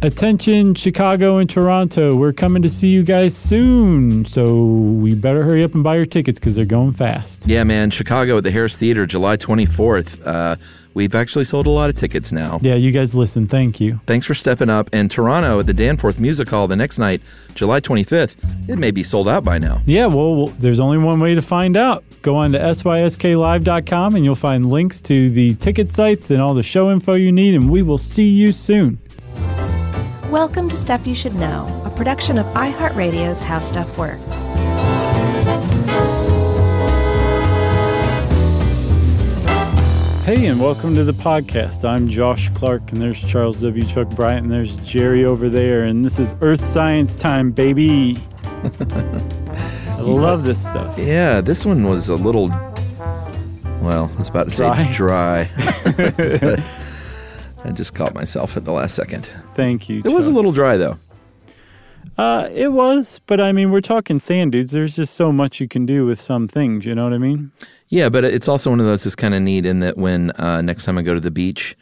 Attention, 0.00 0.76
Chicago 0.76 1.38
and 1.38 1.50
Toronto. 1.50 2.14
We're 2.14 2.32
coming 2.32 2.62
to 2.62 2.68
see 2.68 2.86
you 2.86 3.02
guys 3.02 3.36
soon. 3.36 4.24
So 4.26 4.62
we 4.64 5.16
better 5.16 5.42
hurry 5.42 5.64
up 5.64 5.74
and 5.74 5.82
buy 5.82 5.96
your 5.96 6.06
tickets 6.06 6.38
because 6.38 6.54
they're 6.54 6.64
going 6.64 6.92
fast. 6.92 7.48
Yeah, 7.48 7.64
man. 7.64 7.90
Chicago 7.90 8.38
at 8.38 8.44
the 8.44 8.52
Harris 8.52 8.76
Theater, 8.76 9.06
July 9.06 9.36
24th. 9.36 10.24
Uh, 10.24 10.54
we've 10.94 11.16
actually 11.16 11.46
sold 11.46 11.66
a 11.66 11.70
lot 11.70 11.90
of 11.90 11.96
tickets 11.96 12.30
now. 12.30 12.60
Yeah, 12.62 12.76
you 12.76 12.92
guys 12.92 13.12
listen. 13.12 13.48
Thank 13.48 13.80
you. 13.80 14.00
Thanks 14.06 14.24
for 14.24 14.34
stepping 14.34 14.70
up. 14.70 14.88
And 14.92 15.10
Toronto 15.10 15.58
at 15.58 15.66
the 15.66 15.74
Danforth 15.74 16.20
Music 16.20 16.48
Hall 16.48 16.68
the 16.68 16.76
next 16.76 16.98
night, 16.98 17.20
July 17.56 17.80
25th. 17.80 18.36
It 18.68 18.78
may 18.78 18.92
be 18.92 19.02
sold 19.02 19.28
out 19.28 19.42
by 19.42 19.58
now. 19.58 19.80
Yeah, 19.84 20.06
well, 20.06 20.46
there's 20.46 20.78
only 20.78 20.98
one 20.98 21.18
way 21.18 21.34
to 21.34 21.42
find 21.42 21.76
out. 21.76 22.04
Go 22.22 22.36
on 22.36 22.52
to 22.52 22.58
sysklive.com 22.60 24.14
and 24.14 24.24
you'll 24.24 24.36
find 24.36 24.68
links 24.70 25.00
to 25.02 25.28
the 25.30 25.56
ticket 25.56 25.90
sites 25.90 26.30
and 26.30 26.40
all 26.40 26.54
the 26.54 26.62
show 26.62 26.92
info 26.92 27.14
you 27.14 27.32
need, 27.32 27.56
and 27.56 27.68
we 27.68 27.82
will 27.82 27.98
see 27.98 28.28
you 28.28 28.52
soon. 28.52 29.00
Welcome 30.30 30.68
to 30.68 30.76
Stuff 30.76 31.06
You 31.06 31.14
Should 31.14 31.36
Know, 31.36 31.82
a 31.86 31.90
production 31.90 32.36
of 32.36 32.44
iHeartRadio's 32.48 33.40
How 33.40 33.60
Stuff 33.60 33.96
Works. 33.96 34.42
Hey, 40.26 40.44
and 40.44 40.60
welcome 40.60 40.94
to 40.96 41.02
the 41.02 41.14
podcast. 41.14 41.88
I'm 41.88 42.06
Josh 42.06 42.50
Clark, 42.50 42.92
and 42.92 43.00
there's 43.00 43.18
Charles 43.22 43.56
W. 43.56 43.82
Chuck 43.84 44.10
Bryant, 44.10 44.42
and 44.42 44.52
there's 44.52 44.76
Jerry 44.86 45.24
over 45.24 45.48
there, 45.48 45.84
and 45.84 46.04
this 46.04 46.18
is 46.18 46.34
Earth 46.42 46.62
Science 46.62 47.16
Time, 47.16 47.50
baby. 47.50 48.18
I 48.82 50.00
love 50.02 50.44
this 50.44 50.60
stuff. 50.60 50.98
Yeah, 50.98 51.40
this 51.40 51.64
one 51.64 51.84
was 51.84 52.10
a 52.10 52.16
little, 52.16 52.48
well, 53.80 54.10
I 54.12 54.18
was 54.18 54.28
about 54.28 54.50
to 54.50 54.54
say 54.54 54.92
dry. 54.92 55.50
I 57.64 57.70
just 57.72 57.94
caught 57.94 58.12
myself 58.12 58.58
at 58.58 58.66
the 58.66 58.72
last 58.72 58.94
second. 58.94 59.26
Thank 59.58 59.88
you. 59.88 60.02
It 60.04 60.12
was 60.12 60.28
a 60.28 60.30
little 60.30 60.52
dry, 60.52 60.76
though. 60.76 60.96
Uh, 62.16 62.48
it 62.52 62.72
was, 62.72 63.20
but 63.26 63.40
I 63.40 63.50
mean, 63.50 63.72
we're 63.72 63.80
talking 63.80 64.20
sand 64.20 64.52
dudes. 64.52 64.70
There's 64.70 64.94
just 64.94 65.14
so 65.14 65.32
much 65.32 65.58
you 65.60 65.66
can 65.66 65.84
do 65.84 66.06
with 66.06 66.20
some 66.20 66.46
things. 66.46 66.84
You 66.86 66.94
know 66.94 67.02
what 67.02 67.12
I 67.12 67.18
mean? 67.18 67.50
Yeah, 67.88 68.08
but 68.08 68.24
it's 68.24 68.46
also 68.46 68.70
one 68.70 68.78
of 68.78 68.86
those 68.86 69.02
that's 69.02 69.16
kind 69.16 69.34
of 69.34 69.42
neat 69.42 69.66
in 69.66 69.80
that 69.80 69.96
when 69.98 70.30
uh, 70.40 70.60
next 70.62 70.84
time 70.84 70.96
I 70.96 71.02
go 71.02 71.12
to 71.14 71.20
the 71.20 71.30
beach 71.32 71.76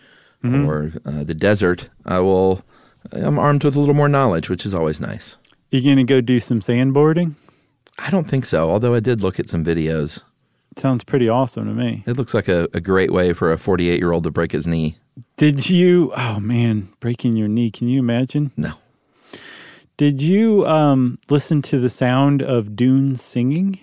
Mm-hmm. 0.44 0.69
or 0.69 0.92
uh, 1.06 1.24
the 1.24 1.34
desert, 1.34 1.88
I 2.04 2.20
will. 2.20 2.62
I'm 3.12 3.38
armed 3.38 3.64
with 3.64 3.74
a 3.74 3.80
little 3.80 3.94
more 3.94 4.08
knowledge, 4.08 4.48
which 4.50 4.64
is 4.66 4.74
always 4.74 5.00
nice. 5.00 5.36
You 5.70 5.82
gonna 5.82 6.04
go 6.04 6.20
do 6.20 6.38
some 6.41 6.60
sandboarding? 6.60 7.34
I 7.98 8.10
don't 8.10 8.28
think 8.28 8.44
so, 8.44 8.70
although 8.70 8.94
I 8.94 9.00
did 9.00 9.22
look 9.22 9.41
at 9.41 9.48
some 9.48 9.64
videos. 9.64 10.22
Sounds 10.77 11.02
pretty 11.04 11.28
awesome 11.28 11.64
to 11.66 11.72
me. 11.72 12.04
It 12.06 12.16
looks 12.16 12.32
like 12.34 12.48
a, 12.48 12.69
a 12.74 12.80
great 12.80 13.12
way 13.12 13.32
for 13.32 13.50
a 13.50 13.58
48 13.58 13.98
year 13.98 14.12
old 14.12 14.24
to 14.24 14.30
break 14.30 14.52
his 14.52 14.66
knee. 14.66 14.97
Did 15.36 15.68
you? 15.68 16.12
Oh 16.16 16.40
man, 16.40 16.88
breaking 17.00 17.36
your 17.36 17.48
knee. 17.48 17.70
Can 17.70 17.88
you 17.88 17.98
imagine? 17.98 18.52
No. 18.56 18.72
Did 19.96 20.20
you 20.20 20.66
um, 20.66 21.18
listen 21.30 21.62
to 21.62 21.78
the 21.78 21.88
sound 21.88 22.42
of 22.42 22.76
dunes 22.76 23.22
singing, 23.22 23.78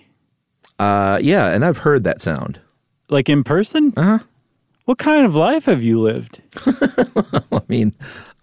Uh, 0.78 1.18
yeah, 1.20 1.46
and 1.50 1.64
I've 1.64 1.78
heard 1.78 2.04
that 2.04 2.20
sound. 2.20 2.60
like 3.08 3.28
in 3.28 3.42
person? 3.44 3.92
Uh 3.96 4.02
huh. 4.02 4.18
What 4.84 4.98
kind 4.98 5.24
of 5.24 5.34
life 5.34 5.64
have 5.64 5.82
you 5.82 6.00
lived? 6.00 6.42
I 6.66 7.60
mean, 7.68 7.94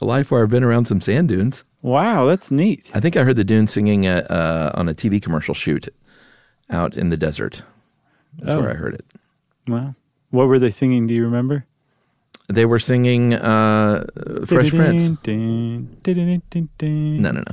a 0.02 0.06
life 0.06 0.32
where 0.32 0.42
I've 0.44 0.50
been 0.50 0.64
around 0.64 0.86
some 0.86 1.00
sand 1.00 1.28
dunes. 1.30 1.64
Wow, 1.84 2.26
that's 2.26 2.50
neat. 2.52 2.90
I 2.94 3.00
think 3.00 3.16
I 3.16 3.24
heard 3.24 3.36
the 3.36 3.44
dunes 3.44 3.72
singing 3.72 4.06
at, 4.06 4.30
uh, 4.32 4.72
on 4.74 4.90
a 4.90 4.94
TV 4.94 5.22
commercial 5.22 5.54
shoot 5.54 5.88
out 6.72 6.96
in 6.96 7.10
the 7.10 7.18
desert. 7.18 7.62
That's 8.40 8.54
Oh. 8.54 8.62
where 8.62 8.72
I 8.72 8.76
heard 8.76 8.96
it. 8.96 9.06
Wow. 9.68 9.94
What 10.32 10.48
were 10.48 10.58
they 10.60 10.72
singing? 10.72 11.06
Do 11.08 11.14
you 11.14 11.24
remember? 11.24 11.66
They 12.52 12.66
were 12.66 12.80
singing 12.80 13.34
uh, 13.34 14.06
Fresh 14.46 14.72
Prince. 14.72 15.28
No, 15.28 15.86
No, 17.22 17.32
no. 17.32 17.44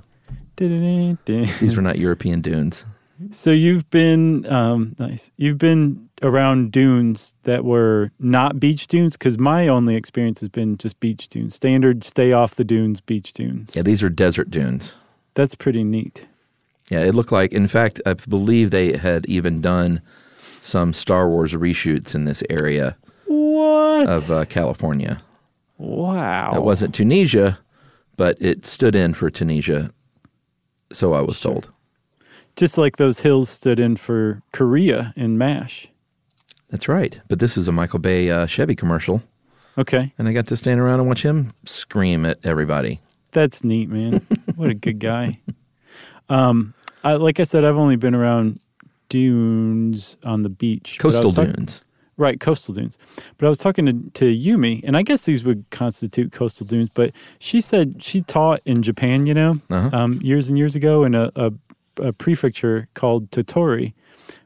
These 1.60 1.76
were 1.76 1.82
not 1.82 1.98
European 1.98 2.40
dunes. 2.40 2.84
So 3.30 3.50
you've 3.50 3.88
been 3.90 4.50
um, 4.50 4.94
nice. 4.98 5.30
You've 5.36 5.58
been 5.58 6.08
around 6.22 6.70
dunes 6.70 7.34
that 7.44 7.64
were 7.64 8.10
not 8.20 8.60
beach 8.60 8.86
dunes 8.86 9.16
because 9.16 9.38
my 9.38 9.66
only 9.66 9.96
experience 9.96 10.40
has 10.40 10.48
been 10.48 10.76
just 10.78 11.00
beach 11.00 11.28
dunes, 11.28 11.54
standard 11.54 12.04
stay 12.04 12.32
off 12.32 12.54
the 12.54 12.64
dunes 12.64 13.00
beach 13.00 13.32
dunes. 13.32 13.74
Yeah, 13.74 13.82
these 13.82 14.02
are 14.02 14.08
desert 14.08 14.50
dunes. 14.50 14.94
That's 15.34 15.54
pretty 15.54 15.82
neat. 15.82 16.26
Yeah, 16.90 17.00
it 17.00 17.14
looked 17.14 17.32
like, 17.32 17.52
in 17.52 17.68
fact, 17.68 18.00
I 18.06 18.14
believe 18.14 18.70
they 18.70 18.96
had 18.96 19.26
even 19.26 19.60
done 19.60 20.00
some 20.60 20.92
Star 20.92 21.28
Wars 21.28 21.52
reshoots 21.52 22.14
in 22.14 22.24
this 22.24 22.42
area 22.50 22.96
What? 23.28 24.08
of 24.08 24.30
uh, 24.30 24.44
California. 24.46 25.18
wow. 25.76 26.52
It 26.54 26.62
wasn't 26.62 26.94
Tunisia, 26.94 27.58
but 28.16 28.36
it 28.40 28.64
stood 28.64 28.94
in 28.94 29.14
for 29.14 29.30
Tunisia, 29.30 29.90
so 30.92 31.12
I 31.12 31.20
was 31.20 31.38
told. 31.40 31.70
just 32.56 32.78
like 32.78 32.96
those 32.96 33.20
hills 33.20 33.48
stood 33.50 33.78
in 33.78 33.96
for 33.96 34.42
Korea 34.52 35.12
in 35.16 35.36
MASH. 35.38 35.88
That's 36.70 36.88
right. 36.88 37.20
But 37.28 37.38
this 37.38 37.56
is 37.56 37.68
a 37.68 37.72
Michael 37.72 37.98
Bay 37.98 38.30
uh, 38.30 38.46
Chevy 38.46 38.74
commercial, 38.74 39.22
Okay, 39.76 40.12
and 40.18 40.26
I 40.28 40.32
got 40.32 40.46
to 40.48 40.56
stand 40.56 40.80
around 40.80 41.00
and 41.00 41.08
watch 41.08 41.22
him 41.22 41.52
scream 41.64 42.26
at 42.26 42.38
everybody. 42.44 43.00
that's 43.32 43.62
neat, 43.62 43.88
man. 43.88 44.26
what 44.56 44.70
a 44.70 44.74
good 44.74 44.98
guy. 44.98 45.38
Um, 46.30 46.74
I, 47.04 47.14
like 47.14 47.40
I 47.40 47.44
said, 47.44 47.64
I've 47.64 47.76
only 47.76 47.96
been 47.96 48.14
around 48.14 48.58
dunes 49.08 50.16
on 50.24 50.42
the 50.42 50.48
beach, 50.48 50.98
but 51.00 51.14
I 51.14 51.18
was 51.20 51.24
Coastal 51.34 51.44
dunes. 51.44 51.82
Right, 52.18 52.38
coastal 52.40 52.74
dunes. 52.74 52.98
But 53.38 53.46
I 53.46 53.48
was 53.48 53.58
talking 53.58 53.86
to, 53.86 53.92
to 54.14 54.24
Yumi, 54.26 54.82
and 54.84 54.96
I 54.96 55.02
guess 55.02 55.22
these 55.24 55.44
would 55.44 55.64
constitute 55.70 56.32
coastal 56.32 56.66
dunes, 56.66 56.90
but 56.92 57.12
she 57.38 57.60
said 57.60 58.02
she 58.02 58.22
taught 58.22 58.60
in 58.66 58.82
Japan, 58.82 59.24
you 59.24 59.34
know, 59.34 59.60
Uh-huh. 59.70 59.90
um, 59.96 60.20
years 60.20 60.48
and 60.48 60.58
years 60.58 60.74
ago 60.74 61.04
in 61.04 61.14
a, 61.14 61.30
a, 61.36 61.52
a 62.02 62.12
prefecture 62.12 62.88
called 62.94 63.30
Tottori, 63.30 63.92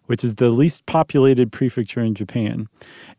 which 0.07 0.23
is 0.23 0.35
the 0.35 0.51
least 0.51 0.85
populated 0.85 1.51
prefecture 1.51 2.03
in 2.03 2.15
Japan. 2.15 2.69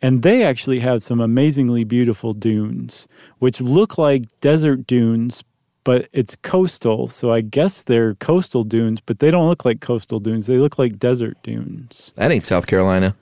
And 0.03 0.21
they 0.21 0.43
actually 0.43 0.79
have 0.81 1.01
some 1.01 1.19
amazingly 1.19 1.83
beautiful 1.83 2.33
dunes, 2.33 3.07
which 3.39 3.59
look 3.59 3.97
like 3.97 4.25
desert 4.41 4.85
dunes, 4.85 5.43
but 5.83 6.07
it's 6.13 6.35
coastal. 6.43 7.07
So 7.07 7.31
I 7.31 7.41
guess 7.41 7.81
they're 7.81 8.13
coastal 8.15 8.63
dunes, 8.63 9.01
but 9.03 9.17
they 9.17 9.31
don't 9.31 9.49
look 9.49 9.65
like 9.65 9.81
coastal 9.81 10.19
dunes. 10.19 10.45
They 10.45 10.57
look 10.57 10.77
like 10.77 10.99
desert 10.99 11.37
dunes. 11.41 12.11
That 12.15 12.31
ain't 12.31 12.45
South 12.45 12.67
Carolina. 12.67 13.15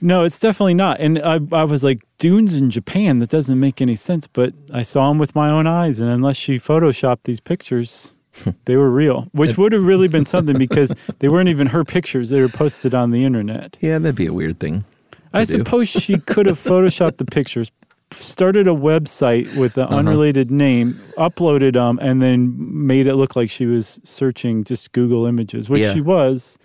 No, 0.00 0.22
it's 0.24 0.38
definitely 0.38 0.74
not. 0.74 0.98
And 1.00 1.18
I, 1.20 1.40
I 1.52 1.64
was 1.64 1.84
like, 1.84 2.02
dunes 2.18 2.54
in 2.58 2.70
Japan, 2.70 3.18
that 3.18 3.28
doesn't 3.30 3.58
make 3.60 3.80
any 3.82 3.96
sense. 3.96 4.26
But 4.26 4.54
I 4.72 4.82
saw 4.82 5.08
them 5.08 5.18
with 5.18 5.34
my 5.34 5.50
own 5.50 5.66
eyes. 5.66 6.00
And 6.00 6.10
unless 6.10 6.36
she 6.36 6.56
photoshopped 6.56 7.24
these 7.24 7.40
pictures, 7.40 8.14
they 8.64 8.76
were 8.76 8.90
real, 8.90 9.28
which 9.32 9.58
would 9.58 9.72
have 9.72 9.84
really 9.84 10.08
been 10.08 10.24
something 10.26 10.56
because 10.66 10.94
they 11.18 11.28
weren't 11.28 11.48
even 11.48 11.66
her 11.68 11.84
pictures. 11.84 12.30
They 12.30 12.40
were 12.40 12.48
posted 12.48 12.94
on 12.94 13.10
the 13.10 13.24
internet. 13.24 13.76
Yeah, 13.80 13.98
that'd 13.98 14.14
be 14.16 14.26
a 14.26 14.32
weird 14.32 14.58
thing. 14.60 14.84
I 15.32 15.44
do. 15.44 15.58
suppose 15.58 15.88
she 15.88 16.18
could 16.26 16.46
have 16.46 16.58
photoshopped 16.58 17.18
the 17.18 17.24
pictures, 17.24 17.70
started 18.12 18.66
a 18.66 18.72
website 18.72 19.54
with 19.56 19.76
Uh-huh. 19.78 19.92
an 19.94 20.06
unrelated 20.08 20.50
name, 20.50 20.98
uploaded 21.18 21.74
them, 21.74 21.98
and 22.02 22.20
then 22.20 22.56
made 22.58 23.06
it 23.06 23.14
look 23.14 23.36
like 23.36 23.48
she 23.50 23.66
was 23.66 24.00
searching 24.02 24.64
just 24.64 24.90
Google 24.92 25.26
images, 25.26 25.68
which 25.70 25.82
Yeah. 25.82 25.92
she 25.94 26.00
was, 26.00 26.58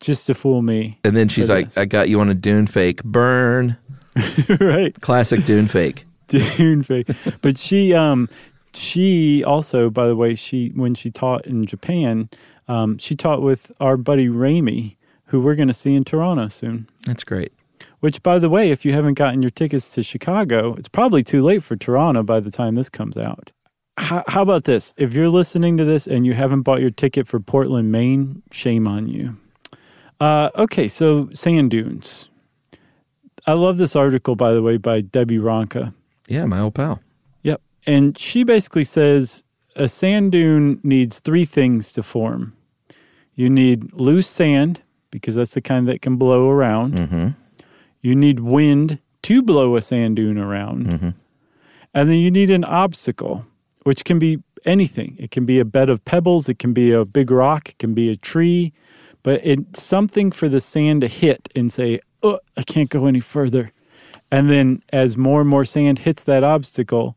just 0.00 0.26
to 0.26 0.34
fool 0.34 0.62
me. 0.62 0.98
And 1.04 1.16
then 1.16 1.28
she's 1.28 1.48
like, 1.48 1.66
this. 1.66 1.78
I 1.78 1.84
got 1.84 2.08
you 2.08 2.20
on 2.20 2.28
a 2.28 2.34
dune 2.34 2.66
fake. 2.66 3.02
Burn. 3.04 3.76
right. 4.60 4.98
Classic 5.00 5.44
dune 5.44 5.66
fake. 5.68 6.04
Dune 6.28 6.82
fake. 6.82 7.08
But 7.42 7.58
she 7.58 7.92
um 7.92 8.28
she 8.72 9.44
also, 9.44 9.90
by 9.90 10.06
the 10.06 10.16
way, 10.16 10.34
she 10.34 10.72
when 10.74 10.94
she 10.94 11.10
taught 11.10 11.46
in 11.46 11.66
Japan, 11.66 12.28
um, 12.66 12.98
she 12.98 13.14
taught 13.14 13.42
with 13.42 13.70
our 13.78 13.96
buddy 13.96 14.28
Ramy, 14.28 14.96
who 15.26 15.40
we're 15.40 15.54
gonna 15.54 15.74
see 15.74 15.94
in 15.94 16.04
Toronto 16.04 16.48
soon. 16.48 16.88
That's 17.06 17.24
great. 17.24 17.52
Which 18.00 18.22
by 18.22 18.38
the 18.38 18.48
way, 18.48 18.70
if 18.70 18.84
you 18.84 18.92
haven't 18.92 19.14
gotten 19.14 19.42
your 19.42 19.50
tickets 19.50 19.94
to 19.94 20.02
Chicago, 20.02 20.74
it's 20.74 20.88
probably 20.88 21.22
too 21.22 21.42
late 21.42 21.62
for 21.62 21.76
Toronto 21.76 22.22
by 22.22 22.40
the 22.40 22.50
time 22.50 22.74
this 22.74 22.88
comes 22.88 23.16
out. 23.16 23.52
How, 23.96 24.24
how 24.26 24.42
about 24.42 24.64
this? 24.64 24.92
If 24.96 25.14
you're 25.14 25.30
listening 25.30 25.76
to 25.76 25.84
this 25.84 26.06
and 26.06 26.26
you 26.26 26.34
haven't 26.34 26.62
bought 26.62 26.80
your 26.80 26.90
ticket 26.90 27.28
for 27.28 27.38
Portland, 27.38 27.92
Maine, 27.92 28.42
shame 28.50 28.88
on 28.88 29.08
you. 29.08 29.36
Uh, 30.24 30.48
okay, 30.56 30.88
so 30.88 31.28
sand 31.34 31.70
dunes. 31.70 32.30
I 33.46 33.52
love 33.52 33.76
this 33.76 33.94
article, 33.94 34.36
by 34.36 34.54
the 34.54 34.62
way, 34.62 34.78
by 34.78 35.02
Debbie 35.02 35.36
Ronca. 35.36 35.92
Yeah, 36.28 36.46
my 36.46 36.60
old 36.60 36.74
pal. 36.74 36.98
Yep. 37.42 37.60
And 37.86 38.18
she 38.18 38.42
basically 38.42 38.84
says 38.84 39.44
a 39.76 39.86
sand 39.86 40.32
dune 40.32 40.80
needs 40.82 41.18
three 41.18 41.44
things 41.44 41.92
to 41.92 42.02
form. 42.02 42.56
You 43.34 43.50
need 43.50 43.92
loose 43.92 44.26
sand, 44.26 44.80
because 45.10 45.34
that's 45.34 45.52
the 45.52 45.60
kind 45.60 45.86
that 45.88 46.00
can 46.00 46.16
blow 46.16 46.48
around. 46.48 46.94
Mm-hmm. 46.94 47.28
You 48.00 48.16
need 48.16 48.40
wind 48.40 48.98
to 49.24 49.42
blow 49.42 49.76
a 49.76 49.82
sand 49.82 50.16
dune 50.16 50.38
around. 50.38 50.86
Mm-hmm. 50.86 51.10
And 51.92 52.08
then 52.08 52.16
you 52.16 52.30
need 52.30 52.48
an 52.48 52.64
obstacle, 52.64 53.44
which 53.82 54.06
can 54.06 54.18
be 54.18 54.42
anything. 54.64 55.16
It 55.18 55.30
can 55.30 55.44
be 55.44 55.60
a 55.60 55.66
bed 55.66 55.90
of 55.90 56.02
pebbles, 56.06 56.48
it 56.48 56.58
can 56.58 56.72
be 56.72 56.92
a 56.92 57.04
big 57.04 57.30
rock, 57.30 57.68
it 57.68 57.78
can 57.78 57.92
be 57.92 58.08
a 58.08 58.16
tree, 58.16 58.72
but 59.24 59.40
it's 59.44 59.82
something 59.82 60.30
for 60.30 60.48
the 60.48 60.60
sand 60.60 61.00
to 61.00 61.08
hit 61.08 61.48
and 61.56 61.72
say, 61.72 61.98
oh, 62.22 62.38
I 62.56 62.62
can't 62.62 62.88
go 62.90 63.06
any 63.06 63.18
further. 63.20 63.72
And 64.30 64.48
then 64.48 64.82
as 64.92 65.16
more 65.16 65.40
and 65.40 65.50
more 65.50 65.64
sand 65.64 65.98
hits 65.98 66.22
that 66.24 66.44
obstacle, 66.44 67.16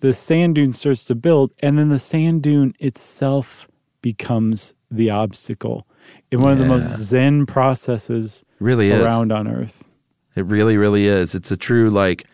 the 0.00 0.12
sand 0.12 0.56
dune 0.56 0.72
starts 0.74 1.04
to 1.06 1.14
build, 1.14 1.52
and 1.60 1.78
then 1.78 1.88
the 1.88 1.98
sand 1.98 2.42
dune 2.42 2.74
itself 2.80 3.66
becomes 4.02 4.74
the 4.90 5.08
obstacle 5.10 5.86
in 6.30 6.42
one 6.42 6.52
of 6.52 6.58
the 6.58 6.66
most 6.66 6.98
zen 6.98 7.46
processes 7.46 8.44
really 8.60 8.90
is. 8.90 9.02
around 9.02 9.32
on 9.32 9.48
Earth. 9.48 9.88
It 10.36 10.44
really, 10.44 10.76
really 10.76 11.06
is. 11.06 11.34
It's 11.34 11.50
a 11.50 11.56
true 11.56 11.88
like 11.88 12.26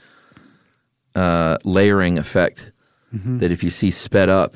uh, 1.15 1.59
layering 1.65 2.19
effect 2.19 2.73
Mm-hmm. 3.15 3.39
that 3.39 3.51
if 3.51 3.65
you 3.65 3.71
see 3.71 3.91
sped 3.91 4.29
up 4.29 4.55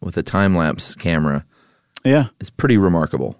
with 0.00 0.16
a 0.16 0.22
time 0.22 0.56
lapse 0.56 0.94
camera, 0.94 1.44
Yeah. 2.02 2.28
it's 2.40 2.48
pretty 2.48 2.78
remarkable. 2.78 3.36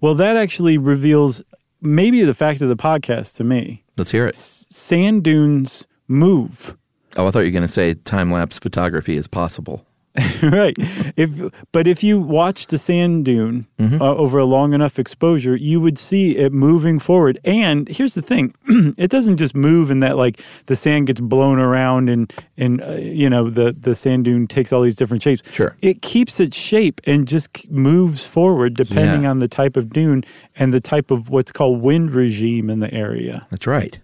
Well, 0.00 0.14
that 0.16 0.36
actually 0.36 0.78
reveals 0.78 1.42
maybe 1.80 2.22
the 2.24 2.34
fact 2.34 2.60
of 2.60 2.68
the 2.68 2.76
podcast 2.76 3.36
to 3.36 3.44
me. 3.44 3.84
Let's 3.96 4.10
hear 4.10 4.26
it. 4.26 4.34
S- 4.36 4.66
Sand 4.70 5.24
dunes 5.24 5.86
move. 6.08 6.76
Oh, 7.16 7.26
I 7.26 7.30
thought 7.30 7.40
you 7.40 7.46
were 7.46 7.50
going 7.52 7.66
to 7.66 7.72
say 7.72 7.94
time 7.94 8.30
lapse 8.32 8.58
photography 8.58 9.16
is 9.16 9.26
possible. 9.26 9.84
right. 10.42 10.74
If 11.16 11.30
but 11.72 11.86
if 11.86 12.02
you 12.02 12.18
watch 12.18 12.66
the 12.68 12.78
sand 12.78 13.24
dune 13.24 13.66
Mm-hmm. 13.78 14.02
uh, 14.02 14.06
over 14.14 14.38
a 14.38 14.44
long 14.44 14.74
enough 14.74 14.98
exposure, 14.98 15.54
you 15.54 15.80
would 15.80 15.98
see 16.00 16.36
it 16.36 16.52
moving 16.52 16.98
forward. 16.98 17.38
And 17.44 17.86
here's 17.88 18.14
the 18.14 18.22
thing: 18.22 18.52
it 18.98 19.08
doesn't 19.10 19.36
just 19.36 19.54
move 19.54 19.90
in 19.90 20.00
that 20.00 20.16
like 20.16 20.42
the 20.66 20.74
sand 20.74 21.06
gets 21.06 21.20
blown 21.20 21.60
around 21.60 22.08
and 22.08 22.32
and 22.56 22.82
uh, 22.82 22.92
you 22.96 23.30
know 23.30 23.48
the 23.48 23.72
the 23.78 23.94
sand 23.94 24.24
dune 24.24 24.48
takes 24.48 24.72
all 24.72 24.82
these 24.82 24.96
different 24.96 25.22
shapes. 25.22 25.42
Sure. 25.52 25.76
It 25.80 26.02
keeps 26.02 26.40
its 26.40 26.56
shape 26.56 27.00
and 27.04 27.28
just 27.28 27.70
moves 27.70 28.24
forward 28.24 28.74
depending 28.74 29.22
Yeah. 29.22 29.30
on 29.30 29.38
the 29.38 29.48
type 29.48 29.76
of 29.76 29.90
dune 29.90 30.24
and 30.56 30.74
the 30.74 30.80
type 30.80 31.12
of 31.12 31.28
what's 31.28 31.52
called 31.52 31.80
wind 31.80 32.10
regime 32.12 32.68
in 32.70 32.80
the 32.80 32.92
area. 32.92 33.46
That's 33.50 33.66
right. 33.66 34.00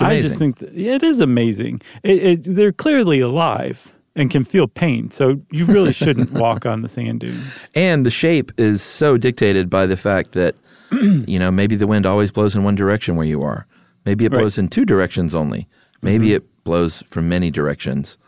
I 0.00 0.20
just 0.20 0.36
think 0.36 0.58
that, 0.58 0.72
yeah, 0.74 0.94
it 0.96 1.04
is 1.04 1.20
amazing. 1.20 1.80
It, 2.02 2.22
it, 2.24 2.42
they're 2.56 2.72
clearly 2.72 3.20
alive 3.20 3.92
and 4.16 4.30
can 4.30 4.44
feel 4.44 4.66
pain, 4.68 5.10
so 5.10 5.40
you 5.50 5.64
really 5.64 5.92
shouldn't 5.92 6.32
walk 6.44 6.66
on 6.66 6.82
the 6.82 6.88
sand 6.88 7.20
dunes. 7.20 7.68
and 7.74 8.06
the 8.06 8.10
shape 8.10 8.52
is 8.58 8.80
so 8.82 9.16
dictated 9.16 9.68
by 9.68 9.86
the 9.86 9.96
fact 9.96 10.32
that, 10.32 10.54
you 10.92 11.38
know, 11.38 11.50
maybe 11.50 11.74
the 11.76 11.86
wind 11.86 12.06
always 12.06 12.30
blows 12.30 12.54
in 12.54 12.62
one 12.64 12.74
direction 12.76 13.16
where 13.16 13.26
you 13.26 13.42
are. 13.42 13.66
Maybe 14.04 14.24
it 14.24 14.32
Right. 14.32 14.40
blows 14.40 14.58
in 14.58 14.68
two 14.68 14.84
directions 14.84 15.34
only. 15.34 15.66
Maybe 16.02 16.26
mm-hmm. 16.28 16.36
it 16.36 16.64
blows 16.64 17.02
from 17.08 17.28
many 17.28 17.50
directions. 17.50 18.18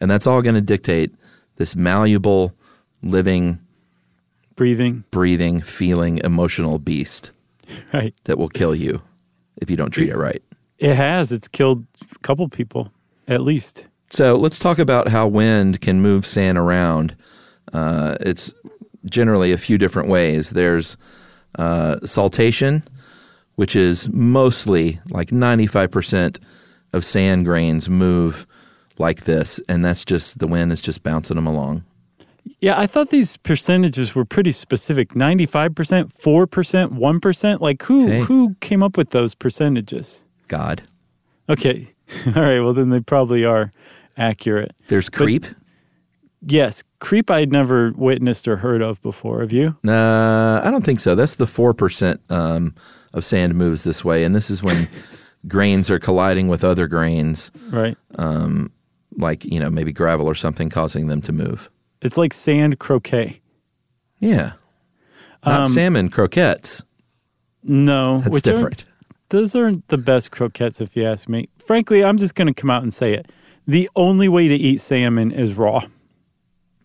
And 0.00 0.10
that's 0.10 0.26
all 0.26 0.42
going 0.42 0.54
to 0.54 0.60
dictate 0.60 1.10
this 1.56 1.74
malleable, 1.74 2.52
living, 3.02 3.58
Breathing, 4.56 5.02
breathing, 5.10 5.60
feeling, 5.62 6.20
emotional 6.22 6.78
beast 6.78 7.32
right? 7.92 8.14
that 8.24 8.38
will 8.38 8.48
kill 8.48 8.72
you 8.74 9.02
if 9.60 9.68
you 9.68 9.76
don't 9.76 9.90
treat 9.90 10.10
it 10.10 10.16
right. 10.16 10.40
It 10.78 10.94
has. 10.94 11.32
It's 11.32 11.48
killed 11.48 11.84
a 12.14 12.18
couple 12.20 12.48
people, 12.48 12.92
at 13.26 13.40
least. 13.40 13.86
So 14.14 14.36
let's 14.36 14.60
talk 14.60 14.78
about 14.78 15.08
how 15.08 15.26
wind 15.26 15.80
can 15.80 16.00
move 16.00 16.24
sand 16.24 16.56
around. 16.56 17.16
Uh, 17.72 18.14
it's 18.20 18.54
generally 19.06 19.50
a 19.50 19.58
few 19.58 19.76
different 19.76 20.08
ways. 20.08 20.50
There's 20.50 20.96
uh, 21.58 21.96
saltation, 22.04 22.84
which 23.56 23.74
is 23.74 24.08
mostly 24.10 25.00
like 25.10 25.30
95% 25.30 26.38
of 26.92 27.04
sand 27.04 27.44
grains 27.44 27.88
move 27.88 28.46
like 28.98 29.22
this, 29.22 29.58
and 29.68 29.84
that's 29.84 30.04
just 30.04 30.38
the 30.38 30.46
wind 30.46 30.70
is 30.70 30.80
just 30.80 31.02
bouncing 31.02 31.34
them 31.34 31.48
along. 31.48 31.82
Yeah, 32.60 32.78
I 32.78 32.86
thought 32.86 33.10
these 33.10 33.36
percentages 33.38 34.14
were 34.14 34.24
pretty 34.24 34.52
specific. 34.52 35.16
Ninety-five 35.16 35.74
percent, 35.74 36.12
four 36.12 36.46
percent, 36.46 36.92
one 36.92 37.18
percent. 37.18 37.60
Like 37.60 37.82
who 37.82 38.06
Hey. 38.06 38.20
who 38.20 38.54
came 38.60 38.80
up 38.80 38.96
with 38.96 39.10
those 39.10 39.34
percentages? 39.34 40.22
God. 40.46 40.82
Okay, 41.48 41.88
all 42.28 42.32
right. 42.42 42.60
Well, 42.60 42.74
then 42.74 42.90
they 42.90 43.00
probably 43.00 43.44
are 43.44 43.72
accurate. 44.16 44.72
There's 44.88 45.08
creep. 45.08 45.46
Yes, 46.46 46.82
creep 47.00 47.30
I'd 47.30 47.50
never 47.50 47.92
witnessed 47.96 48.46
or 48.46 48.56
heard 48.56 48.82
of 48.82 49.00
before. 49.02 49.40
Have 49.40 49.52
you? 49.52 49.76
Uh, 49.86 50.60
I 50.62 50.70
don't 50.70 50.84
think 50.84 51.00
so. 51.00 51.14
That's 51.14 51.36
the 51.36 51.46
4% 51.46 52.18
um, 52.30 52.74
of 53.14 53.24
sand 53.24 53.54
moves 53.54 53.84
this 53.84 54.04
way, 54.04 54.24
and 54.24 54.34
this 54.34 54.50
is 54.50 54.62
when 54.62 54.88
grains 55.48 55.90
are 55.90 55.98
colliding 55.98 56.48
with 56.48 56.62
other 56.62 56.86
grains. 56.86 57.50
Right. 57.70 57.96
like 59.16 59.44
you 59.44 59.60
know 59.60 59.70
maybe 59.70 59.92
gravel 59.92 60.26
or 60.26 60.34
something 60.34 60.68
causing 60.68 61.06
them 61.06 61.22
to 61.22 61.32
move. 61.32 61.70
It's 62.02 62.16
like 62.16 62.34
sand 62.34 62.78
croquet. 62.78 63.40
Yeah, 64.20 64.52
not 65.46 65.70
salmon 65.70 66.08
croquettes. 66.08 66.82
No, 67.62 68.18
That's 68.18 68.42
different. 68.42 68.84
those 69.30 69.54
aren't 69.54 69.88
the 69.88 69.96
best 69.96 70.30
croquettes, 70.30 70.80
if 70.80 70.96
you 70.96 71.04
ask 71.04 71.28
me. 71.28 71.48
Frankly, 71.58 72.04
I'm 72.04 72.18
just 72.18 72.34
going 72.34 72.46
to 72.46 72.54
come 72.54 72.70
out 72.70 72.82
and 72.82 72.92
say 72.92 73.14
it. 73.14 73.30
The 73.66 73.88
only 73.96 74.28
way 74.28 74.48
to 74.48 74.54
eat 74.54 74.80
salmon 74.80 75.32
is 75.32 75.54
raw. 75.54 75.86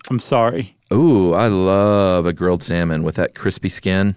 I'm 0.09 0.19
sorry. 0.19 0.77
Ooh, 0.93 1.33
I 1.33 1.47
love 1.47 2.25
a 2.25 2.33
grilled 2.33 2.63
salmon 2.63 3.03
with 3.03 3.15
that 3.15 3.35
crispy 3.35 3.69
skin. 3.69 4.15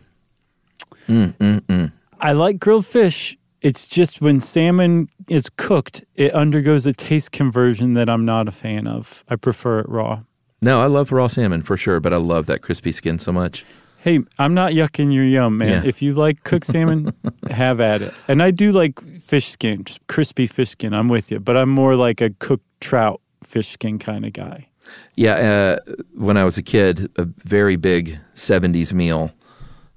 Mm, 1.08 1.34
mm, 1.34 1.60
mm. 1.60 1.92
I 2.20 2.32
like 2.32 2.58
grilled 2.58 2.86
fish. 2.86 3.36
It's 3.60 3.88
just 3.88 4.20
when 4.20 4.40
salmon 4.40 5.08
is 5.28 5.48
cooked, 5.56 6.04
it 6.14 6.34
undergoes 6.34 6.86
a 6.86 6.92
taste 6.92 7.32
conversion 7.32 7.94
that 7.94 8.08
I'm 8.08 8.24
not 8.24 8.48
a 8.48 8.52
fan 8.52 8.86
of. 8.86 9.24
I 9.28 9.36
prefer 9.36 9.80
it 9.80 9.88
raw. 9.88 10.22
No, 10.60 10.80
I 10.80 10.86
love 10.86 11.12
raw 11.12 11.26
salmon 11.26 11.62
for 11.62 11.76
sure, 11.76 12.00
but 12.00 12.12
I 12.12 12.16
love 12.16 12.46
that 12.46 12.62
crispy 12.62 12.92
skin 12.92 13.18
so 13.18 13.32
much. 13.32 13.64
Hey, 14.02 14.18
I'm 14.36 14.52
not 14.52 14.72
yucking 14.72 15.14
your 15.14 15.24
yum, 15.24 15.58
man. 15.58 15.68
Yeah. 15.68 15.88
If 15.88 16.02
you 16.02 16.14
like 16.14 16.42
cooked 16.42 16.66
salmon, 16.66 17.14
have 17.50 17.80
at 17.80 18.02
it. 18.02 18.12
And 18.26 18.42
I 18.42 18.50
do 18.50 18.72
like 18.72 19.00
fish 19.20 19.48
skin, 19.48 19.84
just 19.84 20.04
crispy 20.08 20.48
fish 20.48 20.70
skin. 20.70 20.92
I'm 20.92 21.06
with 21.06 21.30
you, 21.30 21.38
but 21.38 21.56
I'm 21.56 21.68
more 21.68 21.94
like 21.94 22.20
a 22.20 22.30
cooked 22.30 22.66
trout 22.80 23.20
fish 23.44 23.68
skin 23.68 24.00
kind 24.00 24.24
of 24.26 24.32
guy. 24.32 24.66
Yeah, 25.14 25.78
uh, 25.86 25.92
when 26.14 26.36
I 26.36 26.42
was 26.42 26.58
a 26.58 26.62
kid, 26.62 27.12
a 27.16 27.24
very 27.24 27.76
big 27.76 28.18
'70s 28.34 28.92
meal 28.92 29.30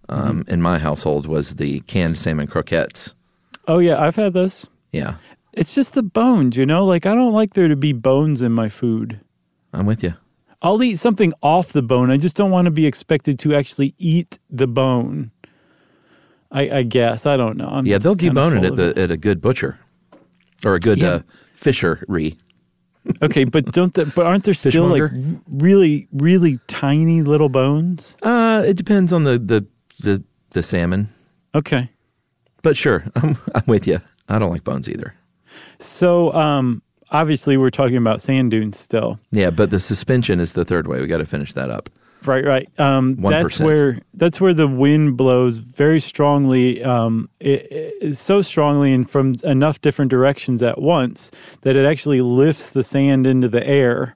um, 0.09 0.43
in 0.47 0.61
my 0.61 0.77
household 0.77 1.25
was 1.25 1.55
the 1.55 1.79
canned 1.81 2.19
salmon 2.19 2.45
croquettes. 2.45 3.15
Oh 3.67 3.79
yeah, 3.79 3.99
I've 3.99 4.15
had 4.15 4.33
those. 4.33 4.67
Yeah, 4.91 5.15
It's 5.53 5.73
just 5.73 5.95
the 5.95 6.03
bones, 6.03 6.55
you 6.55 6.65
know? 6.67 6.85
Like 6.85 7.07
I 7.07 7.15
don't 7.15 7.33
like 7.33 7.55
there 7.55 7.67
to 7.67 7.75
be 7.75 7.91
bones 7.91 8.43
in 8.43 8.51
my 8.51 8.69
food. 8.69 9.19
I'm 9.73 9.87
with 9.87 10.03
you. 10.03 10.13
I'll 10.65 10.81
eat 10.81 10.95
something 10.97 11.31
off 11.43 11.73
the 11.73 11.83
bone. 11.83 12.09
I 12.09 12.17
just 12.17 12.35
don't 12.35 12.49
want 12.49 12.65
to 12.65 12.71
be 12.71 12.87
expected 12.87 13.37
to 13.39 13.53
actually 13.55 13.93
eat 13.99 14.39
the 14.49 14.65
bone. 14.65 15.29
I, 16.51 16.77
I 16.79 16.83
guess. 16.83 17.27
I 17.27 17.37
don't 17.37 17.55
know. 17.55 17.67
I'm 17.67 17.85
Yeah, 17.85 17.99
they'll 17.99 18.15
debone 18.15 18.57
it 18.57 18.63
at 18.63 18.75
the 18.75 18.99
at 18.99 19.11
a 19.11 19.17
good 19.17 19.41
butcher 19.41 19.77
or 20.63 20.73
a 20.73 20.79
good 20.79 20.97
Yeah. 20.97 21.07
uh, 21.07 21.19
fishery. 21.53 22.37
Okay, 23.21 23.43
but 23.43 23.71
don't 23.73 23.93
the, 23.93 24.05
but 24.15 24.25
aren't 24.25 24.45
there 24.45 24.55
still 24.55 24.87
like 24.87 25.11
really 25.47 26.07
really 26.11 26.57
tiny 26.65 27.21
little 27.21 27.49
bones? 27.49 28.17
Uh, 28.23 28.63
it 28.65 28.73
depends 28.75 29.13
on 29.13 29.23
the 29.23 29.37
the 29.37 29.67
the, 29.99 30.23
the 30.49 30.63
salmon. 30.63 31.09
Okay. 31.53 31.91
But 32.63 32.75
sure, 32.75 33.05
I'm, 33.15 33.37
I'm 33.53 33.63
with 33.67 33.85
you. 33.85 34.01
I 34.27 34.39
don't 34.39 34.49
like 34.49 34.63
bones 34.63 34.89
either. 34.89 35.13
So, 35.77 36.33
um 36.33 36.81
obviously 37.11 37.57
we're 37.57 37.69
talking 37.69 37.97
about 37.97 38.21
sand 38.21 38.51
dunes 38.51 38.77
still. 38.77 39.19
Yeah, 39.31 39.49
but 39.49 39.69
the 39.69 39.79
suspension 39.79 40.39
is 40.39 40.53
the 40.53 40.65
third 40.65 40.87
way. 40.87 41.01
We 41.01 41.07
got 41.07 41.19
to 41.19 41.25
finish 41.25 41.53
that 41.53 41.69
up. 41.69 41.89
Right, 42.27 42.45
right. 42.45 42.79
Um, 42.79 43.15
that's 43.17 43.57
1%. 43.57 43.65
where 43.65 43.99
that's 44.13 44.41
where 44.41 44.53
the 44.53 44.67
wind 44.67 45.17
blows 45.17 45.59
very 45.59 45.99
strongly, 45.99 46.83
um, 46.83 47.29
it, 47.39 47.67
it, 48.01 48.17
so 48.17 48.41
strongly 48.41 48.93
and 48.93 49.09
from 49.09 49.35
enough 49.43 49.81
different 49.81 50.09
directions 50.09 50.63
at 50.63 50.81
once 50.81 51.31
that 51.61 51.75
it 51.75 51.85
actually 51.85 52.21
lifts 52.21 52.71
the 52.71 52.83
sand 52.83 53.27
into 53.27 53.47
the 53.47 53.65
air. 53.65 54.15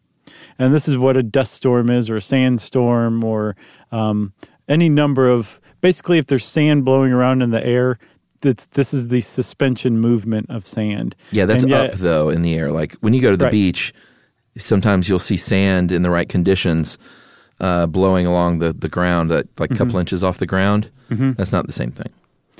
And 0.57 0.73
this 0.73 0.87
is 0.87 0.97
what 0.97 1.17
a 1.17 1.23
dust 1.23 1.53
storm 1.53 1.89
is, 1.89 2.09
or 2.09 2.17
a 2.17 2.21
sandstorm, 2.21 3.23
or 3.23 3.55
um, 3.91 4.33
any 4.67 4.89
number 4.89 5.29
of. 5.29 5.59
Basically, 5.81 6.17
if 6.17 6.27
there's 6.27 6.43
sand 6.43 6.83
blowing 6.83 7.13
around 7.13 7.41
in 7.41 7.51
the 7.51 7.65
air, 7.65 7.97
this 8.41 8.93
is 8.93 9.07
the 9.09 9.21
suspension 9.21 9.99
movement 9.99 10.49
of 10.49 10.65
sand. 10.65 11.15
Yeah, 11.31 11.45
that's 11.45 11.63
And 11.63 11.73
up 11.73 11.93
though 11.93 12.29
in 12.29 12.41
the 12.41 12.55
air. 12.55 12.71
Like 12.71 12.93
when 13.01 13.13
you 13.13 13.21
go 13.21 13.31
to 13.31 13.37
the 13.37 13.45
Right. 13.45 13.51
beach, 13.51 13.93
sometimes 14.57 15.07
you'll 15.09 15.19
see 15.19 15.37
sand 15.37 15.91
in 15.91 16.01
the 16.03 16.09
right 16.09 16.27
conditions 16.29 16.97
uh, 17.59 17.85
blowing 17.87 18.25
along 18.25 18.59
the, 18.59 18.71
the 18.71 18.87
ground, 18.89 19.29
that 19.31 19.47
like 19.59 19.71
a 19.71 19.75
couple 19.75 19.87
Mm-hmm. 19.91 19.99
inches 19.99 20.23
off 20.23 20.37
the 20.37 20.45
ground. 20.45 20.89
That's 21.09 21.51
not 21.51 21.65
the 21.67 21.73
same 21.73 21.91
thing. 21.91 22.11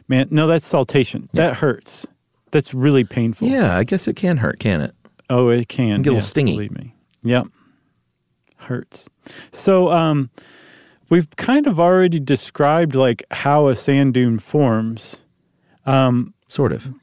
Man, 0.08 0.28
no, 0.32 0.48
that's 0.48 0.66
saltation. 0.68 1.28
That 1.34 1.56
hurts. 1.56 2.06
That's 2.52 2.74
really 2.74 3.04
painful. 3.04 3.48
Yeah, 3.48 3.78
I 3.78 3.84
guess 3.84 4.08
it 4.08 4.16
can 4.16 4.38
hurt, 4.38 4.60
can 4.60 4.82
it? 4.82 4.94
Oh, 5.30 5.50
it 5.50 5.68
can. 5.70 6.02
Get 6.02 6.10
a 6.10 6.14
little 6.14 6.14
yeah, 6.16 6.20
stingy. 6.22 6.54
Believe 6.54 6.72
me. 6.72 6.96
Yep. 7.24 7.48
Hurts. 8.58 9.08
So, 9.52 9.90
um, 9.92 10.30
we've 11.10 11.30
kind 11.38 11.68
of 11.68 11.80
already 11.80 12.20
described 12.20 12.96
like 12.96 13.24
how 13.32 13.68
a 13.68 13.76
sand 13.76 14.16
dune 14.16 14.40
forms, 14.40 15.22
Um, 15.90 16.34
sort 16.48 16.72
of. 16.72 16.94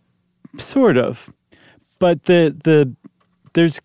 sort 0.59 0.97
of, 0.97 1.33
but 1.99 2.25
the 2.25 2.57
the 2.65 2.95
there's 3.55 3.81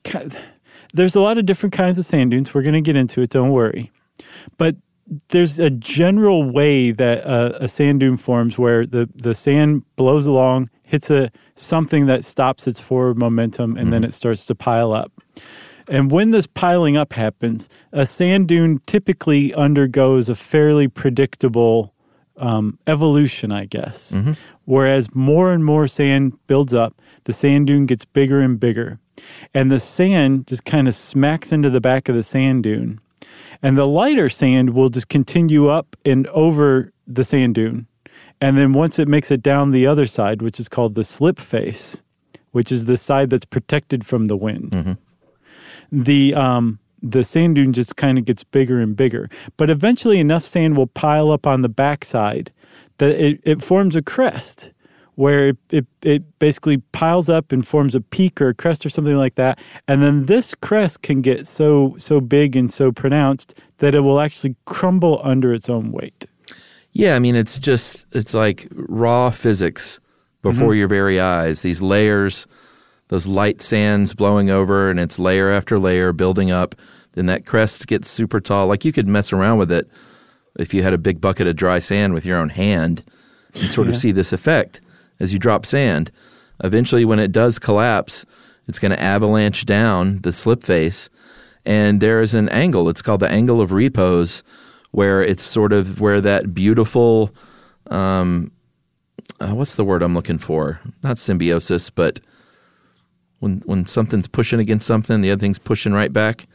there's 0.94 1.16
a 1.16 1.22
lot 1.22 1.38
of 1.38 1.46
different 1.46 1.74
kinds 1.74 1.98
of 1.98 2.06
sand 2.06 2.32
dunes. 2.32 2.54
We're 2.54 2.62
going 2.62 2.74
to 2.74 2.82
get 2.82 2.96
into 2.96 3.22
it. 3.22 3.30
Don't 3.30 3.52
worry, 3.52 3.92
but 4.58 4.76
there's 5.30 5.60
a 5.60 5.70
general 5.70 6.50
way 6.50 6.92
that 6.92 7.20
a, 7.20 7.64
a 7.64 7.68
sand 7.68 8.00
dune 8.00 8.18
forms 8.18 8.58
where 8.58 8.86
the 8.86 9.10
the 9.16 9.36
sand 9.36 9.84
blows 9.96 10.26
along, 10.26 10.70
hits 10.84 11.10
a 11.10 11.32
something 11.56 12.06
that 12.06 12.24
stops 12.24 12.68
its 12.68 12.80
forward 12.80 13.18
momentum, 13.18 13.78
and 13.78 13.92
then 13.92 14.02
mm-hmm. 14.02 14.10
it 14.10 14.14
starts 14.14 14.46
to 14.46 14.56
pile 14.56 14.94
up. 14.94 15.12
And 15.90 16.12
when 16.12 16.32
this 16.32 16.48
piling 16.48 16.96
up 16.96 17.14
happens, 17.14 17.68
a 17.92 18.06
sand 18.06 18.48
dune 18.48 18.80
typically 18.86 19.54
undergoes 19.56 20.30
a 20.30 20.36
fairly 20.36 20.88
predictable 20.88 21.94
um, 22.38 22.80
evolution, 22.88 23.52
I 23.52 23.66
guess. 23.66 24.12
Mm-hmm. 24.12 24.32
Whereas 24.72 25.14
more 25.14 25.52
and 25.52 25.66
more 25.66 25.86
sand 25.86 26.32
builds 26.48 26.74
up, 26.74 27.02
the 27.26 27.34
sand 27.34 27.68
dune 27.68 27.88
gets 27.88 28.06
bigger 28.06 28.40
and 28.40 28.58
bigger. 28.58 29.00
And 29.54 29.70
the 29.70 29.82
sand 29.82 30.48
just 30.48 30.64
kind 30.64 30.88
of 30.88 30.96
smacks 30.96 31.52
into 31.52 31.70
the 31.70 31.82
back 31.82 32.08
of 32.08 32.16
the 32.16 32.24
sand 32.24 32.64
dune. 32.64 33.02
And 33.62 33.78
the 33.78 33.86
lighter 33.86 34.30
sand 34.30 34.70
will 34.70 34.88
just 34.88 35.10
continue 35.10 35.68
up 35.68 35.98
and 36.06 36.26
over 36.28 36.94
the 37.06 37.26
sand 37.26 37.56
dune. 37.56 37.86
And 38.40 38.58
then 38.58 38.72
once 38.72 38.98
it 38.98 39.10
makes 39.10 39.30
it 39.30 39.44
down 39.44 39.72
the 39.72 39.86
other 39.86 40.06
side, 40.06 40.42
which 40.42 40.58
is 40.58 40.70
called 40.70 40.96
the 40.96 41.04
slip 41.04 41.38
face, 41.38 42.02
which 42.52 42.72
is 42.72 42.86
the 42.86 42.96
side 42.96 43.30
that's 43.30 43.44
protected 43.44 44.06
from 44.06 44.28
the 44.28 44.38
wind, 44.38 44.72
the 45.92 46.34
um, 46.34 46.80
the 47.04 47.26
sand 47.26 47.56
dune 47.56 47.74
just 47.74 47.98
kind 47.98 48.18
of 48.18 48.24
gets 48.24 48.46
bigger 48.46 48.80
and 48.80 48.96
bigger. 48.96 49.30
But 49.58 49.70
eventually, 49.70 50.18
enough 50.20 50.44
sand 50.44 50.78
will 50.78 50.88
pile 50.88 51.30
up 51.30 51.46
on 51.46 51.62
the 51.62 51.68
backside 51.68 52.54
that 53.02 53.20
it, 53.20 53.42
it 53.44 53.64
forms 53.64 53.96
a 53.96 54.02
crest 54.02 54.72
where 55.16 55.50
it, 55.50 55.58
it, 55.72 55.86
it 56.04 56.40
basically 56.40 56.78
piles 56.94 57.30
up 57.30 57.52
and 57.52 57.68
forms 57.68 57.96
a 57.96 58.00
peak 58.02 58.40
or 58.40 58.50
a 58.50 58.54
crest 58.54 58.86
or 58.86 58.90
something 58.90 59.18
like 59.18 59.36
that. 59.36 59.58
And 59.88 60.04
then 60.04 60.28
this 60.28 60.54
crest 60.62 61.02
can 61.02 61.22
get 61.22 61.48
so 61.48 61.96
so 61.98 62.22
big 62.22 62.56
and 62.56 62.72
so 62.72 62.92
pronounced 62.92 63.60
that 63.80 63.96
it 63.96 64.02
will 64.02 64.20
actually 64.20 64.56
crumble 64.66 65.20
under 65.24 65.52
its 65.52 65.68
own 65.68 65.92
weight. 65.92 66.26
Yeah, 66.92 67.16
I 67.16 67.20
mean 67.20 67.36
it's 67.36 67.58
just 67.58 68.06
it's 68.12 68.36
like 68.36 68.68
raw 68.72 69.32
physics 69.32 70.00
before 70.44 70.70
mm-hmm. 70.70 70.78
your 70.78 70.88
very 70.88 71.20
eyes. 71.20 71.64
These 71.64 71.82
layers, 71.82 72.46
those 73.08 73.26
light 73.26 73.64
sands 73.64 74.14
blowing 74.14 74.52
over, 74.52 74.92
and 74.92 75.00
it's 75.00 75.18
layer 75.18 75.50
after 75.50 75.80
layer 75.80 76.14
building 76.14 76.52
up. 76.52 76.76
Then 77.14 77.26
that 77.26 77.48
crest 77.48 77.88
gets 77.88 78.08
super 78.08 78.40
tall. 78.40 78.68
Like 78.68 78.86
you 78.86 78.92
could 78.92 79.08
mess 79.08 79.34
around 79.34 79.58
with 79.58 79.72
it 79.72 79.90
if 80.60 80.74
you 80.74 80.84
had 80.84 80.94
a 80.94 80.98
big 80.98 81.22
bucket 81.22 81.48
of 81.48 81.56
dry 81.56 81.80
sand 81.80 82.14
with 82.14 82.26
your 82.26 82.38
own 82.38 82.50
hand 82.50 83.04
and 83.54 83.70
sort 83.70 83.88
of 83.88 83.98
see 83.98 84.12
this 84.12 84.34
effect 84.34 84.82
as 85.20 85.32
you 85.34 85.40
drop 85.40 85.66
sand. 85.66 86.12
Eventually, 86.64 87.06
when 87.06 87.20
it 87.20 87.32
does 87.32 87.58
collapse, 87.58 88.26
it's 88.68 88.80
going 88.80 88.92
to 88.92 89.02
avalanche 89.02 89.66
down 89.66 90.20
the 90.20 90.32
slip 90.32 90.64
face, 90.64 91.10
and 91.66 92.02
there 92.02 92.22
is 92.22 92.36
an 92.36 92.50
angle. 92.50 92.90
It's 92.90 93.02
called 93.02 93.22
the 93.22 93.32
angle 93.32 93.62
of 93.62 93.72
repose, 93.72 94.44
where 94.92 95.24
it's 95.24 95.44
sort 95.44 95.74
of 95.74 96.00
where 96.00 96.22
that 96.22 96.54
beautiful, 96.54 97.34
um, 97.90 98.52
uh, 99.40 99.56
what's 99.56 99.76
the 99.76 99.86
word 99.86 100.04
I'm 100.04 100.14
looking 100.14 100.38
for? 100.38 100.80
Not 101.02 101.18
symbiosis, 101.18 101.90
but 101.90 102.20
when 103.40 103.62
when 103.66 103.86
something's 103.86 104.28
pushing 104.28 104.60
against 104.60 104.86
something, 104.86 105.22
the 105.22 105.32
other 105.32 105.40
thing's 105.40 105.60
pushing 105.60 105.94
right 105.94 106.14
back, 106.14 106.46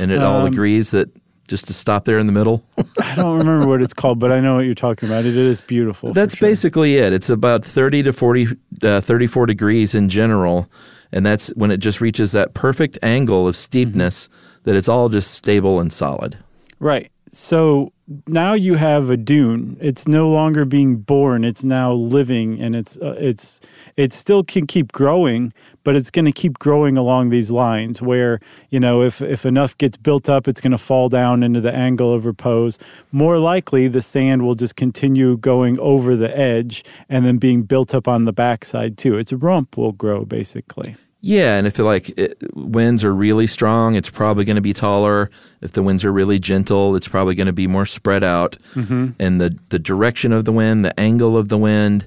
and 0.00 0.10
it 0.10 0.22
all 0.22 0.46
Um, 0.46 0.52
agrees 0.52 0.90
that 0.92 1.10
just 1.50 1.66
to 1.66 1.74
stop 1.74 2.04
there 2.04 2.18
in 2.18 2.26
the 2.26 2.32
middle. 2.32 2.64
I 3.02 3.16
don't 3.16 3.36
remember 3.36 3.66
what 3.66 3.82
it's 3.82 3.92
called, 3.92 4.20
but 4.20 4.30
I 4.30 4.38
know 4.38 4.54
what 4.54 4.66
you're 4.66 4.74
talking 4.74 5.08
about. 5.08 5.26
It 5.26 5.36
is 5.36 5.60
beautiful. 5.60 6.12
That's 6.12 6.36
sure. 6.36 6.48
basically 6.48 6.96
it. 6.96 7.12
It's 7.12 7.28
about 7.28 7.64
30 7.64 8.04
to 8.04 8.12
40, 8.12 8.46
uh, 8.84 9.00
34 9.00 9.46
degrees 9.46 9.94
in 9.94 10.08
general. 10.08 10.70
And 11.10 11.26
that's 11.26 11.48
when 11.56 11.72
it 11.72 11.78
just 11.78 12.00
reaches 12.00 12.30
that 12.32 12.54
perfect 12.54 12.98
angle 13.02 13.48
of 13.48 13.56
steepness 13.56 14.28
that 14.62 14.76
it's 14.76 14.88
all 14.88 15.08
just 15.08 15.32
stable 15.32 15.80
and 15.80 15.92
solid. 15.92 16.38
Right. 16.78 17.10
So 17.32 17.92
now 18.26 18.54
you 18.54 18.74
have 18.74 19.10
a 19.10 19.16
dune. 19.16 19.76
It's 19.80 20.08
no 20.08 20.28
longer 20.28 20.64
being 20.64 20.96
born. 20.96 21.44
It's 21.44 21.62
now 21.62 21.92
living, 21.92 22.60
and 22.60 22.74
it's 22.74 22.96
uh, 22.96 23.14
it's 23.18 23.60
it 23.96 24.12
still 24.12 24.42
can 24.42 24.66
keep 24.66 24.90
growing, 24.90 25.52
but 25.84 25.94
it's 25.94 26.10
going 26.10 26.24
to 26.24 26.32
keep 26.32 26.58
growing 26.58 26.96
along 26.96 27.30
these 27.30 27.52
lines. 27.52 28.02
Where 28.02 28.40
you 28.70 28.80
know, 28.80 29.02
if 29.02 29.22
if 29.22 29.46
enough 29.46 29.78
gets 29.78 29.96
built 29.96 30.28
up, 30.28 30.48
it's 30.48 30.60
going 30.60 30.72
to 30.72 30.78
fall 30.78 31.08
down 31.08 31.44
into 31.44 31.60
the 31.60 31.72
angle 31.72 32.12
of 32.12 32.26
repose. 32.26 32.78
More 33.12 33.38
likely, 33.38 33.86
the 33.86 34.02
sand 34.02 34.42
will 34.42 34.56
just 34.56 34.74
continue 34.74 35.36
going 35.36 35.78
over 35.78 36.16
the 36.16 36.36
edge 36.36 36.84
and 37.08 37.24
then 37.24 37.38
being 37.38 37.62
built 37.62 37.94
up 37.94 38.08
on 38.08 38.24
the 38.24 38.32
backside 38.32 38.98
too. 38.98 39.18
Its 39.18 39.32
rump 39.32 39.76
will 39.76 39.92
grow 39.92 40.24
basically. 40.24 40.96
Yeah, 41.22 41.58
and 41.58 41.66
if 41.66 41.78
it, 41.78 41.84
like 41.84 42.08
it, 42.18 42.38
winds 42.54 43.04
are 43.04 43.14
really 43.14 43.46
strong, 43.46 43.94
it's 43.94 44.08
probably 44.08 44.46
going 44.46 44.56
to 44.56 44.62
be 44.62 44.72
taller. 44.72 45.30
If 45.60 45.72
the 45.72 45.82
winds 45.82 46.02
are 46.04 46.12
really 46.12 46.38
gentle, 46.38 46.96
it's 46.96 47.08
probably 47.08 47.34
going 47.34 47.46
to 47.46 47.52
be 47.52 47.66
more 47.66 47.84
spread 47.84 48.24
out. 48.24 48.56
Mm-hmm. 48.74 49.10
And 49.18 49.40
the 49.40 49.56
the 49.68 49.78
direction 49.78 50.32
of 50.32 50.46
the 50.46 50.52
wind, 50.52 50.84
the 50.84 50.98
angle 50.98 51.36
of 51.36 51.50
the 51.50 51.58
wind, 51.58 52.06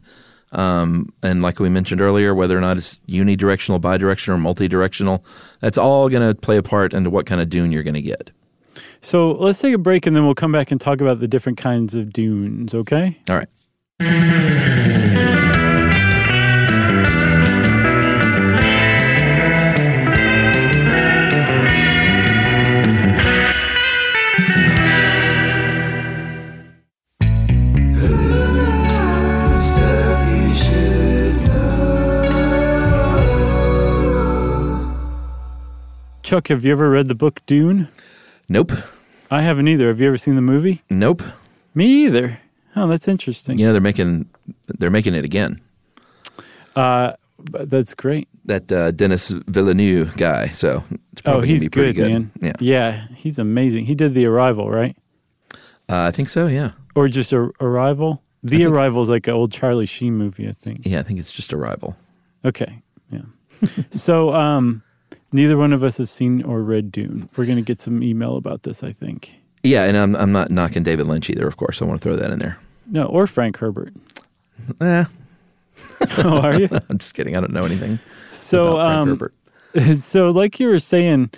um, 0.53 1.13
and 1.21 1.41
like 1.43 1.59
we 1.59 1.69
mentioned 1.69 2.01
earlier, 2.01 2.33
whether 2.33 2.57
or 2.57 2.61
not 2.61 2.77
it's 2.77 2.99
unidirectional, 3.07 3.79
bidirectional, 3.79 4.29
or 4.29 4.37
multi-directional, 4.39 5.23
that's 5.59 5.77
all 5.77 6.09
going 6.09 6.27
to 6.27 6.33
play 6.39 6.57
a 6.57 6.63
part 6.63 6.93
into 6.93 7.09
what 7.09 7.25
kind 7.25 7.39
of 7.39 7.49
dune 7.49 7.71
you're 7.71 7.83
going 7.83 7.93
to 7.93 8.01
get. 8.01 8.31
So 9.01 9.33
let's 9.33 9.59
take 9.59 9.75
a 9.75 9.77
break, 9.77 10.07
and 10.07 10.15
then 10.15 10.25
we'll 10.25 10.33
come 10.33 10.51
back 10.51 10.71
and 10.71 10.81
talk 10.81 11.01
about 11.01 11.19
the 11.19 11.27
different 11.27 11.57
kinds 11.57 11.93
of 11.93 12.13
dunes. 12.13 12.73
Okay. 12.73 13.19
All 13.29 13.37
right. 13.37 14.89
Chuck, 36.33 36.47
have 36.47 36.65
you 36.65 36.71
ever 36.71 36.89
read 36.89 37.09
the 37.09 37.13
book 37.13 37.41
Dune? 37.45 37.89
Nope. 38.49 38.71
I 39.29 39.43
haven't 39.43 39.67
either. 39.67 39.89
Have 39.89 40.01
you 40.01 40.07
ever 40.07 40.17
seen 40.17 40.33
the 40.33 40.41
movie? 40.41 40.81
Nope. 40.89 41.21
Me 41.75 42.05
either. 42.05 42.39
Oh, 42.75 42.87
that's 42.87 43.07
interesting. 43.07 43.59
You 43.59 43.67
know 43.67 43.71
they're 43.71 43.79
making 43.79 44.27
they're 44.79 44.89
making 44.89 45.13
it 45.13 45.25
again. 45.25 45.61
Uh, 46.75 47.13
but 47.37 47.69
that's 47.69 47.93
great. 47.93 48.29
That 48.45 48.71
uh, 48.71 48.89
Denis 48.89 49.27
Villeneuve 49.45 50.17
guy. 50.17 50.47
So 50.47 50.83
it's 51.11 51.21
Oh, 51.21 51.33
probably 51.33 51.41
gonna 51.49 51.59
he's 51.59 51.69
pretty 51.69 51.93
good, 51.93 52.11
man. 52.11 52.31
Yeah, 52.41 52.53
Yeah, 52.59 53.07
he's 53.15 53.37
amazing. 53.37 53.85
He 53.85 53.93
did 53.93 54.15
The 54.15 54.25
Arrival, 54.25 54.71
right? 54.71 54.97
uh, 55.87 56.01
I 56.01 56.09
think 56.09 56.29
so. 56.29 56.47
Yeah, 56.47 56.71
Or 56.95 57.07
just 57.09 57.31
a, 57.31 57.51
Arrival? 57.61 58.23
The 58.41 58.65
Arrival 58.65 59.03
is 59.03 59.09
like 59.09 59.27
an 59.27 59.35
old 59.35 59.51
Charlie 59.51 59.85
Sheen 59.85 60.15
movie, 60.17 60.49
I 60.49 60.53
think. 60.53 60.79
yeah. 60.83 60.99
I 60.99 61.03
think 61.03 61.19
it's 61.19 61.31
just 61.31 61.53
Arrival. 61.53 61.95
Okay, 62.43 62.81
yeah. 63.11 63.21
so, 63.91 64.33
um, 64.33 64.81
neither 65.33 65.57
one 65.57 65.73
of 65.73 65.83
us 65.83 65.97
have 65.97 66.09
seen 66.09 66.43
or 66.43 66.61
read 66.61 66.91
Dune. 66.91 67.27
We're 67.35 67.45
gonna 67.45 67.61
get 67.61 67.81
some 67.81 68.01
email 68.01 68.37
about 68.37 68.63
this, 68.63 68.83
I 68.83 68.93
think. 68.93 69.35
Yeah, 69.63 69.83
and 69.83 69.97
I'm 69.97 70.15
I'm 70.15 70.31
not 70.31 70.51
knocking 70.51 70.83
David 70.83 71.07
Lynch 71.07 71.29
either. 71.29 71.47
Of 71.47 71.57
course, 71.57 71.81
I 71.81 71.85
want 71.85 71.99
to 72.01 72.03
throw 72.03 72.15
that 72.15 72.31
in 72.31 72.39
there. 72.39 72.57
No, 72.87 73.05
or 73.05 73.27
Frank 73.27 73.57
Herbert. 73.57 73.93
Eh, 74.79 75.05
How 76.09 76.37
are 76.41 76.59
you? 76.59 76.69
I'm 76.89 76.97
just 76.97 77.13
kidding. 77.13 77.35
I 77.35 77.39
don't 77.41 77.51
know 77.53 77.65
anything 77.65 77.99
So, 78.31 78.79
um, 78.79 79.07
Herbert. 79.09 79.33
so 79.97 80.31
like 80.31 80.59
you 80.59 80.67
were 80.67 80.79
saying 80.79 81.31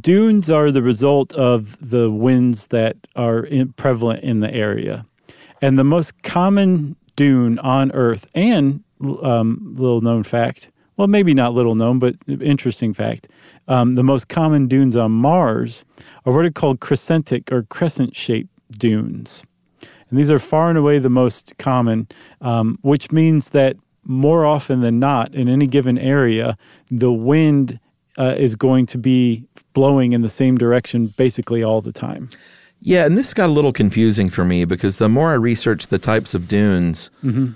dunes 0.00 0.50
are 0.50 0.72
the 0.72 0.82
result 0.82 1.32
of 1.34 1.76
the 1.86 2.10
winds 2.10 2.68
that 2.68 2.96
are 3.14 3.44
in, 3.44 3.72
prevalent 3.74 4.24
in 4.24 4.40
the 4.40 4.52
area 4.52 5.06
and 5.62 5.78
the 5.78 5.84
most 5.84 6.20
common 6.24 6.96
dune 7.14 7.58
on 7.60 7.92
earth 7.92 8.28
and 8.34 8.82
um, 9.22 9.74
little 9.76 10.00
known 10.00 10.24
fact 10.24 10.70
well 10.96 11.08
maybe 11.08 11.34
not 11.34 11.54
little 11.54 11.74
known 11.74 11.98
but 11.98 12.14
interesting 12.28 12.92
fact 12.92 13.28
um, 13.68 13.94
the 13.94 14.04
most 14.04 14.28
common 14.28 14.66
dunes 14.66 14.96
on 14.96 15.10
mars 15.12 15.84
are 16.24 16.32
what 16.32 16.44
are 16.44 16.50
called 16.50 16.80
crescentic 16.80 17.50
or 17.52 17.62
crescent 17.64 18.14
shaped 18.16 18.50
dunes 18.78 19.42
and 20.10 20.18
these 20.18 20.30
are 20.30 20.38
far 20.38 20.68
and 20.68 20.78
away 20.78 20.98
the 20.98 21.10
most 21.10 21.56
common, 21.58 22.06
um, 22.40 22.78
which 22.82 23.10
means 23.10 23.50
that 23.50 23.76
more 24.04 24.46
often 24.46 24.80
than 24.80 24.98
not, 25.00 25.34
in 25.34 25.48
any 25.48 25.66
given 25.66 25.98
area, 25.98 26.56
the 26.90 27.12
wind 27.12 27.80
uh, 28.18 28.34
is 28.38 28.54
going 28.54 28.86
to 28.86 28.98
be 28.98 29.44
blowing 29.72 30.12
in 30.12 30.22
the 30.22 30.28
same 30.28 30.56
direction 30.56 31.08
basically 31.16 31.62
all 31.62 31.80
the 31.80 31.92
time. 31.92 32.28
Yeah, 32.80 33.04
and 33.04 33.18
this 33.18 33.34
got 33.34 33.48
a 33.48 33.52
little 33.52 33.72
confusing 33.72 34.30
for 34.30 34.44
me 34.44 34.64
because 34.64 34.98
the 34.98 35.08
more 35.08 35.32
I 35.32 35.34
researched 35.34 35.90
the 35.90 35.98
types 35.98 36.34
of 36.34 36.46
dunes, 36.46 37.10
Mm-hmm. 37.24 37.52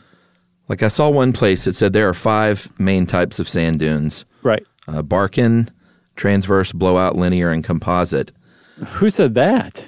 Like 0.70 0.84
I 0.84 0.88
saw 0.88 1.08
one 1.08 1.32
place 1.32 1.64
that 1.64 1.74
said 1.74 1.92
there 1.92 2.08
are 2.08 2.14
five 2.14 2.70
main 2.78 3.04
types 3.04 3.40
of 3.40 3.48
sand 3.48 3.80
dunes: 3.80 4.24
Right. 4.44 4.64
uh, 4.86 5.02
Barchan, 5.02 5.68
transverse, 6.14 6.70
blowout, 6.70 7.16
linear, 7.16 7.50
and 7.50 7.64
composite. 7.64 8.30
Who 8.78 9.10
said 9.10 9.34
that? 9.34 9.84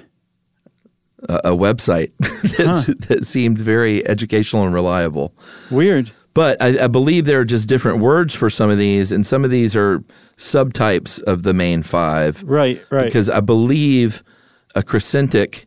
A, 1.29 1.35
a 1.35 1.51
website 1.51 2.11
that, 2.19 2.97
that 3.07 3.25
seemed 3.25 3.59
very 3.59 4.05
educational 4.05 4.65
and 4.65 4.73
reliable. 4.73 5.33
Weird. 5.71 6.11
But 6.33 6.61
I, 6.61 6.83
I 6.83 6.87
believe 6.87 7.23
there 7.23 7.39
are 7.39 7.45
just 7.45 7.69
different 7.69 7.99
words 7.99 8.33
for 8.33 8.49
some 8.49 8.69
of 8.69 8.77
these, 8.77 9.13
and 9.13 9.25
some 9.25 9.45
of 9.45 9.51
these 9.51 9.77
are 9.77 10.03
subtypes 10.37 11.21
of 11.23 11.43
the 11.43 11.53
main 11.53 11.81
five. 11.81 12.43
Right, 12.43 12.83
right. 12.89 13.05
Because 13.05 13.29
I 13.29 13.39
believe 13.39 14.21
a 14.75 14.83
crescentic 14.83 15.65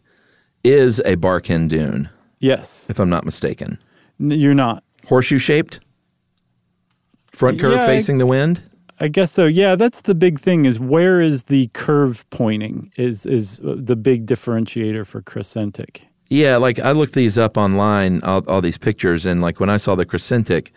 is 0.62 0.98
a 1.06 1.16
Barchan 1.16 1.70
dune, 1.70 2.10
yes, 2.40 2.90
if 2.90 2.98
I'm 2.98 3.08
not 3.08 3.24
mistaken. 3.24 3.78
N- 4.20 4.32
you're 4.32 4.52
not. 4.52 4.82
Horseshoe 5.06 5.38
shaped, 5.38 5.80
front 7.32 7.60
curve 7.60 7.74
Yeah, 7.74 7.82
I- 7.84 7.86
facing 7.86 8.18
the 8.18 8.26
wind. 8.26 8.62
I 8.98 9.08
guess 9.08 9.30
so. 9.30 9.44
Yeah, 9.44 9.76
that's 9.76 10.00
the 10.00 10.14
big 10.14 10.40
thing 10.40 10.64
is 10.64 10.80
where 10.80 11.20
is 11.20 11.44
the 11.44 11.66
curve 11.74 12.24
pointing 12.30 12.90
is 12.96 13.26
is 13.26 13.60
uh, 13.60 13.74
the 13.76 13.94
big 13.94 14.24
differentiator 14.26 15.04
for 15.06 15.20
crescentic. 15.20 16.06
Yeah, 16.30 16.56
like 16.56 16.78
I 16.80 16.92
looked 16.92 17.12
these 17.12 17.36
up 17.36 17.58
online, 17.58 18.22
all, 18.22 18.42
all 18.48 18.62
these 18.62 18.78
pictures, 18.78 19.26
and 19.26 19.42
like 19.42 19.60
when 19.60 19.68
I 19.68 19.76
saw 19.76 19.96
the 19.96 20.06
crescentic, 20.06 20.72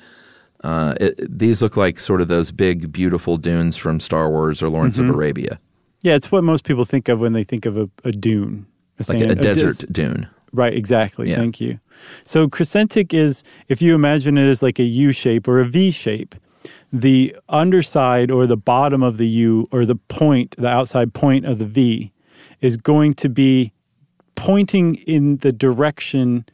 uh, 0.66 0.96
it, 1.00 1.40
these 1.40 1.62
look 1.62 1.78
like 1.78 1.98
sort 1.98 2.20
of 2.20 2.28
those 2.28 2.52
big, 2.52 2.92
beautiful 2.92 3.38
dunes 3.38 3.78
from 3.78 4.02
Star 4.02 4.30
Wars 4.30 4.62
or 4.62 4.68
Lawrence 4.70 4.98
Mm-hmm. 4.98 5.10
of 5.10 5.16
Arabia, 5.16 5.60
Yeah, 6.02 6.16
it's 6.16 6.30
what 6.30 6.44
most 6.44 6.66
people 6.66 6.84
think 6.84 7.08
of 7.08 7.20
when 7.22 7.32
they 7.32 7.46
think 7.46 7.66
of 7.66 7.78
a, 7.78 7.90
a 8.04 8.12
dune. 8.12 8.68
like 9.08 9.16
a, 9.16 9.20
sand- 9.22 9.32
a 9.32 9.36
desert 9.36 9.78
dis- 9.78 9.88
dune. 9.90 10.28
Right, 10.52 10.74
exactly. 10.74 11.30
Yeah. 11.30 11.38
Thank 11.38 11.62
you. 11.62 11.80
So 12.24 12.48
crescentic 12.48 13.14
is 13.14 13.44
if 13.68 13.82
you 13.82 13.94
imagine 13.96 14.38
it 14.38 14.50
as 14.50 14.64
like 14.64 14.80
a 14.80 14.84
U 14.84 15.12
shape 15.12 15.48
or 15.48 15.60
a 15.60 15.66
V 15.66 15.92
shape, 15.92 16.36
the 16.92 17.36
underside 17.50 18.32
or 18.32 18.48
the 18.48 18.58
bottom 18.58 19.04
of 19.04 19.18
the 19.18 19.28
U 19.28 19.68
or 19.72 19.86
the 19.86 19.96
point, 19.96 20.56
the 20.58 20.68
outside 20.68 21.14
point 21.14 21.46
of 21.46 21.60
the 21.60 21.66
V 21.66 22.12
is 22.62 22.78
going 22.78 23.14
to 23.16 23.30
be 23.30 23.72
pointing 24.36 24.96
in 24.96 25.38
the 25.38 25.52
direction 25.52 26.46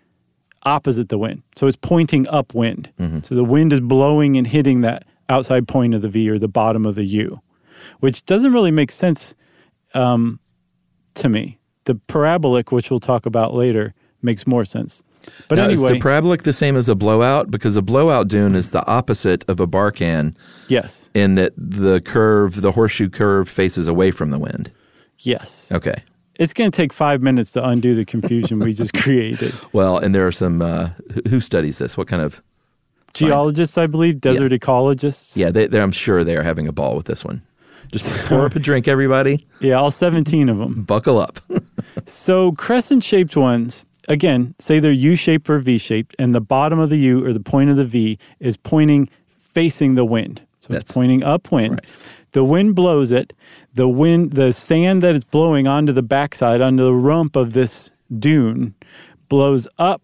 opposite 0.63 1.09
the 1.09 1.17
wind. 1.17 1.43
So 1.55 1.67
it's 1.67 1.77
pointing 1.77 2.27
upwind. 2.27 2.91
So 3.23 3.35
the 3.35 3.43
wind 3.43 3.71
is 3.71 3.79
blowing 3.79 4.35
and 4.35 4.47
hitting 4.47 4.81
that 4.81 5.05
outside 5.29 5.67
point 5.67 5.93
of 5.93 6.01
the 6.01 6.09
V 6.09 6.29
or 6.29 6.39
the 6.39 6.47
bottom 6.47 6.85
of 6.85 6.95
the 6.95 7.05
U, 7.05 7.39
which 7.99 8.25
doesn't 8.25 8.51
really 8.51 8.71
make 8.71 8.91
sense 8.91 9.35
um, 9.93 10.39
to 11.15 11.29
me. 11.29 11.59
The 11.85 11.95
parabolic, 11.95 12.71
which 12.71 12.89
we'll 12.89 12.99
talk 12.99 13.25
about 13.25 13.53
later, 13.53 13.93
makes 14.21 14.45
more 14.45 14.65
sense. 14.65 15.03
But 15.47 15.55
now, 15.55 15.65
anyway, 15.65 15.93
is 15.93 15.97
the 15.97 15.99
parabolic 16.01 16.43
the 16.43 16.53
same 16.53 16.75
as 16.75 16.87
a 16.87 16.95
blowout? 16.95 17.49
Because 17.49 17.75
a 17.75 17.81
blowout 17.81 18.27
dune 18.27 18.55
is 18.55 18.71
the 18.71 18.85
opposite 18.85 19.43
of 19.47 19.59
a 19.59 19.65
barchan 19.67 20.35
yes, 20.67 21.09
in 21.13 21.35
that 21.35 21.53
the 21.57 21.99
curve, 22.01 22.61
the 22.61 22.71
horseshoe 22.71 23.09
curve, 23.09 23.49
faces 23.49 23.87
away 23.87 24.11
from 24.11 24.29
the 24.31 24.39
wind. 24.39 24.71
yes. 25.19 25.71
Okay. 25.71 25.95
It's 26.37 26.51
going 26.53 26.69
to 26.69 26.75
take 26.75 26.91
five 26.91 27.21
minutes 27.21 27.51
to 27.51 27.65
undo 27.65 27.95
the 27.95 28.03
confusion 28.03 28.59
we 28.59 28.73
just 28.73 28.93
created. 29.01 29.53
Well, 29.71 29.97
and 29.97 30.13
there 30.13 30.27
are 30.27 30.33
some 30.33 30.61
uh, 30.61 30.89
who- 31.29 31.39
studies 31.39 31.77
this. 31.77 31.95
What 31.95 32.07
kind 32.09 32.21
of? 32.21 32.43
Geologists, 33.13 33.77
I 33.77 33.87
believe, 33.87 34.19
desert 34.19 34.51
ecologists. 34.51 35.37
Yeah, 35.37 35.49
they, 35.49 35.67
they, 35.67 35.79
I'm 35.79 35.93
sure 35.93 36.25
they 36.25 36.35
are 36.35 36.43
having 36.43 36.67
a 36.67 36.73
ball 36.73 36.97
with 36.97 37.05
this 37.05 37.23
one. 37.23 37.41
Just 37.89 38.09
pour 38.25 38.45
up 38.45 38.55
a 38.55 38.59
drink, 38.59 38.89
everybody. 38.89 39.47
Yeah, 39.61 39.75
all 39.75 39.91
17 39.91 40.49
of 40.49 40.57
them. 40.57 40.83
Buckle 40.83 41.19
up. 41.19 41.39
So 42.05 42.51
crescent 42.53 43.03
shaped 43.03 43.35
ones, 43.37 43.85
again, 44.07 44.55
say 44.59 44.79
they're 44.79 44.91
U 44.91 45.15
shaped 45.15 45.49
or 45.49 45.59
V 45.59 45.77
shaped, 45.77 46.15
and 46.19 46.33
the 46.35 46.41
bottom 46.41 46.79
of 46.79 46.89
the 46.89 46.97
U 46.97 47.25
or 47.25 47.33
the 47.33 47.39
point 47.39 47.69
of 47.69 47.77
the 47.77 47.85
V 47.85 48.17
is 48.39 48.57
pointing 48.57 49.09
facing 49.39 49.95
the 49.95 50.05
wind. 50.05 50.41
So 50.59 50.67
That's- 50.73 50.83
it's 50.83 50.91
pointing 50.93 51.23
upwind. 51.23 51.71
right. 51.73 51.85
The 52.33 52.43
wind 52.43 52.75
blows 52.75 53.11
it. 53.13 53.31
The 53.75 53.87
wind, 53.87 54.33
the 54.33 54.51
sand 54.51 55.01
that 55.03 55.15
it's 55.15 55.23
blowing 55.23 55.67
onto 55.67 55.93
the 55.93 56.01
backside, 56.01 56.59
onto 56.59 56.83
the 56.83 56.93
rump 56.93 57.35
of 57.37 57.53
this 57.53 57.91
dune, 58.19 58.73
blows 59.29 59.67
up. 59.79 60.01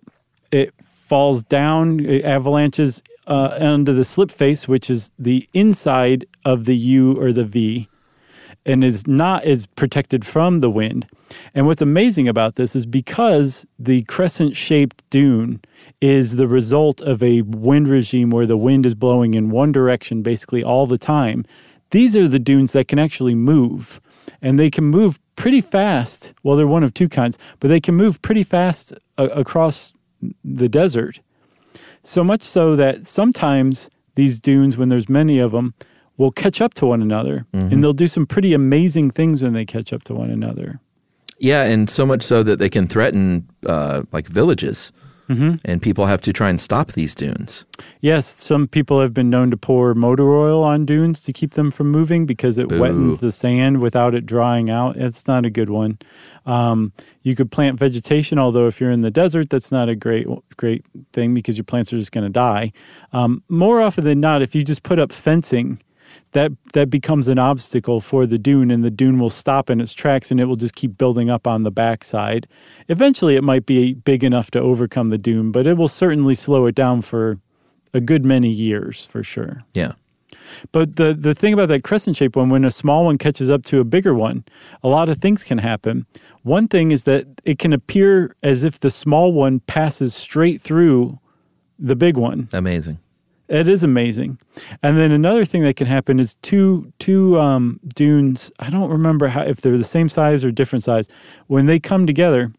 It 0.51 0.73
falls 0.81 1.43
down, 1.43 1.99
it 1.99 2.23
avalanches 2.23 3.03
uh, 3.27 3.57
onto 3.59 3.93
the 3.93 4.05
slip 4.05 4.31
face, 4.31 4.67
which 4.67 4.89
is 4.89 5.11
the 5.19 5.45
inside 5.53 6.25
of 6.45 6.63
the 6.65 6.75
U 6.75 7.19
or 7.19 7.33
the 7.33 7.43
V 7.43 7.87
and 8.65 8.83
is 8.83 9.07
not 9.07 9.43
as 9.43 9.65
protected 9.65 10.25
from 10.25 10.59
the 10.59 10.69
wind. 10.69 11.07
And 11.55 11.65
what's 11.65 11.81
amazing 11.81 12.27
about 12.27 12.55
this 12.55 12.75
is 12.75 12.85
because 12.85 13.65
the 13.79 14.03
crescent 14.03 14.55
shaped 14.55 15.03
dune 15.09 15.61
is 16.01 16.35
the 16.35 16.47
result 16.47 17.01
of 17.01 17.23
a 17.23 17.41
wind 17.41 17.87
regime 17.87 18.29
where 18.29 18.45
the 18.45 18.57
wind 18.57 18.85
is 18.85 18.95
blowing 18.95 19.33
in 19.33 19.49
one 19.49 19.71
direction 19.71 20.21
basically 20.21 20.63
all 20.63 20.85
the 20.85 20.97
time. 20.97 21.45
These 21.91 22.15
are 22.15 22.27
the 22.27 22.39
dunes 22.39 22.73
that 22.73 22.87
can 22.87 22.99
actually 22.99 23.35
move. 23.35 23.99
And 24.41 24.57
they 24.57 24.69
can 24.69 24.85
move 24.85 25.19
pretty 25.35 25.61
fast. 25.61 26.33
Well, 26.43 26.55
they're 26.55 26.67
one 26.67 26.83
of 26.83 26.93
two 26.93 27.09
kinds, 27.09 27.37
but 27.59 27.67
they 27.67 27.79
can 27.79 27.95
move 27.95 28.21
pretty 28.21 28.43
fast 28.43 28.93
a- 29.17 29.25
across 29.25 29.93
the 30.43 30.69
desert. 30.69 31.19
So 32.03 32.23
much 32.23 32.41
so 32.41 32.75
that 32.75 33.07
sometimes 33.07 33.89
these 34.15 34.39
dunes, 34.39 34.77
when 34.77 34.89
there's 34.89 35.09
many 35.09 35.39
of 35.39 35.51
them, 35.51 35.73
will 36.21 36.31
catch 36.31 36.61
up 36.61 36.73
to 36.75 36.85
one 36.85 37.01
another. 37.01 37.45
And 37.51 37.83
they'll 37.83 37.93
do 37.93 38.07
some 38.07 38.25
pretty 38.25 38.53
amazing 38.53 39.11
things 39.11 39.41
when 39.41 39.53
they 39.53 39.65
catch 39.65 39.91
up 39.91 40.03
to 40.03 40.13
one 40.13 40.29
another. 40.29 40.79
Yeah, 41.39 41.63
and 41.63 41.89
so 41.89 42.05
much 42.05 42.21
so 42.21 42.43
that 42.43 42.59
they 42.59 42.69
can 42.69 42.85
threaten 42.87 43.49
uh, 43.65 44.03
like 44.11 44.27
villages, 44.27 44.91
and 45.63 45.81
people 45.81 46.05
have 46.07 46.21
to 46.21 46.33
try 46.33 46.49
and 46.49 46.59
stop 46.59 46.91
these 46.91 47.15
dunes. 47.15 47.65
Yes, 48.01 48.35
some 48.43 48.67
people 48.67 48.99
have 48.99 49.13
been 49.13 49.29
known 49.29 49.49
to 49.51 49.57
pour 49.57 49.95
motor 49.95 50.35
oil 50.35 50.61
on 50.61 50.85
dunes 50.85 51.21
to 51.21 51.31
keep 51.31 51.53
them 51.53 51.71
from 51.71 51.89
moving 51.89 52.25
because 52.25 52.57
it 52.57 52.67
Boo. 52.67 52.81
wettens 52.81 53.19
the 53.19 53.31
sand 53.31 53.79
without 53.79 54.13
it 54.13 54.25
drying 54.25 54.69
out. 54.69 54.97
It's 54.97 55.27
not 55.27 55.45
a 55.45 55.49
good 55.49 55.69
one. 55.69 55.97
Um, 56.45 56.91
you 57.23 57.33
could 57.33 57.49
plant 57.49 57.79
vegetation, 57.79 58.37
although 58.39 58.67
if 58.67 58.81
you're 58.81 58.91
in 58.91 59.01
the 59.01 59.09
desert, 59.09 59.49
that's 59.49 59.71
not 59.71 59.87
a 59.87 59.95
great 59.95 60.27
great 60.57 60.85
thing 61.13 61.33
because 61.33 61.57
your 61.57 61.63
plants 61.63 61.93
are 61.93 61.97
just 61.97 62.11
going 62.11 62.25
to 62.25 62.29
die. 62.29 62.73
Um, 63.13 63.41
more 63.47 63.81
often 63.81 64.03
than 64.03 64.19
not, 64.19 64.41
if 64.41 64.53
you 64.53 64.63
just 64.63 64.83
put 64.83 64.99
up 64.99 65.13
fencing, 65.13 65.79
that 66.33 66.51
that 66.73 66.89
becomes 66.89 67.27
an 67.27 67.39
obstacle 67.39 68.01
for 68.01 68.25
the 68.25 68.37
dune, 68.37 68.71
and 68.71 68.83
the 68.83 68.91
dune 68.91 69.19
will 69.19 69.29
stop 69.29 69.69
in 69.69 69.81
its 69.81 69.93
tracks, 69.93 70.31
and 70.31 70.39
it 70.39 70.45
will 70.45 70.55
just 70.55 70.75
keep 70.75 70.97
building 70.97 71.29
up 71.29 71.47
on 71.47 71.63
the 71.63 71.71
backside. 71.71 72.47
Eventually, 72.87 73.35
it 73.35 73.43
might 73.43 73.65
be 73.65 73.93
big 73.93 74.23
enough 74.23 74.51
to 74.51 74.59
overcome 74.59 75.09
the 75.09 75.17
dune, 75.17 75.51
but 75.51 75.67
it 75.67 75.75
will 75.75 75.87
certainly 75.87 76.35
slow 76.35 76.65
it 76.65 76.75
down 76.75 77.01
for 77.01 77.37
a 77.93 77.99
good 77.99 78.23
many 78.23 78.49
years 78.49 79.05
for 79.05 79.23
sure. 79.23 79.63
Yeah. 79.73 79.93
But 80.71 80.95
the 80.95 81.13
the 81.13 81.35
thing 81.35 81.53
about 81.53 81.67
that 81.69 81.83
crescent 81.83 82.15
shape 82.15 82.35
one, 82.35 82.49
when 82.49 82.63
a 82.63 82.71
small 82.71 83.05
one 83.05 83.17
catches 83.17 83.49
up 83.49 83.63
to 83.65 83.79
a 83.79 83.83
bigger 83.83 84.13
one, 84.13 84.45
a 84.83 84.87
lot 84.87 85.09
of 85.09 85.17
things 85.17 85.43
can 85.43 85.57
happen. 85.57 86.05
One 86.43 86.67
thing 86.67 86.91
is 86.91 87.03
that 87.03 87.27
it 87.43 87.59
can 87.59 87.73
appear 87.73 88.35
as 88.41 88.63
if 88.63 88.79
the 88.79 88.89
small 88.89 89.33
one 89.33 89.59
passes 89.61 90.15
straight 90.15 90.61
through 90.61 91.19
the 91.77 91.95
big 91.95 92.17
one. 92.17 92.47
Amazing. 92.53 92.99
It 93.51 93.67
is 93.67 93.83
amazing. 93.83 94.39
And 94.81 94.97
then 94.97 95.11
another 95.11 95.43
thing 95.43 95.63
that 95.63 95.75
can 95.75 95.85
happen 95.85 96.19
is 96.19 96.35
two 96.41 96.91
two 96.99 97.37
um, 97.37 97.79
dunes. 97.95 98.49
I 98.59 98.69
don't 98.69 98.89
remember 98.89 99.27
how 99.27 99.41
if 99.41 99.59
they're 99.59 99.77
the 99.77 99.83
same 99.83 100.07
size 100.07 100.45
or 100.45 100.51
different 100.51 100.83
size. 100.83 101.09
When 101.47 101.65
they 101.65 101.77
come 101.77 102.07
together, 102.07 102.51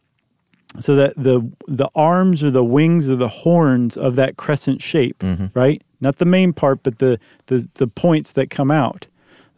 so 0.81 0.95
that 0.97 1.15
the 1.17 1.51
the 1.67 1.89
arms 1.95 2.45
or 2.45 2.51
the 2.51 2.63
wings 2.65 3.11
or 3.11 3.17
the 3.17 3.29
horns 3.29 3.97
of 3.97 4.17
that 4.17 4.37
crescent 4.37 4.83
shape, 4.83 5.23
right? 5.55 5.83
Not 6.03 6.19
the 6.19 6.25
main 6.27 6.53
part, 6.53 6.83
but 6.83 6.99
the, 6.99 7.19
the 7.47 7.67
the 7.75 7.87
points 7.87 8.33
that 8.33 8.51
come 8.51 8.71
out. 8.71 9.07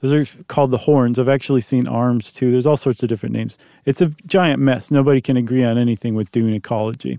Those 0.00 0.12
are 0.12 0.44
called 0.48 0.70
the 0.70 0.78
horns. 0.78 1.18
I've 1.18 1.30
actually 1.30 1.62
seen 1.62 1.88
arms 1.88 2.30
too. 2.30 2.52
There's 2.52 2.66
all 2.66 2.76
sorts 2.76 3.02
of 3.02 3.08
different 3.08 3.34
names. 3.34 3.56
It's 3.86 4.02
a 4.02 4.12
giant 4.26 4.60
mess. 4.60 4.90
Nobody 4.90 5.20
can 5.20 5.36
agree 5.36 5.64
on 5.64 5.78
anything 5.78 6.14
with 6.14 6.30
dune 6.30 6.52
ecology. 6.52 7.18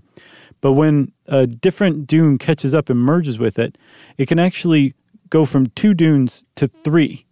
But 0.60 0.72
when 0.72 1.12
a 1.26 1.46
different 1.46 2.06
dune 2.06 2.38
catches 2.38 2.74
up 2.74 2.90
and 2.90 2.98
merges 2.98 3.38
with 3.38 3.58
it, 3.58 3.76
it 4.18 4.26
can 4.26 4.38
actually 4.38 4.94
go 5.30 5.44
from 5.44 5.66
two 5.66 5.94
dunes 5.94 6.44
to 6.56 6.68
three, 6.68 7.26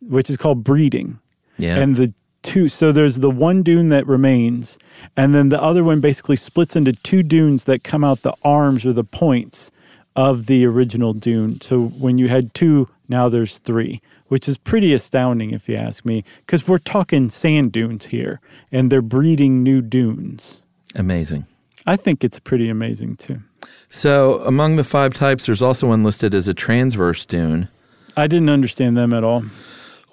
which 0.00 0.30
is 0.30 0.36
called 0.36 0.64
breeding. 0.64 1.18
Yeah. 1.58 1.76
And 1.76 1.96
the 1.96 2.14
two, 2.42 2.68
so 2.68 2.92
there's 2.92 3.16
the 3.16 3.30
one 3.30 3.62
dune 3.62 3.90
that 3.90 4.06
remains, 4.06 4.78
and 5.16 5.34
then 5.34 5.50
the 5.50 5.62
other 5.62 5.84
one 5.84 6.00
basically 6.00 6.36
splits 6.36 6.74
into 6.76 6.92
two 6.92 7.22
dunes 7.22 7.64
that 7.64 7.84
come 7.84 8.02
out 8.04 8.22
the 8.22 8.34
arms 8.42 8.86
or 8.86 8.92
the 8.92 9.04
points 9.04 9.70
of 10.16 10.46
the 10.46 10.64
original 10.64 11.12
dune. 11.12 11.60
So 11.60 11.82
when 11.82 12.18
you 12.18 12.28
had 12.28 12.54
two, 12.54 12.88
now 13.08 13.28
there's 13.28 13.58
three, 13.58 14.00
which 14.28 14.48
is 14.48 14.56
pretty 14.56 14.94
astounding 14.94 15.50
if 15.50 15.68
you 15.68 15.76
ask 15.76 16.04
me, 16.04 16.24
because 16.46 16.66
we're 16.66 16.78
talking 16.78 17.28
sand 17.28 17.72
dunes 17.72 18.06
here, 18.06 18.40
and 18.72 18.90
they're 18.90 19.02
breeding 19.02 19.62
new 19.62 19.82
dunes. 19.82 20.62
Amazing. 20.94 21.44
I 21.86 21.96
think 21.96 22.24
it's 22.24 22.38
pretty 22.38 22.68
amazing 22.68 23.16
too. 23.16 23.40
So, 23.88 24.40
among 24.44 24.76
the 24.76 24.84
five 24.84 25.14
types, 25.14 25.46
there's 25.46 25.62
also 25.62 25.88
one 25.88 26.04
listed 26.04 26.34
as 26.34 26.46
a 26.48 26.54
transverse 26.54 27.24
dune. 27.24 27.68
I 28.16 28.26
didn't 28.26 28.50
understand 28.50 28.96
them 28.96 29.12
at 29.12 29.24
all. 29.24 29.44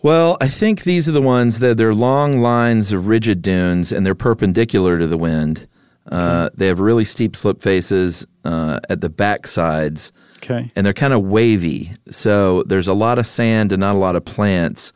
Well, 0.04 0.38
I 0.42 0.48
think 0.48 0.84
these 0.84 1.08
are 1.10 1.12
the 1.12 1.22
ones 1.22 1.60
that 1.60 1.78
they're 1.78 1.94
long 1.94 2.40
lines 2.42 2.92
of 2.92 3.08
rigid 3.08 3.42
dunes 3.42 3.92
and 3.92 4.06
they're 4.06 4.16
perpendicular 4.16 4.98
to 5.00 5.08
the 5.08 5.18
wind. 5.18 5.68
Uh, 6.12 6.50
they 6.54 6.68
have 6.68 6.80
really 6.80 7.04
steep 7.04 7.36
slip 7.36 7.62
faces 7.62 8.26
uh, 8.46 8.80
at 8.90 9.02
the 9.02 9.10
back 9.10 9.46
sides 9.48 10.14
Okay. 10.38 10.72
and 10.76 10.86
they're 10.86 10.94
kind 10.94 11.14
of 11.14 11.24
wavy. 11.24 11.92
So 12.10 12.64
there's 12.64 12.88
a 12.88 12.94
lot 12.94 13.20
of 13.20 13.28
sand 13.28 13.72
and 13.74 13.82
not 13.82 13.96
a 13.96 13.98
lot 14.00 14.16
of 14.16 14.24
plants. 14.24 14.94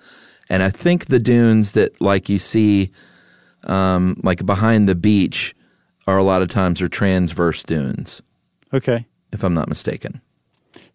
And 0.49 0.63
I 0.63 0.69
think 0.69 1.07
the 1.07 1.19
dunes 1.19 1.73
that, 1.73 1.99
like 1.99 2.29
you 2.29 2.39
see, 2.39 2.91
um, 3.63 4.19
like 4.23 4.45
behind 4.45 4.88
the 4.88 4.95
beach, 4.95 5.53
are 6.07 6.17
a 6.17 6.23
lot 6.23 6.41
of 6.41 6.47
times 6.47 6.81
are 6.81 6.87
transverse 6.89 7.63
dunes, 7.63 8.21
Okay. 8.73 9.05
if 9.31 9.43
I'm 9.43 9.53
not 9.53 9.69
mistaken. 9.69 10.21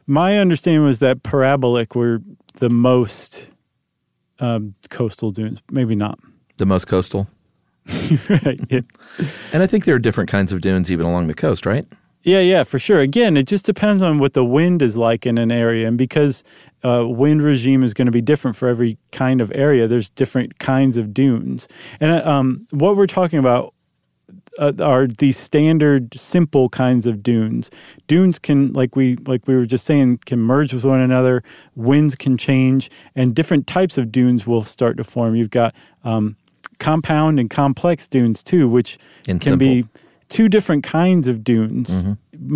My 0.07 0.39
understanding 0.39 0.85
was 0.85 0.99
that 1.01 1.23
parabolic 1.23 1.95
were 1.95 2.21
the 2.55 2.69
most 2.71 3.49
um, 4.39 4.75
coastal 4.91 5.31
dunes. 5.31 5.61
Maybe 5.71 5.95
not. 5.97 6.19
The 6.59 6.67
most 6.67 6.87
coastal. 6.87 7.27
right. 8.29 8.61
Yeah. 8.69 8.81
And 9.53 9.63
I 9.63 9.67
think 9.67 9.85
there 9.85 9.95
are 9.95 9.99
different 10.01 10.29
kinds 10.31 10.53
of 10.53 10.61
dunes 10.61 10.91
even 10.91 11.07
along 11.07 11.29
the 11.29 11.35
coast, 11.35 11.65
right? 11.67 11.87
Yeah, 12.23 12.41
yeah, 12.41 12.65
for 12.65 12.79
sure. 12.79 12.99
Again, 13.01 13.37
it 13.37 13.47
just 13.47 13.65
depends 13.65 14.03
on 14.03 14.19
what 14.19 14.35
the 14.35 14.45
wind 14.45 14.83
is 14.83 14.97
like 14.97 15.25
in 15.27 15.39
an 15.39 15.53
area, 15.53 15.87
and 15.87 15.97
because 15.97 16.43
uh, 16.85 17.07
wind 17.07 17.43
regime 17.43 17.85
is 17.85 17.95
going 17.95 18.07
to 18.07 18.13
be 18.13 18.21
different 18.21 18.57
for 18.57 18.69
every 18.69 18.99
kind 19.13 19.41
of 19.41 19.53
area, 19.55 19.87
there's 19.87 20.11
different 20.11 20.59
kinds 20.59 20.97
of 20.97 21.15
dunes. 21.15 21.69
And 22.01 22.11
uh, 22.11 22.29
um, 22.29 22.67
what 22.71 22.97
we're 22.97 23.07
talking 23.07 23.39
about 23.39 23.73
uh, 24.59 24.73
are 24.83 25.07
these 25.07 25.37
standard, 25.37 26.19
simple 26.19 26.69
kinds 26.69 27.07
of 27.07 27.23
dunes. 27.23 27.71
Dunes 28.07 28.39
can, 28.39 28.73
like 28.73 28.97
we 28.97 29.17
like 29.27 29.47
we 29.47 29.55
were 29.55 29.67
just 29.67 29.85
saying, 29.85 30.19
can 30.27 30.39
merge 30.41 30.73
with 30.73 30.85
one 30.85 31.01
another. 31.01 31.43
Winds 31.75 32.15
can 32.15 32.37
change, 32.37 32.91
and 33.15 33.35
different 33.35 33.67
types 33.67 33.99
of 33.99 34.11
dunes 34.11 34.47
will 34.47 34.63
start 34.65 34.97
to 34.97 35.05
form. 35.05 35.35
You've 35.35 35.51
got 35.51 35.75
um, 36.05 36.37
compound 36.79 37.39
and 37.41 37.49
complex 37.51 38.07
dunes 38.09 38.43
too, 38.43 38.69
which 38.69 38.99
And 39.29 39.41
can 39.41 39.59
be 39.59 39.87
two 40.29 40.49
different 40.49 40.83
kinds 40.85 41.29
of 41.29 41.45
dunes 41.45 41.89
Mm-hmm. 41.91 42.13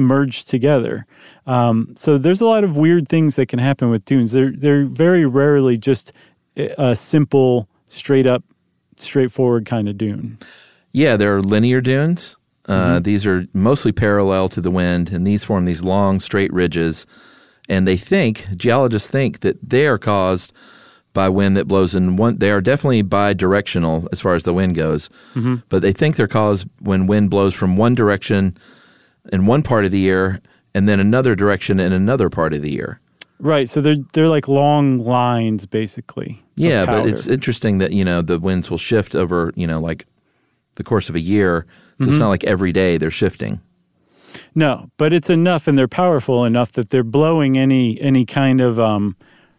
merged 0.06 0.48
together. 0.48 1.06
Um, 1.46 1.94
so 1.96 2.18
there's 2.18 2.40
a 2.40 2.46
lot 2.46 2.64
of 2.64 2.76
weird 2.76 3.08
things 3.08 3.36
that 3.36 3.46
can 3.46 3.58
happen 3.58 3.90
with 3.90 4.04
dunes. 4.04 4.32
They're 4.32 4.52
they're 4.52 4.84
very 4.84 5.24
rarely 5.26 5.78
just 5.78 6.12
a 6.56 6.74
a 6.90 6.96
simple, 6.96 7.68
straight 7.88 8.26
up, 8.26 8.42
straightforward 8.96 9.66
kind 9.66 9.88
of 9.88 9.96
dune. 9.96 10.38
Yeah, 10.92 11.16
there 11.16 11.36
are 11.36 11.42
linear 11.42 11.80
dunes. 11.80 12.36
Uh, 12.66 13.00
These 13.00 13.26
are 13.26 13.46
mostly 13.52 13.90
parallel 13.90 14.48
to 14.50 14.60
the 14.60 14.70
wind, 14.70 15.10
and 15.10 15.26
these 15.26 15.42
form 15.42 15.64
these 15.64 15.82
long, 15.82 16.20
straight 16.20 16.52
ridges. 16.52 17.06
And 17.68 17.86
they 17.86 17.96
think, 17.96 18.46
geologists 18.56 19.08
think, 19.08 19.40
that 19.40 19.56
they 19.68 19.86
are 19.86 19.98
caused 19.98 20.52
by 21.12 21.28
wind 21.28 21.56
that 21.56 21.66
blows 21.66 21.94
in 21.94 22.16
one. 22.16 22.38
They 22.38 22.50
are 22.50 22.60
definitely 22.60 23.02
bi-directional 23.02 24.08
as 24.12 24.20
far 24.20 24.34
as 24.34 24.44
the 24.44 24.52
wind 24.54 24.76
goes, 24.76 25.10
but 25.68 25.82
they 25.82 25.92
think 25.92 26.16
they're 26.16 26.28
caused 26.28 26.68
when 26.80 27.06
wind 27.08 27.30
blows 27.30 27.54
from 27.54 27.76
one 27.76 27.94
direction 27.94 28.56
in 29.32 29.46
one 29.46 29.62
part 29.62 29.84
of 29.84 29.90
the 29.90 29.98
year 29.98 30.40
and 30.74 30.88
then 30.88 31.00
another 31.00 31.34
direction 31.34 31.80
in 31.80 31.92
another 31.92 32.30
part 32.30 32.52
of 32.52 32.62
the 32.62 32.70
year. 32.72 33.00
Right. 33.40 33.68
So 33.68 33.80
they're 33.80 33.96
they're 34.12 34.28
like 34.28 34.48
long 34.48 34.98
lines, 34.98 35.66
basically. 35.66 36.42
Yeah, 36.56 36.84
but 36.86 37.08
it's 37.08 37.26
interesting 37.26 37.78
that 37.78 37.92
you 37.92 38.04
know 38.04 38.20
the 38.22 38.38
winds 38.38 38.70
will 38.70 38.78
shift 38.78 39.14
over 39.14 39.52
you 39.56 39.66
know 39.66 39.80
like 39.80 40.06
the 40.80 40.84
course 40.88 41.08
of 41.10 41.14
a 41.14 41.20
year. 41.20 41.66
So 42.00 42.08
it's 42.08 42.16
not 42.16 42.30
like 42.30 42.44
every 42.44 42.72
day 42.72 42.96
they're 42.96 43.10
shifting. 43.10 43.60
No, 44.54 44.88
but 44.96 45.12
it's 45.12 45.28
enough, 45.28 45.68
and 45.68 45.76
they're 45.76 45.86
powerful 45.86 46.46
enough 46.46 46.72
that 46.72 46.88
they're 46.88 47.04
blowing 47.04 47.58
any 47.58 48.00
any 48.00 48.24
kind 48.24 48.60
of 48.62 48.80
um, 48.80 49.14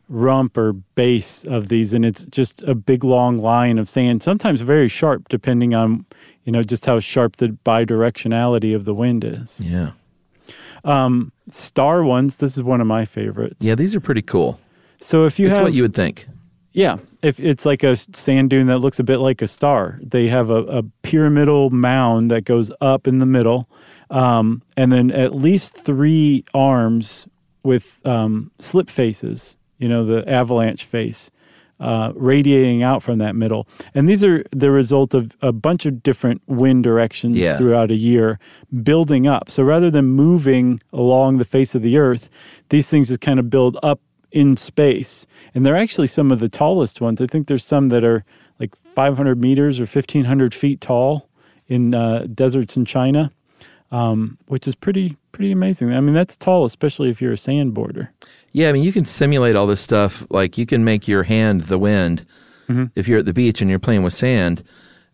rump 0.09 0.57
or 0.57 0.73
base 0.95 1.43
of 1.45 1.67
these, 1.67 1.93
and 1.93 2.03
it's 2.03 2.25
just 2.25 2.63
a 2.63 2.73
big 2.73 3.03
long 3.03 3.37
line 3.37 3.77
of 3.77 3.87
sand. 3.87 4.23
Sometimes 4.23 4.61
very 4.61 4.87
sharp, 4.89 5.29
depending 5.29 5.75
on 5.75 6.03
you 6.45 6.51
know 6.51 6.63
just 6.63 6.85
how 6.87 6.99
sharp 6.99 7.35
the 7.35 7.49
bidirectionality 7.63 8.73
of 8.75 8.85
the 8.85 8.93
wind 8.95 9.23
is. 9.23 9.59
Yeah, 9.61 9.91
Um, 10.83 11.31
Star 11.51 12.03
ones. 12.03 12.37
This 12.37 12.57
is 12.57 12.63
one 12.63 12.81
of 12.81 12.87
my 12.87 13.05
favorites. 13.05 13.57
yeah, 13.59 13.75
these 13.75 13.93
are 13.93 13.99
pretty 14.01 14.23
cool. 14.23 14.59
So 14.99 15.25
if 15.25 15.37
you 15.37 15.47
That's 15.47 15.57
have 15.57 15.65
what 15.65 15.73
you 15.73 15.83
would 15.83 15.93
think. 15.93 16.27
Yeah, 16.73 16.97
if 17.21 17.39
it's 17.39 17.65
like 17.65 17.83
a 17.83 17.95
sand 17.95 18.49
dune 18.49 18.67
that 18.67 18.79
looks 18.79 18.97
a 18.99 19.03
bit 19.03 19.17
like 19.17 19.41
a 19.41 19.47
star, 19.47 19.99
they 20.01 20.27
have 20.27 20.49
a, 20.49 20.63
a 20.63 20.83
pyramidal 21.03 21.69
mound 21.69 22.31
that 22.31 22.45
goes 22.45 22.71
up 22.79 23.07
in 23.07 23.17
the 23.17 23.25
middle, 23.25 23.67
um, 24.09 24.61
and 24.77 24.91
then 24.91 25.11
at 25.11 25.35
least 25.35 25.75
three 25.75 26.45
arms 26.53 27.27
with 27.63 28.01
um, 28.07 28.51
slip 28.59 28.89
faces. 28.89 29.57
You 29.79 29.89
know, 29.89 30.05
the 30.05 30.27
avalanche 30.29 30.85
face 30.85 31.29
uh, 31.81 32.13
radiating 32.15 32.83
out 32.83 33.01
from 33.03 33.17
that 33.17 33.35
middle, 33.35 33.67
and 33.93 34.07
these 34.07 34.23
are 34.23 34.45
the 34.51 34.71
result 34.71 35.13
of 35.13 35.35
a 35.41 35.51
bunch 35.51 35.85
of 35.85 36.01
different 36.03 36.41
wind 36.47 36.83
directions 36.85 37.35
Yeah. 37.35 37.57
throughout 37.57 37.91
a 37.91 37.95
year 37.95 38.39
building 38.83 39.27
up. 39.27 39.49
So 39.49 39.63
rather 39.63 39.91
than 39.91 40.05
moving 40.05 40.79
along 40.93 41.37
the 41.37 41.45
face 41.45 41.75
of 41.75 41.81
the 41.81 41.97
earth, 41.97 42.29
these 42.69 42.87
things 42.89 43.09
just 43.09 43.19
kind 43.21 43.39
of 43.39 43.49
build 43.49 43.77
up 43.83 43.99
in 44.31 44.57
space. 44.57 45.27
And 45.53 45.65
they're 45.65 45.77
actually 45.77 46.07
some 46.07 46.31
of 46.31 46.39
the 46.39 46.49
tallest 46.49 47.01
ones. 47.01 47.21
I 47.21 47.27
think 47.27 47.47
there's 47.47 47.65
some 47.65 47.89
that 47.89 48.03
are 48.03 48.23
like 48.59 48.75
500 48.75 49.41
meters 49.41 49.79
or 49.79 49.83
1,500 49.83 50.53
feet 50.53 50.81
tall 50.81 51.29
in 51.67 51.93
uh, 51.93 52.27
deserts 52.33 52.77
in 52.77 52.85
China, 52.85 53.31
um, 53.91 54.37
which 54.47 54.67
is 54.67 54.75
pretty 54.75 55.17
pretty 55.31 55.51
amazing. 55.51 55.93
I 55.93 55.99
mean, 56.01 56.13
that's 56.13 56.35
tall, 56.35 56.65
especially 56.65 57.09
if 57.09 57.21
you're 57.21 57.33
a 57.33 57.37
sandboarder. 57.37 58.09
Yeah, 58.51 58.69
I 58.69 58.73
mean, 58.73 58.83
you 58.83 58.91
can 58.91 59.05
simulate 59.05 59.55
all 59.55 59.67
this 59.67 59.79
stuff. 59.81 60.25
Like 60.29 60.57
you 60.57 60.65
can 60.65 60.83
make 60.83 61.07
your 61.07 61.23
hand 61.23 61.63
the 61.63 61.79
wind. 61.79 62.25
If 62.95 63.05
you're 63.05 63.19
at 63.19 63.25
the 63.25 63.33
beach 63.33 63.59
and 63.59 63.69
you're 63.69 63.79
playing 63.79 64.03
with 64.03 64.13
sand, 64.13 64.63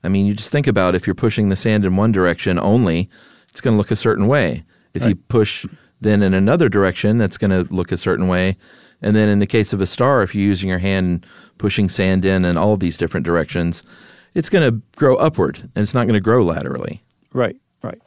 I 0.04 0.10
mean, 0.10 0.28
you 0.28 0.36
just 0.36 0.52
think 0.52 0.68
about 0.68 0.94
if 0.94 1.08
you're 1.08 1.16
pushing 1.16 1.50
the 1.50 1.56
sand 1.56 1.86
in 1.86 1.96
one 1.96 2.12
direction 2.12 2.60
only, 2.60 3.10
it's 3.50 3.62
going 3.62 3.74
to 3.74 3.78
look 3.80 3.90
a 3.90 3.96
certain 3.96 4.28
way. 4.28 4.64
If 4.94 5.06
you 5.06 5.16
push 5.16 5.66
then 6.00 6.22
in 6.22 6.36
another 6.36 6.70
direction, 6.70 7.18
that's 7.18 7.38
going 7.38 7.50
to 7.50 7.74
look 7.74 7.92
a 7.92 7.98
certain 7.98 8.28
way. 8.28 8.58
And 9.02 9.16
then 9.16 9.30
in 9.30 9.40
the 9.40 9.46
case 9.48 9.74
of 9.74 9.82
a 9.82 9.86
star, 9.86 10.24
if 10.24 10.34
you're 10.34 10.44
using 10.46 10.70
your 10.70 10.80
hand 10.80 11.06
and 11.08 11.26
pushing 11.60 11.88
sand 11.90 12.26
in 12.26 12.46
in 12.46 12.58
all 12.58 12.78
these 12.78 12.98
different 12.98 13.26
directions, 13.26 13.84
it's 14.34 14.50
going 14.50 14.70
to 14.72 14.82
grow 14.96 15.16
upward 15.18 15.58
and 15.76 15.84
it's 15.84 15.94
not 15.94 16.04
going 16.06 16.14
to 16.16 16.20
grow 16.20 16.44
laterally. 16.44 17.02
Right, 17.34 17.56
right. 17.84 18.02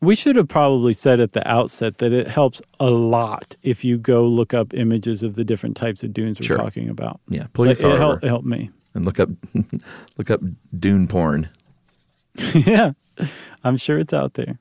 We 0.00 0.14
should 0.14 0.36
have 0.36 0.46
probably 0.48 0.92
said 0.92 1.20
at 1.20 1.32
the 1.32 1.46
outset 1.48 1.98
that 1.98 2.12
it 2.12 2.28
helps 2.28 2.60
a 2.78 2.90
lot 2.90 3.56
if 3.62 3.84
you 3.84 3.96
go 3.98 4.26
look 4.26 4.52
up 4.54 4.74
images 4.74 5.22
of 5.22 5.34
the 5.34 5.44
different 5.44 5.76
types 5.76 6.02
of 6.04 6.12
dunes 6.12 6.38
we're 6.38 6.46
Sure. 6.46 6.56
talking 6.58 6.88
about. 6.88 7.18
Yeah, 7.28 7.46
pull 7.52 7.64
your 7.66 7.72
It, 7.72 7.78
phone 7.80 7.92
it, 7.92 7.98
helped, 7.98 8.24
it 8.24 8.28
helped 8.28 8.46
me. 8.46 8.70
and 8.94 9.04
look 9.04 9.18
up 9.18 9.30
look 10.18 10.30
up 10.30 10.40
dune 10.78 11.08
porn. 11.08 11.48
yeah, 12.54 12.92
I'm 13.64 13.76
sure 13.78 13.98
it's 13.98 14.12
out 14.12 14.34
there. 14.34 14.58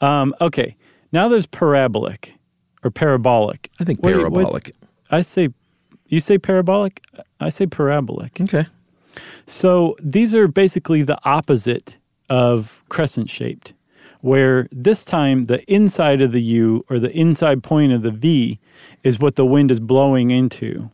Um, 0.00 0.34
okay, 0.40 0.76
now 1.12 1.28
there's 1.28 1.46
parabolic 1.46 2.34
or 2.84 2.90
parabolic. 2.90 3.70
I 3.80 3.84
think 3.84 4.02
What 4.02 4.12
what- 4.14 4.20
parabolic. 4.32 4.74
I 5.10 5.22
say, 5.22 5.50
you 6.08 6.20
say 6.20 6.38
parabolic. 6.38 7.02
I 7.40 7.48
say 7.48 7.66
parabolic. 7.66 8.40
Okay. 8.40 8.66
So 9.46 9.96
these 10.00 10.34
are 10.34 10.48
basically 10.48 11.02
the 11.02 11.18
opposite 11.24 11.96
of 12.28 12.82
crescent 12.88 13.30
shaped, 13.30 13.72
where 14.20 14.68
this 14.72 15.04
time 15.04 15.44
the 15.44 15.62
inside 15.72 16.20
of 16.20 16.32
the 16.32 16.42
U 16.42 16.84
or 16.90 16.98
the 16.98 17.12
inside 17.12 17.62
point 17.62 17.92
of 17.92 18.02
the 18.02 18.10
V 18.10 18.58
is 19.04 19.18
what 19.18 19.36
the 19.36 19.46
wind 19.46 19.70
is 19.70 19.80
blowing 19.80 20.30
into. 20.30 20.90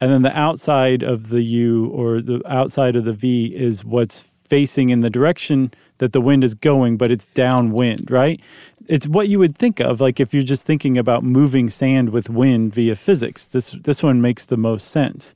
And 0.00 0.10
then 0.10 0.22
the 0.22 0.36
outside 0.38 1.02
of 1.02 1.28
the 1.28 1.42
U 1.42 1.88
or 1.88 2.20
the 2.20 2.40
outside 2.46 2.96
of 2.96 3.04
the 3.04 3.12
V 3.12 3.54
is 3.54 3.84
what's 3.84 4.20
facing 4.44 4.88
in 4.88 5.00
the 5.00 5.10
direction 5.10 5.72
that 6.00 6.12
the 6.12 6.20
wind 6.20 6.42
is 6.42 6.54
going, 6.54 6.96
but 6.96 7.10
it's 7.10 7.26
downwind, 7.26 8.10
right? 8.10 8.40
It's 8.88 9.06
what 9.06 9.28
you 9.28 9.38
would 9.38 9.56
think 9.56 9.80
of, 9.80 10.00
like 10.00 10.18
if 10.18 10.34
you're 10.34 10.42
just 10.42 10.64
thinking 10.64 10.98
about 10.98 11.22
moving 11.22 11.70
sand 11.70 12.08
with 12.10 12.28
wind 12.28 12.74
via 12.74 12.96
physics. 12.96 13.46
This 13.46 13.70
this 13.82 14.02
one 14.02 14.20
makes 14.20 14.46
the 14.46 14.56
most 14.56 14.88
sense. 14.88 15.34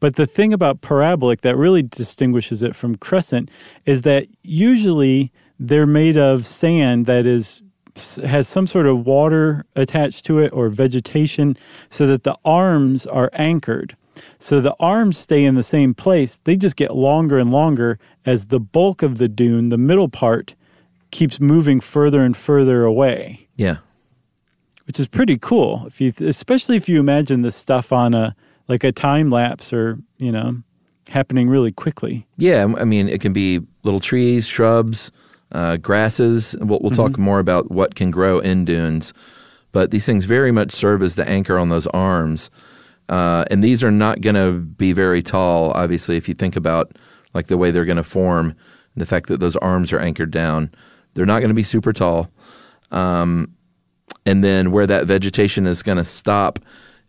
But 0.00 0.16
the 0.16 0.26
thing 0.26 0.52
about 0.52 0.80
parabolic 0.80 1.40
that 1.42 1.56
really 1.56 1.82
distinguishes 1.82 2.62
it 2.62 2.76
from 2.76 2.96
crescent 2.96 3.50
is 3.84 4.02
that 4.02 4.28
usually 4.42 5.32
they're 5.58 5.86
made 5.86 6.16
of 6.16 6.46
sand 6.46 7.06
that 7.06 7.26
is 7.26 7.60
has 8.24 8.46
some 8.46 8.68
sort 8.68 8.86
of 8.86 9.04
water 9.06 9.64
attached 9.74 10.24
to 10.26 10.38
it 10.38 10.52
or 10.52 10.68
vegetation 10.68 11.56
so 11.90 12.06
that 12.06 12.22
the 12.22 12.36
arms 12.44 13.06
are 13.06 13.28
anchored. 13.32 13.96
So 14.38 14.60
the 14.60 14.74
arms 14.80 15.18
stay 15.18 15.44
in 15.44 15.54
the 15.54 15.62
same 15.62 15.94
place. 15.94 16.38
They 16.44 16.56
just 16.56 16.76
get 16.76 16.94
longer 16.96 17.38
and 17.38 17.50
longer 17.50 17.98
as 18.26 18.46
the 18.46 18.60
bulk 18.60 19.02
of 19.02 19.18
the 19.18 19.28
dune, 19.28 19.68
the 19.68 19.78
middle 19.78 20.08
part, 20.08 20.54
keeps 21.10 21.40
moving 21.40 21.80
further 21.80 22.22
and 22.22 22.36
further 22.36 22.84
away 22.84 23.48
Yeah. 23.56 23.78
which 24.86 25.00
is 25.00 25.08
pretty 25.08 25.38
cool. 25.38 25.84
If 25.86 26.00
you, 26.00 26.12
especially 26.20 26.76
if 26.76 26.88
you 26.88 26.98
imagine 27.00 27.42
this 27.42 27.56
stuff 27.56 27.92
on 27.92 28.14
a 28.14 28.34
like 28.68 28.84
a 28.84 28.92
time 28.92 29.30
lapse 29.30 29.72
or 29.72 29.98
you 30.18 30.30
know 30.32 30.56
happening 31.08 31.48
really 31.48 31.72
quickly. 31.72 32.26
Yeah, 32.36 32.66
I 32.76 32.84
mean, 32.84 33.08
it 33.08 33.20
can 33.22 33.32
be 33.32 33.60
little 33.82 34.00
trees, 34.00 34.46
shrubs, 34.46 35.10
uh, 35.52 35.78
grasses. 35.78 36.54
We'll, 36.60 36.78
we'll 36.82 36.90
talk 36.90 37.16
more 37.18 37.38
about 37.38 37.70
what 37.70 37.94
can 37.94 38.10
grow 38.10 38.38
in 38.40 38.66
dunes, 38.66 39.14
but 39.72 39.90
these 39.90 40.04
things 40.04 40.26
very 40.26 40.52
much 40.52 40.70
serve 40.72 41.02
as 41.02 41.14
the 41.14 41.26
anchor 41.26 41.58
on 41.58 41.70
those 41.70 41.86
arms. 41.88 42.50
Uh, 43.08 43.44
and 43.50 43.64
these 43.64 43.82
are 43.82 43.90
not 43.90 44.20
going 44.20 44.34
to 44.34 44.52
be 44.60 44.92
very 44.92 45.22
tall, 45.22 45.70
obviously, 45.72 46.16
if 46.16 46.28
you 46.28 46.34
think 46.34 46.56
about 46.56 46.92
like 47.34 47.46
the 47.46 47.56
way 47.56 47.70
they're 47.70 47.84
going 47.84 47.96
to 47.96 48.02
form, 48.02 48.54
the 48.96 49.06
fact 49.06 49.28
that 49.28 49.40
those 49.40 49.56
arms 49.56 49.92
are 49.92 50.00
anchored 50.00 50.30
down. 50.30 50.70
They're 51.14 51.26
not 51.26 51.40
going 51.40 51.50
to 51.50 51.54
be 51.54 51.62
super 51.62 51.92
tall. 51.92 52.30
Um, 52.90 53.54
and 54.26 54.44
then 54.44 54.72
where 54.72 54.86
that 54.86 55.06
vegetation 55.06 55.66
is 55.66 55.82
going 55.82 55.98
to 55.98 56.04
stop, 56.04 56.58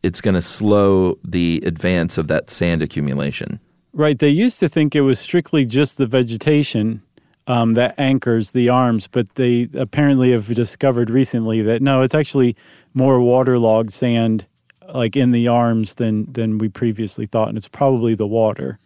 it's 0.04 0.22
going 0.22 0.36
to 0.36 0.42
slow 0.42 1.18
the 1.24 1.62
advance 1.66 2.18
of 2.18 2.28
that 2.28 2.50
sand 2.50 2.82
accumulation. 2.82 3.60
Right. 3.94 4.20
They 4.20 4.30
used 4.30 4.60
to 4.60 4.70
think 4.70 4.96
it 4.96 5.02
was 5.02 5.20
strictly 5.20 5.66
just 5.66 5.98
the 5.98 6.06
vegetation 6.06 7.02
um, 7.48 7.74
that 7.74 7.96
anchors 7.98 8.52
the 8.52 8.70
arms, 8.70 9.08
but 9.08 9.36
they 9.36 9.68
apparently 9.74 10.32
have 10.32 10.54
discovered 10.54 11.10
recently 11.10 11.62
that 11.64 11.82
no, 11.82 12.04
it's 12.04 12.14
actually 12.14 12.56
more 12.94 13.20
waterlogged 13.20 13.92
sand 13.92 14.46
like 14.94 15.16
in 15.16 15.32
the 15.32 15.48
arms 15.48 15.96
than 15.96 16.32
than 16.32 16.58
we 16.58 16.70
previously 16.70 17.26
thought, 17.26 17.50
and 17.50 17.58
it's 17.58 17.68
probably 17.68 18.16
the 18.16 18.28
water. 18.28 18.80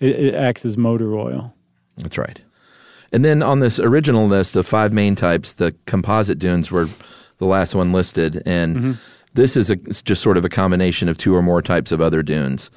It, 0.00 0.16
it 0.16 0.34
acts 0.34 0.64
as 0.64 0.76
motor 0.76 1.14
oil. 1.16 1.54
That's 1.98 2.18
right. 2.18 2.40
And 3.12 3.24
then 3.24 3.42
on 3.42 3.60
this 3.60 3.78
original 3.78 4.26
list 4.26 4.56
of 4.56 4.66
five 4.66 4.92
main 4.92 5.14
types, 5.14 5.52
the 5.54 5.72
composite 5.86 6.38
dunes 6.40 6.70
were 6.72 6.88
the 7.38 7.46
last 7.46 7.74
one 7.74 7.92
listed, 7.92 8.42
and 8.44 8.98
this 9.34 9.56
is 9.56 9.70
a, 9.70 9.76
just 9.76 10.20
sort 10.22 10.36
of 10.36 10.44
a 10.44 10.48
combination 10.48 11.08
of 11.08 11.16
two 11.18 11.34
or 11.34 11.42
more 11.42 11.62
types 11.62 11.92
of 11.92 12.00
other 12.00 12.22
dunes. 12.22 12.70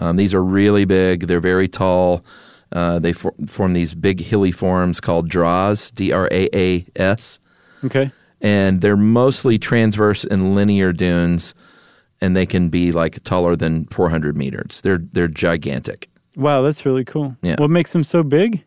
Um, 0.00 0.16
these 0.16 0.34
are 0.34 0.42
really 0.42 0.84
big. 0.84 1.28
They're 1.28 1.38
very 1.40 1.68
tall. 1.68 2.24
Uh, 2.72 2.98
they 2.98 3.12
for, 3.12 3.32
form 3.46 3.72
these 3.74 3.94
big 3.94 4.18
hilly 4.20 4.50
forms 4.50 4.98
called 5.00 5.30
draas, 5.30 5.94
D 5.94 6.10
R 6.10 6.28
A 6.32 6.48
A 6.52 6.84
S, 6.96 7.38
Okay. 7.84 8.10
and 8.40 8.80
they're 8.80 8.96
mostly 8.96 9.58
transverse 9.58 10.24
and 10.24 10.56
linear 10.56 10.92
dunes, 10.92 11.54
and 12.24 12.34
they 12.36 12.46
can 12.46 12.68
be 12.70 12.90
like 12.92 13.22
taller 13.24 13.54
than 13.56 13.84
400 13.86 14.36
meters. 14.36 14.80
They're 14.82 15.00
they're 15.12 15.28
gigantic. 15.28 16.08
Wow, 16.36 16.62
that's 16.62 16.84
really 16.86 17.04
cool. 17.04 17.36
Yeah. 17.42 17.56
What 17.58 17.70
makes 17.70 17.92
them 17.92 18.02
so 18.04 18.22
big? 18.22 18.62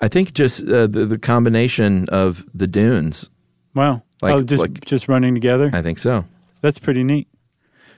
I 0.00 0.08
think 0.08 0.32
just 0.32 0.62
uh, 0.62 0.86
the, 0.86 1.04
the 1.06 1.18
combination 1.18 2.08
of 2.08 2.44
the 2.54 2.66
dunes. 2.66 3.28
Wow. 3.74 4.02
Like- 4.22 4.34
oh, 4.34 4.42
just 4.42 4.60
like- 4.62 4.80
just 4.86 5.08
running 5.08 5.34
together. 5.34 5.70
I 5.74 5.82
think 5.82 5.98
so. 5.98 6.24
That's 6.62 6.78
pretty 6.78 7.04
neat. 7.04 7.26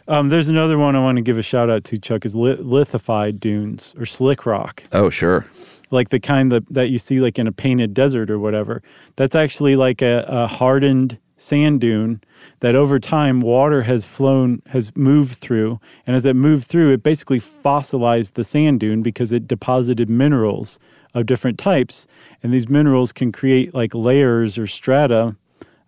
Um, 0.09 0.29
there's 0.31 0.49
another 0.49 0.79
one 0.79 0.97
I 0.97 1.01
want 1.01 1.17
to 1.17 1.23
give 1.23 1.39
a 1.39 1.43
shout 1.43 1.71
out 1.71 1.85
to, 1.85 1.99
Chuck, 1.99 2.25
is 2.25 2.35
li- 2.35 2.57
lithified 2.59 3.39
dunes 3.39 3.95
or 3.99 4.05
slick 4.05 4.47
rock, 4.47 4.83
Oh, 4.93 5.11
sure. 5.11 5.47
like 5.93 6.09
the 6.09 6.19
kind 6.19 6.51
that, 6.51 6.67
that 6.71 6.91
you 6.91 6.99
see 6.99 7.21
like 7.21 7.39
in 7.39 7.47
a 7.47 7.53
painted 7.53 7.95
desert 7.95 8.29
or 8.31 8.39
whatever. 8.41 8.83
That's 9.15 9.37
actually 9.37 9.77
like 9.77 10.03
a, 10.03 10.25
a 10.29 10.47
hardened 10.49 11.19
sand 11.43 11.81
dune 11.81 12.21
that 12.61 12.75
over 12.75 12.99
time 12.99 13.41
water 13.41 13.83
has 13.83 14.05
flown, 14.05 14.63
has 14.69 14.95
moved 14.97 15.35
through. 15.35 15.81
And 16.07 16.15
as 16.17 16.25
it 16.25 16.35
moved 16.35 16.67
through, 16.67 16.93
it 16.93 17.03
basically 17.03 17.39
fossilized 17.39 18.35
the 18.35 18.45
sand 18.45 18.81
dune 18.81 19.03
because 19.03 19.33
it 19.33 19.49
deposited 19.49 20.09
minerals 20.09 20.79
of 21.15 21.27
different 21.27 21.59
types. 21.59 22.07
And 22.43 22.53
these 22.53 22.69
minerals 22.69 23.13
can 23.13 23.33
create 23.33 23.75
like 23.75 23.95
layers 23.95 24.57
or 24.57 24.67
strata 24.67 25.37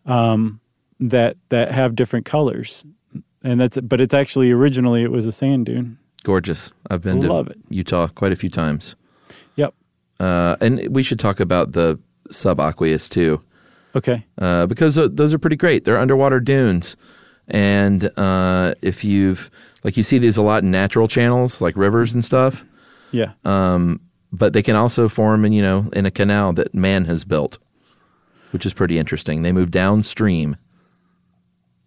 um, 0.06 0.60
that 1.00 1.36
that 1.48 1.70
have 1.70 1.94
different 1.94 2.26
colors. 2.26 2.84
And 3.42 3.60
that's 3.60 3.78
but 3.78 4.00
it's 4.00 4.14
actually 4.14 4.50
originally 4.50 5.02
it 5.02 5.12
was 5.12 5.26
a 5.26 5.32
sand 5.32 5.66
dune. 5.66 5.98
Gorgeous. 6.24 6.72
I've 6.90 7.02
been 7.02 7.22
Love 7.22 7.46
to 7.46 7.52
it. 7.52 7.58
Utah 7.68 8.08
quite 8.08 8.32
a 8.32 8.36
few 8.36 8.50
times. 8.50 8.96
Yep. 9.56 9.74
Uh, 10.20 10.56
and 10.60 10.88
we 10.88 11.02
should 11.02 11.18
talk 11.18 11.38
about 11.40 11.72
the 11.72 11.98
subaqueous 12.30 13.08
too, 13.10 13.42
Okay. 13.96 14.24
uh, 14.38 14.66
because 14.66 14.94
those 14.96 15.32
are 15.32 15.38
pretty 15.38 15.56
great. 15.56 15.84
They're 15.84 15.98
underwater 15.98 16.40
dunes, 16.40 16.96
and 17.48 18.10
uh, 18.18 18.74
if 18.82 19.04
you've 19.04 19.50
like 19.84 19.96
you 19.96 20.02
see 20.02 20.18
these 20.18 20.36
a 20.36 20.42
lot 20.42 20.62
in 20.62 20.70
natural 20.70 21.06
channels 21.08 21.60
like 21.60 21.76
rivers 21.76 22.14
and 22.14 22.24
stuff, 22.24 22.64
Yeah. 23.12 23.32
um, 23.44 24.00
but 24.32 24.52
they 24.52 24.62
can 24.62 24.74
also 24.76 25.08
form 25.08 25.44
in 25.44 25.52
you 25.52 25.62
know 25.62 25.88
in 25.92 26.06
a 26.06 26.10
canal 26.10 26.52
that 26.54 26.74
man 26.74 27.04
has 27.04 27.24
built, 27.24 27.58
which 28.52 28.66
is 28.66 28.72
pretty 28.72 28.98
interesting. 28.98 29.42
They 29.42 29.52
move 29.52 29.70
downstream. 29.70 30.56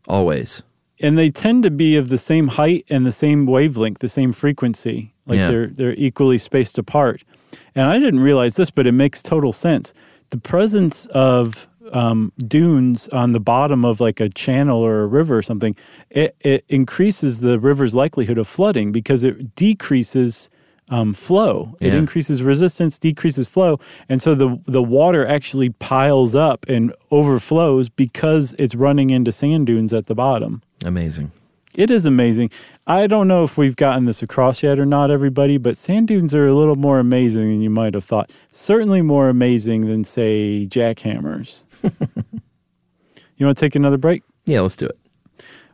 Always. 0.08 0.64
and 1.02 1.16
they 1.18 1.30
tend 1.30 1.62
to 1.64 1.70
be 1.70 1.96
of 1.96 2.10
the 2.10 2.18
same 2.18 2.48
height 2.48 2.86
and 2.90 3.06
the 3.06 3.12
same 3.12 3.46
wavelength, 3.46 4.00
the 4.00 4.08
same 4.08 4.32
frequency. 4.34 5.14
Like 5.28 5.38
Yeah. 5.40 5.48
they're 5.50 5.68
they're 5.68 5.94
equally 5.96 6.38
spaced 6.38 6.78
apart. 6.78 7.24
And 7.76 7.86
I 7.86 8.00
didn't 8.00 8.22
realize 8.22 8.56
this, 8.56 8.72
but 8.72 8.88
it 8.88 8.94
makes 8.94 9.22
total 9.22 9.52
sense. 9.54 9.94
The 10.32 10.38
presence 10.40 11.06
of 11.08 11.67
um, 11.92 12.32
dunes 12.48 13.08
on 13.10 13.32
the 13.32 13.40
bottom 13.40 13.86
of 13.86 14.00
like 14.00 14.20
a 14.20 14.30
channel 14.30 14.80
or 14.80 15.02
a 15.02 15.08
river 15.08 15.38
or 15.38 15.42
something, 15.42 15.76
it, 16.10 16.36
it 16.42 16.66
increases 16.70 17.40
the 17.40 17.60
river's 17.60 17.96
likelihood 17.96 18.38
of 18.38 18.48
flooding 18.48 18.92
because 18.92 19.24
it 19.24 19.56
decreases 19.56 20.50
um, 20.90 21.14
flow. 21.14 21.76
It 21.80 21.94
increases 21.94 22.42
resistance, 22.42 22.98
decreases 22.98 23.48
flow, 23.48 23.80
and 24.08 24.22
so 24.22 24.36
the 24.36 24.58
the 24.66 24.82
water 24.82 25.28
actually 25.28 25.72
piles 25.72 26.34
up 26.34 26.66
and 26.70 26.94
overflows 27.12 27.90
because 27.90 28.56
it's 28.58 28.74
running 28.74 29.10
into 29.10 29.32
sand 29.32 29.68
dunes 29.68 29.94
at 29.94 30.06
the 30.06 30.16
bottom. 30.16 30.62
Amazing. 30.86 31.32
It 31.78 31.92
is 31.92 32.08
amazing. 32.08 32.50
I 32.88 33.06
don't 33.06 33.28
know 33.28 33.44
if 33.44 33.56
we've 33.56 33.76
gotten 33.76 34.06
this 34.06 34.24
across 34.24 34.64
yet 34.64 34.80
or 34.80 34.86
not, 34.86 35.12
everybody, 35.12 35.58
but 35.58 35.78
sand 35.78 36.08
dunes 36.08 36.34
are 36.34 36.48
a 36.48 36.56
little 36.56 36.76
more 36.76 36.98
amazing 36.98 37.50
than 37.50 37.62
you 37.62 37.70
might 37.70 37.94
have 37.94 38.04
thought. 38.04 38.32
Certainly 38.50 39.04
more 39.04 39.30
amazing 39.30 39.82
than, 39.82 40.04
say, 40.04 40.66
jackhammers. 40.66 41.64
you 43.38 43.46
want 43.46 43.58
to 43.58 43.62
take 43.62 43.76
another 43.76 43.98
break? 43.98 44.24
Yeah, 44.46 44.62
let's 44.62 44.76
do 44.76 44.86
it. 44.86 44.98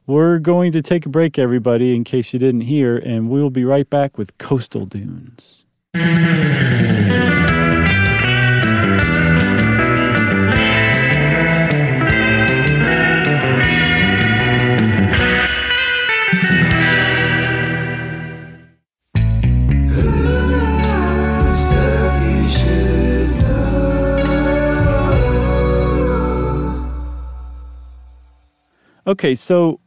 We're 0.06 0.40
going 0.40 0.74
to 0.74 0.82
take 0.82 1.06
a 1.06 1.10
break, 1.10 1.40
everybody, 1.40 1.96
in 1.96 2.04
case 2.04 2.34
you 2.34 2.40
didn't 2.40 2.62
hear, 2.62 2.98
and 2.98 3.30
we'll 3.30 3.50
be 3.50 3.64
right 3.64 3.90
back 3.90 4.18
with 4.18 4.38
coastal 4.38 4.86
dunes. 4.86 5.64
Okay, 29.14 29.36
so 29.36 29.80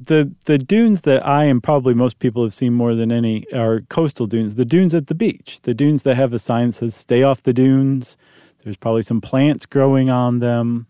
the 0.00 0.30
the 0.46 0.58
dunes 0.58 1.02
that 1.02 1.24
I 1.24 1.44
and 1.44 1.62
probably 1.62 1.94
most 1.94 2.18
people 2.18 2.42
have 2.42 2.52
seen 2.52 2.72
more 2.74 2.94
than 2.94 3.12
any 3.12 3.46
are 3.52 3.80
coastal 3.88 4.26
dunes. 4.26 4.56
The 4.56 4.64
dunes 4.64 4.94
at 4.94 5.06
the 5.06 5.14
beach, 5.14 5.60
the 5.62 5.74
dunes 5.74 6.02
that 6.02 6.16
have 6.16 6.32
a 6.32 6.38
sign 6.38 6.66
that 6.68 6.72
says 6.74 6.94
"Stay 6.96 7.22
off 7.22 7.44
the 7.44 7.52
dunes." 7.52 8.16
There's 8.64 8.76
probably 8.76 9.02
some 9.02 9.20
plants 9.20 9.64
growing 9.66 10.10
on 10.10 10.40
them, 10.40 10.86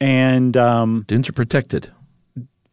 and 0.00 0.56
um, 0.56 1.04
Dunes 1.06 1.28
are 1.28 1.32
protected. 1.32 1.90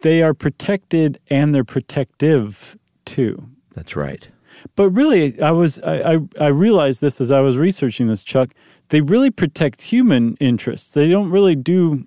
they 0.02 0.22
are 0.24 0.34
protected 0.34 1.20
and 1.30 1.54
they're 1.54 1.64
protective 1.64 2.78
too. 3.06 3.48
That's 3.76 3.96
right. 3.96 4.28
But 4.76 4.90
really, 4.92 5.40
I 5.42 5.52
was 5.52 5.80
I, 5.80 6.14
I, 6.14 6.18
I 6.40 6.48
realized 6.48 7.02
this 7.02 7.20
as 7.22 7.32
I 7.32 7.40
was 7.42 7.58
researching 7.58 8.08
this, 8.08 8.24
Chuck. 8.24 8.54
They 8.90 9.02
really 9.02 9.30
protect 9.32 9.82
human 9.82 10.36
interests. 10.40 10.94
They 10.94 11.10
don't 11.10 11.30
really 11.32 11.56
do. 11.56 12.06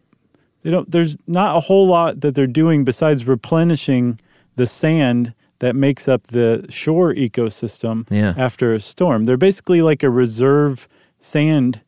They 0.63 0.71
don't. 0.71 0.91
There's 0.91 1.17
not 1.27 1.57
a 1.57 1.61
whole 1.61 1.87
lot 1.87 2.21
that 2.21 2.35
they're 2.35 2.47
doing 2.47 2.85
besides 2.85 3.27
replenishing 3.27 4.19
the 4.57 4.67
sand 4.67 5.33
that 5.61 5.75
makes 5.77 6.09
up 6.09 6.27
the 6.29 6.65
shore 6.71 7.15
ecosystem 7.15 8.07
Yeah. 8.11 8.35
after 8.37 8.75
a 8.75 8.81
storm. 8.81 9.25
They're 9.25 9.37
basically 9.37 9.83
like 9.83 10.03
a 10.03 10.11
reserve 10.11 10.89
sand 11.19 11.81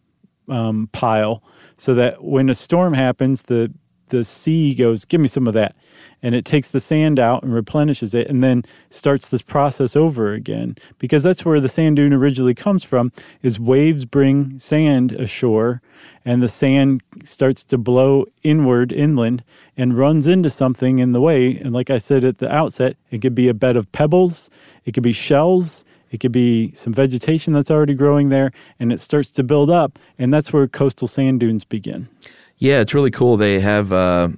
um, 0.49 0.89
pile, 0.93 1.43
so 1.77 1.95
that 1.95 2.23
when 2.25 2.49
a 2.49 2.55
storm 2.55 2.95
happens, 2.95 3.43
the 3.45 3.73
the 4.09 4.25
sea 4.25 4.75
goes, 4.75 5.05
"Give 5.07 5.21
me 5.21 5.29
some 5.29 5.47
of 5.47 5.55
that," 5.55 5.75
and 6.23 6.35
it 6.35 6.45
takes 6.45 6.71
the 6.71 6.81
sand 6.81 7.19
out 7.19 7.43
and 7.43 7.53
replenishes 7.53 8.15
it, 8.15 8.29
and 8.29 8.43
then 8.43 8.65
starts 8.91 9.29
this 9.29 9.43
process 9.43 9.97
over 9.97 10.33
again. 10.33 10.77
Because 10.99 11.23
that's 11.23 11.45
where 11.45 11.61
the 11.61 11.69
sand 11.69 11.97
dune 11.97 12.13
originally 12.13 12.55
comes 12.55 12.85
from. 12.85 13.13
Is 13.43 13.59
waves 13.59 14.05
bring 14.05 14.59
sand 14.59 15.13
ashore, 15.13 15.83
and 16.25 16.43
the 16.43 16.49
sand 16.49 17.03
starts 17.25 17.65
to 17.65 17.79
blow 17.79 18.27
inward, 18.43 18.93
inland, 18.93 19.43
and 19.77 19.97
runs 19.97 20.27
into 20.27 20.51
something 20.51 20.99
in 20.99 21.13
the 21.13 21.21
way. 21.21 21.57
And 21.57 21.73
like 21.73 21.91
I 21.91 21.99
said 21.99 22.25
at 22.25 22.39
the 22.39 22.53
outset, 22.53 22.97
it 23.11 23.21
could 23.23 23.35
be 23.35 23.49
a 23.49 23.55
bed 23.55 23.77
of 23.77 23.91
pebbles, 23.93 24.51
it 24.85 24.93
could 24.93 25.03
be 25.03 25.13
shells, 25.13 25.85
it 26.11 26.21
could 26.21 26.33
be 26.33 26.71
some 26.73 26.93
vegetation 26.93 27.53
that's 27.53 27.71
already 27.71 27.95
growing 27.95 28.29
there, 28.29 28.53
and 28.79 28.93
it 28.93 29.01
starts 29.01 29.31
to 29.33 29.43
build 29.43 29.71
up, 29.71 29.99
and 30.19 30.33
that's 30.33 30.53
where 30.53 30.69
coastal 30.69 31.09
sand 31.09 31.41
dunes 31.41 31.65
begin. 31.65 32.09
Yeah, 32.59 32.81
it's 32.81 32.95
really 32.95 33.11
cool. 33.11 33.37
They 33.37 33.59
have, 33.59 33.93
uh, 33.93 34.29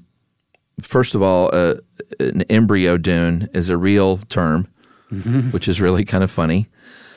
first 0.81 1.15
of 1.15 1.23
all, 1.23 1.51
uh, 1.53 1.75
an 2.21 2.43
embryo 2.43 2.97
dune 2.97 3.49
is 3.55 3.69
a 3.69 3.77
real 3.77 4.19
term, 4.29 4.69
which 5.53 5.69
is 5.69 5.81
really 5.81 6.05
kind 6.05 6.25
of 6.25 6.31
funny. 6.31 6.69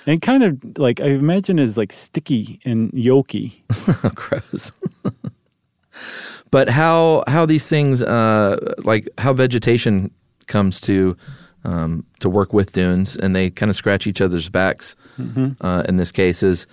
And 0.06 0.22
kind 0.22 0.44
of 0.44 0.58
like 0.78 1.02
I 1.02 1.08
imagine 1.08 1.60
is 1.60 1.78
like 1.78 1.92
sticky 1.92 2.60
and 2.64 2.92
yolky. 2.94 3.54
Gross. 4.16 4.72
but 6.52 6.70
how 6.70 7.24
how 7.28 7.46
these 7.46 7.68
things, 7.68 8.02
uh, 8.02 8.74
like 8.84 9.10
how 9.18 9.34
vegetation 9.34 10.12
comes 10.48 10.80
to 10.82 11.18
um, 11.66 12.06
to 12.20 12.30
work 12.30 12.54
with 12.54 12.72
dunes, 12.72 13.18
and 13.18 13.36
they 13.36 13.50
kind 13.50 13.70
of 13.70 13.76
scratch 13.76 14.08
each 14.08 14.22
other's 14.22 14.48
backs. 14.48 14.96
Uh, 15.62 15.84
in 15.90 15.98
this 15.98 16.12
case, 16.12 16.42
is 16.42 16.68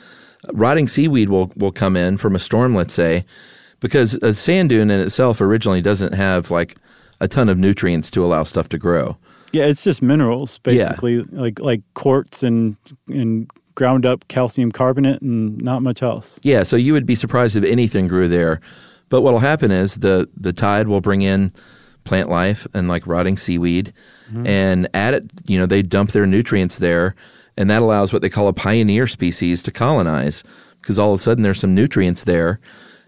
rotting 0.53 0.87
seaweed 0.87 1.29
will 1.29 1.51
will 1.57 1.73
come 1.73 1.97
in 1.97 2.17
from 2.17 2.37
a 2.37 2.39
storm, 2.39 2.75
let's 2.75 2.95
say, 2.95 3.25
because 3.85 4.15
a 4.15 4.33
sand 4.33 4.71
dune 4.71 4.91
in 4.91 4.99
itself 5.01 5.43
originally 5.43 5.83
doesn't 5.83 6.15
have 6.15 6.51
like 6.51 6.77
a 7.21 7.29
ton 7.29 7.51
of 7.51 7.59
nutrients 7.59 8.11
to 8.13 8.25
allow 8.25 8.43
stuff 8.43 8.69
to 8.71 8.79
grow. 8.79 9.17
Yeah, 9.53 9.67
it's 9.67 9.85
just 9.85 10.01
minerals 10.01 10.59
basically, 10.59 11.23
like 11.25 11.61
like 11.61 11.83
quartz 11.95 12.43
and 12.43 12.77
and 13.09 13.51
ground 13.75 14.07
up 14.07 14.27
calcium 14.29 14.73
carbonate 14.73 15.21
and 15.21 15.59
not 15.59 15.83
much 15.83 16.03
else. 16.03 16.41
Yeah, 16.43 16.63
so 16.63 16.77
you 16.77 16.95
would 16.95 17.07
be 17.07 17.15
surprised 17.15 17.57
if 17.57 17.65
anything 17.65 18.09
grew 18.09 18.27
there. 18.27 18.61
But 19.11 19.21
what'll 19.21 19.39
happen 19.39 19.71
is 19.71 19.97
the 19.97 20.29
the 20.35 20.53
tide 20.53 20.89
will 20.89 21.03
bring 21.03 21.23
in 21.23 21.53
plant 22.05 22.31
life 22.31 22.67
and 22.73 22.89
like 22.89 23.07
rotting 23.07 23.37
seaweed 23.37 23.93
mm-hmm. 24.29 24.47
and 24.47 24.89
add 24.95 25.15
it, 25.15 25.25
you 25.47 25.59
know, 25.59 25.67
they 25.67 25.83
dump 25.83 26.13
their 26.13 26.27
nutrients 26.27 26.79
there 26.79 27.15
and 27.57 27.71
that 27.71 27.83
allows 27.83 28.13
what 28.13 28.23
they 28.23 28.29
call 28.29 28.49
a 28.49 28.53
pioneer 28.53 29.07
species 29.07 29.63
to 29.63 29.71
colonize 29.71 30.43
because 30.81 30.99
all 30.99 31.15
of 31.15 31.21
a 31.21 31.23
sudden 31.23 31.43
there's 31.43 31.61
some 31.61 31.75
nutrients 31.75 32.25
there, 32.25 32.59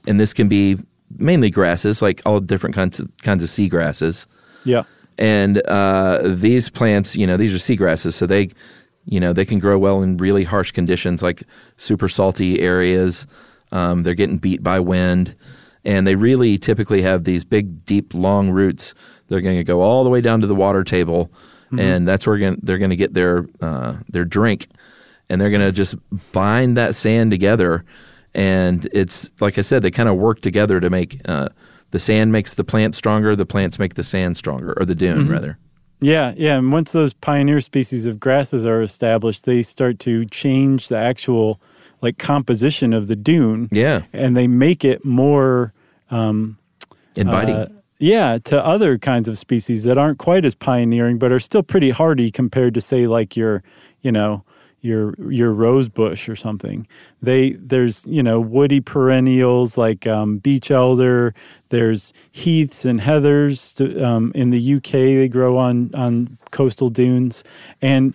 and 0.07 0.21
this 0.21 0.33
can 0.33 0.49
be 0.49 0.79
mainly 1.19 1.51
grasses, 1.51 2.03
like 2.03 2.23
all 2.27 2.41
different 2.41 2.75
kinds 2.75 3.01
of, 3.01 3.09
kinds 3.23 3.43
of 3.43 3.51
sea 3.51 3.69
grasses. 3.69 4.27
Yeah. 4.65 4.85
And 5.19 5.67
uh, 5.67 6.21
these 6.25 6.69
plants, 6.69 7.17
you 7.17 7.27
know, 7.27 7.37
these 7.37 7.55
are 7.55 7.59
seagrasses, 7.59 8.13
so 8.13 8.27
they, 8.27 8.51
you 9.07 9.19
know, 9.19 9.33
they 9.33 9.45
can 9.45 9.59
grow 9.59 9.79
well 9.79 10.03
in 10.03 10.17
really 10.19 10.45
harsh 10.45 10.73
conditions, 10.73 11.23
like 11.23 11.43
super 11.79 12.09
salty 12.09 12.61
areas. 12.61 13.27
Um, 13.73 14.03
they're 14.03 14.15
getting 14.15 14.39
beat 14.39 14.63
by 14.63 14.79
wind, 14.79 15.35
and 15.85 16.07
they 16.07 16.17
really 16.17 16.59
typically 16.59 17.01
have 17.03 17.25
these 17.25 17.45
big, 17.45 17.85
deep, 17.87 18.13
long 18.13 18.51
roots. 18.51 18.95
They're 19.29 19.41
going 19.41 19.57
to 19.57 19.65
go 19.65 19.81
all 19.81 20.05
the 20.05 20.11
way 20.11 20.21
down 20.21 20.41
to 20.43 20.47
the 20.47 20.55
water 20.55 20.85
table, 20.85 21.31
and 21.81 22.07
that's 22.07 22.27
where 22.27 22.39
gonna, 22.39 22.57
they're 22.63 22.79
going 22.79 22.91
to 22.91 22.97
get 22.97 23.15
their 23.15 23.47
uh, 23.61 23.97
their 24.09 24.25
drink, 24.25 24.69
and 25.31 25.41
they're 25.41 25.51
going 25.51 25.67
to 25.67 25.73
just 25.73 25.95
bind 26.33 26.77
that 26.77 26.95
sand 26.95 27.31
together. 27.31 27.85
And 28.37 28.87
it's 28.93 29.31
like 29.41 29.57
I 29.59 29.63
said, 29.63 29.83
they 29.83 29.91
kind 29.91 30.09
of 30.09 30.17
work 30.17 30.43
together 30.43 30.79
to 30.79 30.91
make 30.91 31.21
uh, 31.25 31.49
the 31.91 31.99
sand 31.99 32.33
makes 32.33 32.55
the 32.55 32.65
plant 32.65 32.95
stronger, 32.95 33.35
the 33.35 33.47
plants 33.47 33.79
make 33.79 33.95
the 33.95 34.03
sand 34.03 34.37
stronger, 34.37 34.75
or 34.79 34.85
the 34.85 34.95
dune 34.95 35.29
rather. 35.29 35.59
Yeah, 36.01 36.35
yeah. 36.37 36.57
And 36.59 36.71
once 36.71 36.93
those 36.93 37.15
pioneer 37.15 37.63
species 37.63 38.05
of 38.05 38.21
grasses 38.21 38.67
are 38.67 38.83
established, 38.83 39.47
they 39.47 39.63
start 39.63 39.99
to 40.01 40.27
change 40.27 40.89
the 40.89 40.99
actual 40.99 41.59
like 42.03 42.19
composition 42.19 42.93
of 42.93 43.07
the 43.07 43.17
dune. 43.17 43.71
Yeah, 43.73 44.03
And 44.13 44.37
they 44.37 44.47
make 44.47 44.85
it 44.85 45.03
more 45.03 45.73
inviting. 47.17 47.55
uh, 47.57 47.69
yeah, 47.99 48.37
to 48.45 48.63
other 48.63 48.99
kinds 48.99 49.29
of 49.29 49.39
species 49.39 49.85
that 49.85 49.97
aren't 49.97 50.19
quite 50.19 50.45
as 50.45 50.55
pioneering, 50.55 51.17
but 51.19 51.33
are 51.33 51.41
still 51.41 51.63
pretty 51.63 51.89
hardy 51.89 52.31
compared 52.31 52.75
to 52.75 52.83
say 52.83 53.07
like 53.07 53.35
your, 53.35 53.63
you 54.03 54.13
know, 54.13 54.45
your 54.87 55.15
your 55.31 55.53
rose 55.53 55.89
bush 55.89 56.29
or 56.29 56.37
something. 56.37 56.87
They 57.23 57.53
there's 57.53 58.07
you 58.07 58.23
know 58.23 58.41
woody 58.41 58.81
perennials 58.81 59.77
like 59.77 60.07
um, 60.07 60.39
beach 60.39 60.71
elder. 60.71 61.35
There's 61.71 62.13
heaths 62.33 62.85
and 62.85 63.01
heathers 63.01 63.75
to, 63.77 64.03
um, 64.05 64.33
in 64.35 64.51
the 64.51 64.75
UK. 64.77 64.93
They 64.93 65.29
grow 65.29 65.59
on 65.59 65.95
on 65.95 66.39
coastal 66.53 66.89
dunes, 66.89 67.45
and 67.83 68.15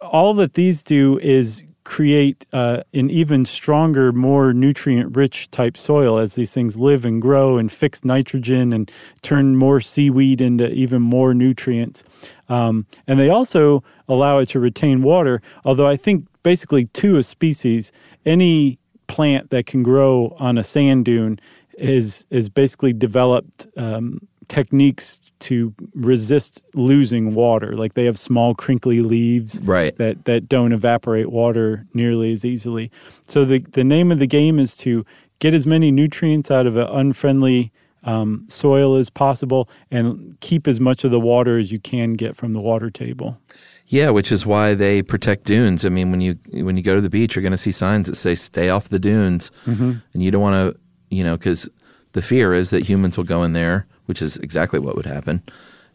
all 0.00 0.34
that 0.34 0.54
these 0.54 0.82
do 0.82 1.18
is 1.20 1.62
create 1.84 2.46
uh, 2.52 2.82
an 2.94 3.10
even 3.10 3.44
stronger, 3.44 4.12
more 4.12 4.52
nutrient 4.52 5.16
rich 5.16 5.50
type 5.50 5.76
soil 5.76 6.18
as 6.18 6.34
these 6.34 6.52
things 6.52 6.76
live 6.76 7.04
and 7.04 7.20
grow 7.20 7.58
and 7.58 7.72
fix 7.72 8.04
nitrogen 8.04 8.72
and 8.72 8.90
turn 9.22 9.56
more 9.56 9.80
seaweed 9.80 10.40
into 10.40 10.70
even 10.70 11.02
more 11.02 11.34
nutrients. 11.34 12.04
Um, 12.48 12.86
and 13.06 13.18
they 13.18 13.28
also 13.28 13.82
allow 14.08 14.38
it 14.38 14.46
to 14.50 14.60
retain 14.60 15.02
water, 15.02 15.42
although 15.64 15.88
I 15.88 15.96
think 15.96 16.26
basically 16.42 16.86
to 16.86 17.16
a 17.16 17.22
species, 17.22 17.92
any 18.24 18.78
plant 19.06 19.50
that 19.50 19.66
can 19.66 19.82
grow 19.82 20.36
on 20.38 20.58
a 20.58 20.64
sand 20.64 21.04
dune 21.04 21.38
is 21.78 22.26
is 22.30 22.48
basically 22.48 22.92
developed 22.92 23.66
um, 23.76 24.20
techniques 24.48 25.20
to 25.42 25.74
resist 25.94 26.62
losing 26.74 27.34
water. 27.34 27.76
Like 27.76 27.94
they 27.94 28.04
have 28.04 28.18
small 28.18 28.54
crinkly 28.54 29.00
leaves 29.02 29.60
Right. 29.62 29.94
that 29.96 30.24
that 30.24 30.48
don't 30.48 30.72
evaporate 30.72 31.30
water 31.30 31.86
nearly 31.94 32.32
as 32.32 32.44
easily. 32.44 32.90
So 33.28 33.44
the 33.44 33.58
the 33.58 33.84
name 33.84 34.10
of 34.12 34.18
the 34.18 34.26
game 34.26 34.58
is 34.58 34.76
to 34.78 35.04
get 35.38 35.54
as 35.54 35.66
many 35.66 35.90
nutrients 35.90 36.50
out 36.50 36.66
of 36.66 36.76
an 36.76 36.86
unfriendly 36.88 37.72
um, 38.04 38.44
soil 38.48 38.96
as 38.96 39.08
possible 39.10 39.68
and 39.90 40.36
keep 40.40 40.66
as 40.66 40.80
much 40.80 41.04
of 41.04 41.10
the 41.12 41.20
water 41.20 41.58
as 41.58 41.70
you 41.70 41.78
can 41.78 42.14
get 42.14 42.34
from 42.36 42.52
the 42.52 42.60
water 42.60 42.90
table. 42.90 43.38
Yeah, 43.86 44.10
which 44.10 44.32
is 44.32 44.44
why 44.46 44.74
they 44.74 45.02
protect 45.02 45.44
dunes. 45.44 45.84
I 45.84 45.88
mean, 45.88 46.10
when 46.10 46.20
you 46.20 46.36
when 46.52 46.76
you 46.76 46.82
go 46.82 46.94
to 46.94 47.00
the 47.00 47.10
beach, 47.10 47.34
you're 47.36 47.42
going 47.42 47.52
to 47.52 47.58
see 47.58 47.72
signs 47.72 48.08
that 48.08 48.16
say 48.16 48.34
"Stay 48.34 48.70
off 48.70 48.88
the 48.88 48.98
dunes," 48.98 49.50
and 49.66 50.02
you 50.14 50.30
don't 50.30 50.42
want 50.42 50.56
to, 50.74 50.80
you 51.10 51.22
know, 51.24 51.36
because 51.36 51.68
the 52.12 52.22
fear 52.22 52.54
is 52.54 52.70
that 52.70 52.82
humans 52.88 53.16
will 53.16 53.24
go 53.24 53.42
in 53.42 53.52
there, 53.52 53.86
which 54.12 54.20
is 54.20 54.36
exactly 54.36 54.78
what 54.78 54.94
would 54.94 55.06
happen, 55.06 55.42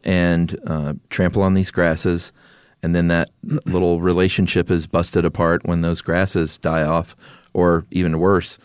and 0.04 0.60
uh, 0.66 0.96
trample 1.12 1.44
on 1.44 1.54
these 1.54 1.70
grasses, 1.70 2.34
and 2.82 2.96
then 2.96 3.10
that 3.10 3.30
little 3.68 4.02
relationship 4.02 4.72
is 4.72 4.88
busted 4.88 5.24
apart 5.24 5.64
when 5.68 5.82
those 5.82 6.02
grasses 6.02 6.58
die 6.58 6.82
off, 6.82 7.16
or 7.54 7.86
even 7.92 8.18
worse, 8.18 8.58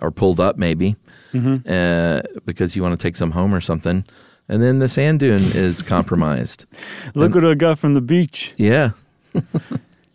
are 0.00 0.10
pulled 0.10 0.40
up 0.40 0.56
maybe, 0.56 0.96
uh, 1.68 2.20
because 2.46 2.74
you 2.74 2.82
want 2.82 2.98
to 2.98 3.00
take 3.00 3.14
some 3.14 3.30
home 3.30 3.54
or 3.54 3.60
something, 3.60 4.04
and 4.48 4.60
then 4.60 4.80
the 4.80 4.88
sand 4.88 5.20
dune 5.20 5.36
is 5.54 5.82
compromised. 5.82 6.66
Look 7.14 7.36
what 7.36 7.44
I 7.44 7.54
got 7.54 7.78
from 7.78 7.94
the 7.94 8.00
beach. 8.00 8.54
Yeah, 8.56 8.90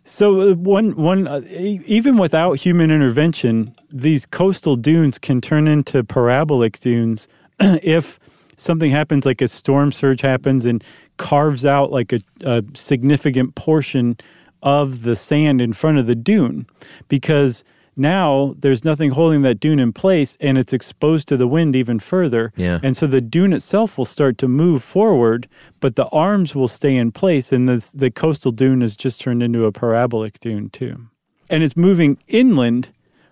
So 0.04 0.50
uh, 0.50 0.54
one 0.56 0.96
one 0.96 1.26
uh, 1.26 1.40
even 1.48 2.18
without 2.18 2.58
human 2.58 2.90
intervention, 2.90 3.72
these 3.90 4.26
coastal 4.26 4.76
dunes 4.76 5.16
can 5.16 5.40
turn 5.40 5.66
into 5.66 6.04
parabolic 6.04 6.78
dunes 6.80 7.26
if 7.60 8.18
something 8.62 8.90
happens, 8.90 9.26
like 9.26 9.42
a 9.42 9.48
storm 9.48 9.92
surge 9.92 10.20
happens 10.20 10.66
and 10.66 10.82
carves 11.16 11.66
out 11.66 11.90
like 11.90 12.12
a, 12.12 12.20
a 12.44 12.62
significant 12.74 13.54
portion 13.54 14.16
of 14.62 15.02
the 15.02 15.16
sand 15.16 15.60
in 15.60 15.72
front 15.72 15.98
of 15.98 16.06
the 16.06 16.14
dune, 16.14 16.66
because 17.08 17.64
now 17.94 18.54
there's 18.58 18.84
nothing 18.84 19.10
holding 19.10 19.42
that 19.42 19.60
dune 19.60 19.78
in 19.78 19.92
place 19.92 20.38
and 20.40 20.56
it's 20.56 20.72
exposed 20.72 21.28
to 21.28 21.36
the 21.36 21.46
wind 21.46 21.76
even 21.76 21.98
further. 21.98 22.52
Yeah. 22.56 22.78
And 22.82 22.96
so 22.96 23.06
the 23.06 23.20
dune 23.20 23.52
itself 23.52 23.98
will 23.98 24.06
start 24.06 24.38
to 24.38 24.48
move 24.48 24.82
forward, 24.82 25.46
but 25.80 25.96
the 25.96 26.06
arms 26.06 26.54
will 26.54 26.68
stay 26.68 26.96
in 26.96 27.12
place, 27.12 27.52
and 27.52 27.68
the, 27.68 27.90
the 27.94 28.10
coastal 28.10 28.52
dune 28.52 28.82
is 28.82 28.96
just 28.96 29.20
turned 29.20 29.42
into 29.42 29.66
a 29.66 29.72
parabolic 29.72 30.40
dune, 30.40 30.70
too. 30.70 31.08
And 31.50 31.62
it's 31.62 31.76
moving 31.76 32.16
inland, 32.28 32.90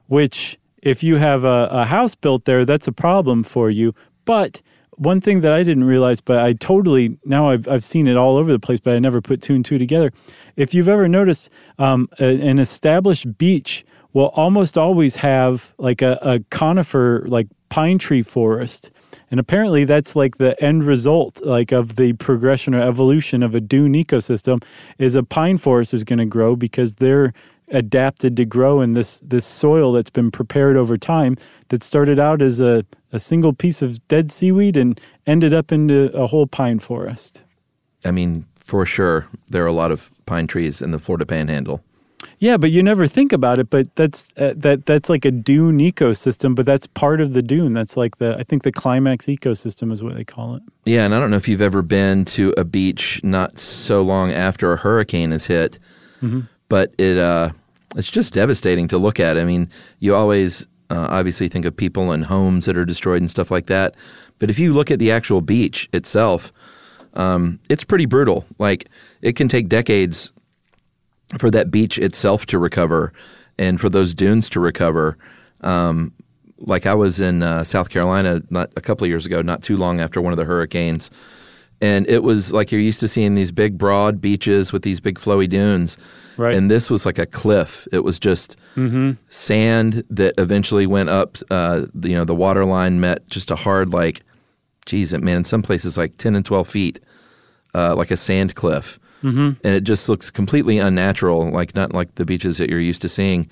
which, 0.09 0.59
if 0.83 1.03
you 1.03 1.17
have 1.17 1.45
a, 1.45 1.69
a 1.71 1.85
house 1.87 2.15
built 2.15 2.45
there, 2.45 2.67
that's 2.67 2.89
a 2.89 2.93
problem 2.93 3.45
for 3.45 3.71
you. 3.71 3.95
But 4.27 4.61
one 5.01 5.23
thing 5.23 5.41
that 5.41 5.53
I 5.53 5.63
didn't 5.63 5.85
realize, 5.85 6.21
but 6.21 6.41
I 6.41 6.53
totally, 6.53 7.19
now 7.25 7.49
I've, 7.49 7.67
I've 7.67 7.83
seen 7.83 8.07
it 8.07 8.19
all 8.19 8.37
over 8.37 8.53
the 8.53 8.59
place, 8.59 8.81
but 8.81 8.95
I 8.95 8.99
never 8.99 9.23
put 9.23 9.41
two 9.41 9.55
and 9.55 9.65
two 9.65 9.79
together. 9.79 10.13
If 10.57 10.75
you've 10.75 10.89
ever 10.89 11.09
noticed, 11.09 11.49
um, 11.79 12.07
a, 12.19 12.39
an 12.39 12.59
established 12.59 13.39
beach 13.39 13.87
will 14.13 14.27
almost 14.37 14.77
always 14.77 15.17
have 15.17 15.73
like 15.79 16.03
a, 16.03 16.19
a 16.21 16.41
conifer, 16.51 17.25
like 17.29 17.49
pine 17.71 17.97
tree 17.97 18.21
forest. 18.21 18.91
And 19.31 19.41
apparently 19.41 19.85
that's 19.85 20.15
like 20.15 20.37
the 20.37 20.61
end 20.63 20.85
result 20.85 21.41
like 21.47 21.73
of 21.73 21.97
the 21.97 22.13
progression 22.15 22.75
or 22.75 22.83
evolution 22.83 23.43
of 23.43 23.55
a 23.55 23.61
dune 23.61 23.95
ecosystem 23.95 24.63
is 24.99 25.15
a 25.15 25.23
pine 25.23 25.57
forest 25.57 25.95
is 25.95 26.05
going 26.05 26.19
to 26.19 26.27
grow 26.27 26.57
because 26.57 26.97
they're 26.97 27.33
adapted 27.71 28.37
to 28.37 28.45
grow 28.45 28.81
in 28.81 28.93
this 28.93 29.21
this 29.21 29.47
soil 29.47 29.93
that's 29.93 30.11
been 30.11 30.31
prepared 30.31 30.77
over 30.77 30.97
time 30.97 31.37
that 31.69 31.83
started 31.83 32.19
out 32.19 32.43
as 32.43 32.61
a, 32.61 32.85
a 33.13 33.19
single 33.19 33.53
piece 33.53 33.83
of 33.83 34.07
dead 34.09 34.31
seaweed 34.31 34.77
and 34.77 35.01
ended 35.27 35.55
up 35.55 35.73
into 35.73 36.13
a 36.13 36.27
whole 36.27 36.47
pine 36.47 36.79
forest. 36.79 37.43
I 38.05 38.11
mean, 38.11 38.47
for 38.59 38.87
sure, 38.87 39.27
there 39.49 39.63
are 39.63 39.69
a 39.69 39.73
lot 39.73 39.93
of 39.93 40.11
pine 40.27 40.47
trees 40.47 40.83
in 40.83 40.91
the 40.91 40.99
Florida 40.99 41.27
Panhandle. 41.27 41.83
Yeah, 42.39 42.57
but 42.57 42.71
you 42.71 42.83
never 42.83 43.07
think 43.07 43.33
about 43.33 43.59
it. 43.59 43.71
But 43.71 43.95
that's 43.97 44.31
uh, 44.37 44.55
that 44.57 44.87
that's 44.87 45.09
like 45.09 45.25
a 45.25 45.31
dune 45.31 45.79
ecosystem. 45.79 46.55
But 46.55 46.67
that's 46.67 46.87
part 46.87 47.21
of 47.21 47.33
the 47.33 47.43
dune. 47.43 47.73
That's 47.73 47.97
like 47.97 48.19
the 48.19 48.37
I 48.39 48.43
think 48.43 48.63
the 48.63 48.73
climax 48.73 49.27
ecosystem 49.27 49.93
is 49.93 50.03
what 50.03 50.15
they 50.15 50.25
call 50.25 50.57
it. 50.57 50.63
Yeah, 50.85 51.05
and 51.05 51.15
I 51.15 51.21
don't 51.21 51.31
know 51.31 51.37
if 51.37 51.49
you've 51.49 51.61
ever 51.61 51.83
been 51.83 52.25
to 52.27 52.55
a 52.57 52.65
beach 52.65 53.21
not 53.23 53.59
so 53.59 54.03
long 54.03 54.33
after 54.33 54.73
a 54.73 54.77
hurricane 54.77 55.31
has 55.33 55.47
hit, 55.47 55.79
but 56.69 56.95
it 56.99 57.19
uh, 57.19 57.51
it's 57.97 58.11
just 58.11 58.33
devastating 58.33 58.89
to 58.89 58.99
look 58.99 59.21
at. 59.21 59.39
I 59.39 59.45
mean, 59.45 59.69
you 59.99 60.15
always 60.15 60.67
uh, 60.91 61.09
obviously 61.11 61.49
think 61.49 61.65
of 61.65 61.77
people 61.77 62.13
and 62.13 62.25
homes 62.25 62.67
that 62.67 62.77
are 62.77 62.85
destroyed 62.85 63.23
and 63.23 63.31
stuff 63.31 63.51
like 63.51 63.67
that, 63.67 63.95
but 64.39 64.51
if 64.51 64.59
you 64.59 64.73
look 64.73 64.91
at 64.91 64.99
the 64.99 65.11
actual 65.11 65.41
beach 65.41 65.89
itself, 65.93 66.53
um, 67.15 67.59
it's 67.69 67.85
pretty 67.85 68.07
brutal. 68.07 68.45
Like 68.59 68.89
it 69.23 69.37
can 69.37 69.49
take 69.49 69.69
decades 69.69 70.33
for 71.39 71.51
that 71.51 71.71
beach 71.71 71.99
itself 71.99 72.47
to 72.47 72.59
recover 72.59 73.13
and 73.59 73.81
for 73.81 73.89
those 73.89 74.15
dunes 74.15 74.49
to 74.51 74.61
recover. 74.61 75.17
Um, 75.61 76.13
like 76.59 76.87
I 76.87 76.95
was 76.95 77.21
in 77.21 77.43
uh, 77.43 77.65
South 77.65 77.91
Carolina 77.91 78.43
not 78.51 78.71
a 78.77 78.81
couple 78.81 79.05
of 79.05 79.09
years 79.09 79.27
ago, 79.27 79.43
not 79.43 79.63
too 79.63 79.77
long 79.77 80.01
after 80.01 80.21
one 80.21 80.33
of 80.33 80.37
the 80.37 80.45
hurricanes, 80.45 81.11
and 81.81 82.07
it 82.09 82.23
was 82.23 82.53
like 82.53 82.71
you're 82.73 82.81
used 82.81 83.01
to 83.01 83.09
seeing 83.09 83.35
these 83.35 83.51
big, 83.53 83.79
broad 83.79 84.21
beaches 84.21 84.73
with 84.73 84.83
these 84.83 85.01
big, 85.01 85.19
flowy 85.19 85.49
dunes, 85.49 85.97
Right. 86.37 86.55
and 86.55 86.71
this 86.71 86.91
was 86.91 87.05
like 87.07 87.19
a 87.19 87.27
cliff. 87.27 87.87
It 87.93 88.01
was 88.05 88.19
just 88.19 88.57
sand 89.29 90.05
that 90.11 90.35
eventually 90.39 90.87
went 90.87 91.09
up. 91.09 91.39
Uh, 91.51 91.87
you 92.03 92.15
know, 92.15 92.25
the 92.25 92.35
water 92.35 92.65
line 92.65 93.01
met 93.01 93.27
just 93.29 93.51
a 93.51 93.57
hard, 93.57 93.91
like, 93.91 94.23
geez, 94.87 95.13
it 95.13 95.23
man, 95.23 95.39
in 95.39 95.45
some 95.45 95.63
places 95.63 95.97
like 95.99 96.17
ten 96.17 96.35
and 96.35 96.45
twelve 96.45 96.69
feet, 96.69 97.01
uh, 97.75 97.95
like 97.95 98.11
a 98.11 98.17
sand 98.17 98.55
cliff, 98.55 98.99
mm-hmm. 99.23 99.51
and 99.65 99.75
it 99.75 99.85
just 99.85 100.09
looks 100.09 100.31
completely 100.31 100.79
unnatural, 100.79 101.51
like 101.51 101.75
not 101.75 101.93
like 101.93 102.15
the 102.17 102.25
beaches 102.25 102.59
that 102.59 102.71
you're 102.71 102.81
used 102.81 103.03
to 103.03 103.09
seeing. 103.09 103.49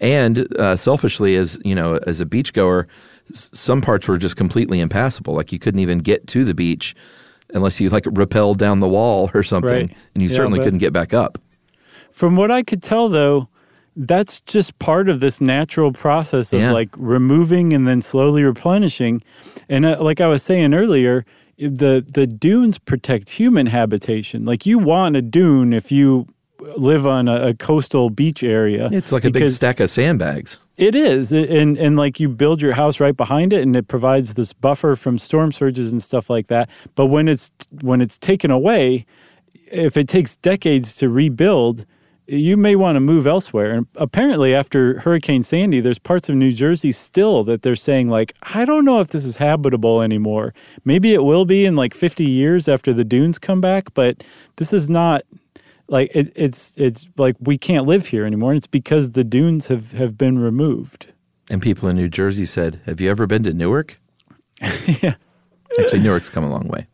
And 0.00 0.46
uh, 0.58 0.76
selfishly, 0.76 1.36
as 1.36 1.58
you 1.64 1.74
know, 1.74 1.98
as 2.06 2.20
a 2.20 2.26
beachgoer, 2.26 2.86
s- 3.30 3.48
some 3.54 3.80
parts 3.80 4.06
were 4.06 4.18
just 4.18 4.36
completely 4.36 4.80
impassable. 4.80 5.34
Like 5.34 5.52
you 5.52 5.58
couldn't 5.58 5.80
even 5.80 5.98
get 6.00 6.26
to 6.28 6.44
the 6.44 6.54
beach 6.54 6.94
unless 7.54 7.80
you 7.80 7.88
like 7.90 8.04
rappelled 8.04 8.56
down 8.58 8.80
the 8.80 8.88
wall 8.88 9.30
or 9.34 9.42
something, 9.42 9.70
Right. 9.88 9.96
and 10.14 10.22
you 10.22 10.28
Yeah, 10.28 10.36
certainly 10.36 10.58
couldn't 10.60 10.78
get 10.80 10.92
back 10.92 11.14
up. 11.14 11.38
From 12.10 12.36
what 12.36 12.50
I 12.50 12.62
could 12.62 12.82
tell, 12.82 13.08
though, 13.08 13.48
that's 13.96 14.40
just 14.42 14.78
part 14.78 15.08
of 15.08 15.20
this 15.20 15.40
natural 15.40 15.92
process 15.92 16.52
of 16.52 16.60
Yeah. 16.60 16.72
like 16.72 16.90
removing 16.96 17.72
and 17.72 17.86
then 17.88 18.02
slowly 18.02 18.42
replenishing. 18.42 19.22
And 19.68 19.84
uh, 19.86 19.98
like 20.00 20.20
I 20.20 20.26
was 20.26 20.42
saying 20.42 20.74
earlier, 20.74 21.24
the 21.58 22.04
the 22.12 22.26
dunes 22.26 22.78
protect 22.78 23.30
human 23.30 23.66
habitation. 23.66 24.44
Like 24.44 24.66
you 24.66 24.78
want 24.78 25.16
a 25.16 25.22
dune 25.22 25.72
if 25.72 25.90
you 25.90 26.26
live 26.76 27.06
on 27.06 27.28
a, 27.28 27.48
a 27.48 27.54
coastal 27.54 28.10
beach 28.10 28.42
area. 28.42 28.88
It's 28.92 29.12
like 29.12 29.24
a 29.24 29.30
big 29.30 29.48
stack 29.50 29.80
of 29.80 29.90
sandbags. 29.90 30.58
It 30.76 30.94
is, 30.94 31.32
and 31.32 31.78
and 31.78 31.96
like 31.96 32.20
you 32.20 32.28
build 32.28 32.60
your 32.60 32.74
house 32.74 33.00
right 33.00 33.16
behind 33.16 33.54
it, 33.54 33.62
and 33.62 33.74
it 33.74 33.88
provides 33.88 34.34
this 34.34 34.52
buffer 34.52 34.94
from 34.94 35.18
storm 35.18 35.50
surges 35.50 35.90
and 35.90 36.02
stuff 36.02 36.28
like 36.28 36.48
that. 36.48 36.68
But 36.94 37.06
when 37.06 37.28
it's 37.28 37.50
when 37.80 38.02
it's 38.02 38.18
taken 38.18 38.50
away, 38.50 39.06
if 39.72 39.96
it 39.96 40.06
takes 40.06 40.36
decades 40.36 40.94
to 40.96 41.08
rebuild, 41.08 41.86
you 42.26 42.58
may 42.58 42.76
want 42.76 42.96
to 42.96 43.00
move 43.00 43.26
elsewhere. 43.26 43.72
And 43.72 43.86
apparently, 43.96 44.54
after 44.54 45.00
Hurricane 45.00 45.42
Sandy, 45.44 45.80
there's 45.80 45.98
parts 45.98 46.28
of 46.28 46.34
New 46.36 46.52
Jersey 46.52 46.92
still 46.92 47.42
that 47.44 47.62
they're 47.62 47.76
saying 47.76 48.08
like, 48.10 48.34
I 48.54 48.66
don't 48.66 48.84
know 48.84 49.00
if 49.00 49.08
this 49.08 49.24
is 49.24 49.36
habitable 49.36 50.02
anymore. 50.02 50.52
Maybe 50.84 51.14
it 51.14 51.24
will 51.24 51.46
be 51.46 51.64
in 51.64 51.76
like 51.76 51.94
50 51.94 52.24
years 52.24 52.68
after 52.68 52.92
the 52.92 53.04
dunes 53.04 53.38
come 53.38 53.62
back, 53.62 53.94
but 53.94 54.22
this 54.56 54.74
is 54.74 54.90
not 54.90 55.22
like 55.88 56.10
it, 56.14 56.32
it's 56.34 56.74
it's 56.76 57.08
like 57.16 57.36
we 57.40 57.56
can't 57.58 57.86
live 57.86 58.06
here 58.06 58.24
anymore 58.24 58.50
and 58.52 58.58
it's 58.58 58.66
because 58.66 59.12
the 59.12 59.24
dunes 59.24 59.68
have 59.68 59.92
have 59.92 60.16
been 60.18 60.38
removed 60.38 61.12
And 61.50 61.62
people 61.62 61.88
in 61.88 61.96
New 61.96 62.08
Jersey 62.08 62.46
said, 62.46 62.80
Have 62.86 63.00
you 63.00 63.10
ever 63.10 63.26
been 63.26 63.42
to 63.44 63.52
Newark? 63.52 63.96
yeah 65.02 65.14
Actually, 65.78 66.00
Newark's 66.00 66.28
come 66.28 66.44
a 66.44 66.50
long 66.50 66.68
way. 66.68 66.86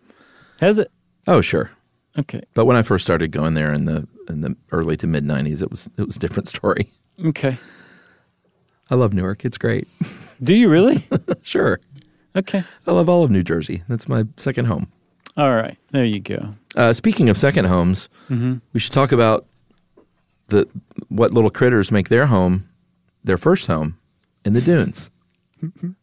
has 0.60 0.78
it 0.78 0.90
Oh, 1.26 1.40
sure. 1.40 1.70
okay 2.18 2.42
But 2.54 2.64
when 2.66 2.76
I 2.76 2.82
first 2.82 3.04
started 3.04 3.30
going 3.30 3.54
there 3.54 3.72
in 3.72 3.84
the 3.86 4.06
in 4.28 4.40
the 4.42 4.54
early 4.72 4.96
to 4.98 5.06
mid 5.06 5.24
'90s, 5.24 5.62
it 5.62 5.70
was 5.70 5.88
it 5.96 6.02
was 6.06 6.16
a 6.16 6.18
different 6.18 6.48
story. 6.48 6.90
okay 7.26 7.56
I 8.90 8.94
love 8.94 9.14
Newark. 9.14 9.44
It's 9.44 9.56
great. 9.58 9.88
do 10.42 10.54
you 10.54 10.68
really 10.68 11.06
sure, 11.42 11.80
okay 12.36 12.62
I 12.86 12.90
love 12.92 13.08
all 13.08 13.24
of 13.24 13.30
New 13.30 13.42
Jersey. 13.42 13.82
That's 13.88 14.08
my 14.08 14.24
second 14.36 14.66
home. 14.66 14.86
All 15.36 15.54
right 15.54 15.76
there 15.90 16.04
you 16.04 16.20
go. 16.20 16.54
Uh, 16.76 16.92
speaking 16.92 17.28
of 17.28 17.36
second 17.36 17.66
homes, 17.66 18.08
we 18.28 18.80
should 18.80 18.92
talk 18.92 19.12
about 19.12 19.46
the 20.48 20.68
what 21.08 21.32
little 21.32 21.50
critters 21.50 21.90
make 21.90 22.08
their 22.08 22.26
home 22.26 22.68
their 23.24 23.38
first 23.38 23.66
home 23.66 23.96
in 24.44 24.52
the 24.52 24.60
dunes. 24.60 25.10
Do 25.60 25.94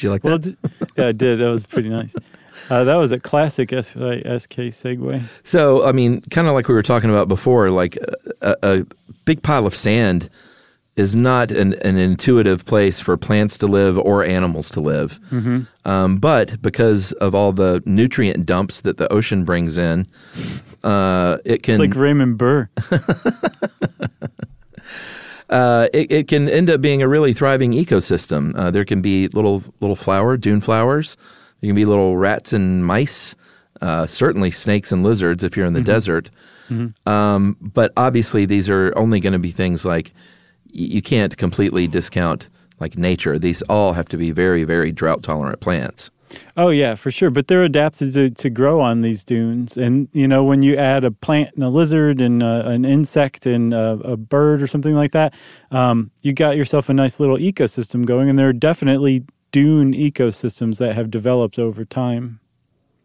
you 0.00 0.10
like 0.10 0.24
well 0.24 0.38
that? 0.38 0.56
yeah 0.96 1.08
i 1.08 1.12
did. 1.12 1.38
That 1.38 1.48
was 1.48 1.64
pretty 1.66 1.88
nice. 1.88 2.16
Uh, 2.70 2.84
that 2.84 2.94
was 2.94 3.12
a 3.12 3.18
classic 3.20 3.70
sk 3.70 3.76
segue 4.00 5.22
So, 5.44 5.84
I 5.86 5.92
mean, 5.92 6.20
kind 6.30 6.46
of 6.48 6.54
like 6.54 6.68
we 6.68 6.74
were 6.74 6.82
talking 6.82 7.10
about 7.10 7.28
before, 7.28 7.70
like 7.70 7.96
a, 8.40 8.56
a, 8.62 8.80
a 8.80 8.86
big 9.24 9.42
pile 9.42 9.66
of 9.66 9.74
sand 9.74 10.30
is 10.96 11.16
not 11.16 11.50
an, 11.50 11.74
an 11.82 11.96
intuitive 11.96 12.64
place 12.64 13.00
for 13.00 13.16
plants 13.16 13.58
to 13.58 13.66
live 13.66 13.98
or 13.98 14.24
animals 14.24 14.70
to 14.70 14.80
live. 14.80 15.18
Um, 15.84 16.18
but 16.18 16.60
because 16.62 17.12
of 17.14 17.34
all 17.34 17.52
the 17.52 17.82
nutrient 17.84 18.46
dumps 18.46 18.80
that 18.82 18.96
the 18.96 19.12
ocean 19.12 19.44
brings 19.44 19.76
in, 19.76 20.06
uh, 20.84 21.38
it 21.44 21.62
can 21.62 21.74
it's 21.74 21.80
like 21.80 21.96
raymond 21.96 22.38
burr 22.38 22.68
uh, 25.50 25.88
it, 25.92 26.10
it 26.12 26.28
can 26.28 26.48
end 26.48 26.70
up 26.70 26.80
being 26.80 27.02
a 27.02 27.08
really 27.08 27.32
thriving 27.32 27.72
ecosystem. 27.72 28.54
Uh, 28.56 28.70
there 28.70 28.84
can 28.84 29.02
be 29.02 29.28
little 29.28 29.62
little 29.80 29.96
flower, 29.96 30.36
dune 30.36 30.60
flowers. 30.60 31.16
There 31.60 31.68
can 31.68 31.74
be 31.76 31.84
little 31.84 32.16
rats 32.16 32.52
and 32.52 32.84
mice. 32.86 33.34
Uh, 33.80 34.06
certainly 34.06 34.50
snakes 34.50 34.92
and 34.92 35.02
lizards 35.02 35.42
if 35.44 35.56
you're 35.56 35.66
in 35.66 35.72
the 35.74 35.80
desert. 35.80 36.30
Um, 37.06 37.56
but 37.60 37.92
obviously, 37.96 38.46
these 38.46 38.68
are 38.70 38.92
only 38.96 39.20
going 39.20 39.34
to 39.34 39.38
be 39.38 39.50
things 39.52 39.84
like 39.84 40.12
you 40.74 41.00
can't 41.00 41.36
completely 41.36 41.86
discount 41.86 42.48
like 42.80 42.98
nature. 42.98 43.38
These 43.38 43.62
all 43.62 43.92
have 43.92 44.08
to 44.08 44.16
be 44.16 44.30
very, 44.32 44.64
very 44.64 44.92
drought 44.92 45.22
tolerant 45.22 45.60
plants. 45.60 46.10
Oh 46.56 46.70
yeah, 46.70 46.96
for 46.96 47.12
sure. 47.12 47.30
But 47.30 47.46
they're 47.46 47.62
adapted 47.62 48.12
to, 48.14 48.30
to 48.30 48.50
grow 48.50 48.80
on 48.80 49.02
these 49.02 49.22
dunes, 49.22 49.76
and 49.76 50.08
you 50.12 50.26
know 50.26 50.42
when 50.42 50.62
you 50.62 50.76
add 50.76 51.04
a 51.04 51.10
plant 51.10 51.54
and 51.54 51.62
a 51.62 51.68
lizard 51.68 52.20
and 52.20 52.42
uh, 52.42 52.62
an 52.66 52.84
insect 52.84 53.46
and 53.46 53.72
a, 53.72 53.92
a 54.04 54.16
bird 54.16 54.60
or 54.60 54.66
something 54.66 54.94
like 54.94 55.12
that, 55.12 55.32
um, 55.70 56.10
you 56.22 56.32
got 56.32 56.56
yourself 56.56 56.88
a 56.88 56.94
nice 56.94 57.20
little 57.20 57.36
ecosystem 57.36 58.04
going. 58.04 58.28
And 58.28 58.36
there 58.38 58.48
are 58.48 58.52
definitely 58.52 59.24
dune 59.52 59.92
ecosystems 59.92 60.78
that 60.78 60.96
have 60.96 61.10
developed 61.10 61.60
over 61.60 61.84
time. 61.84 62.40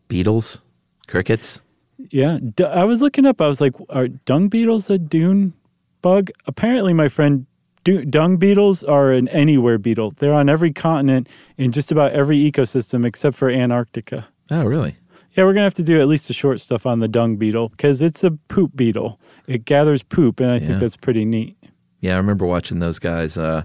Beetles, 0.07 0.59
crickets. 1.07 1.61
Yeah, 2.09 2.39
I 2.65 2.85
was 2.85 3.01
looking 3.01 3.25
up. 3.25 3.41
I 3.41 3.47
was 3.47 3.61
like, 3.61 3.75
are 3.89 4.07
dung 4.07 4.47
beetles 4.47 4.89
a 4.89 4.97
dune 4.97 5.53
bug? 6.01 6.31
Apparently, 6.47 6.93
my 6.93 7.09
friend, 7.09 7.45
du- 7.83 8.05
dung 8.05 8.37
beetles 8.37 8.83
are 8.83 9.11
an 9.11 9.27
anywhere 9.29 9.77
beetle. 9.77 10.13
They're 10.17 10.33
on 10.33 10.49
every 10.49 10.71
continent 10.71 11.27
in 11.57 11.71
just 11.71 11.91
about 11.91 12.11
every 12.13 12.37
ecosystem 12.39 13.05
except 13.05 13.35
for 13.37 13.49
Antarctica. 13.49 14.27
Oh, 14.51 14.63
really? 14.63 14.95
Yeah, 15.33 15.43
we're 15.43 15.53
gonna 15.53 15.63
have 15.65 15.73
to 15.75 15.83
do 15.83 16.01
at 16.01 16.07
least 16.07 16.29
a 16.29 16.33
short 16.33 16.59
stuff 16.59 16.85
on 16.85 16.99
the 16.99 17.07
dung 17.07 17.37
beetle 17.37 17.69
because 17.69 18.01
it's 18.01 18.23
a 18.23 18.31
poop 18.31 18.75
beetle. 18.75 19.19
It 19.47 19.63
gathers 19.65 20.01
poop, 20.03 20.39
and 20.39 20.51
I 20.51 20.55
Yeah. 20.57 20.67
think 20.67 20.79
that's 20.79 20.97
pretty 20.97 21.23
neat. 21.23 21.55
Yeah, 22.01 22.15
I 22.15 22.17
remember 22.17 22.45
watching 22.45 22.79
those 22.79 22.97
guys 22.99 23.37
uh, 23.37 23.63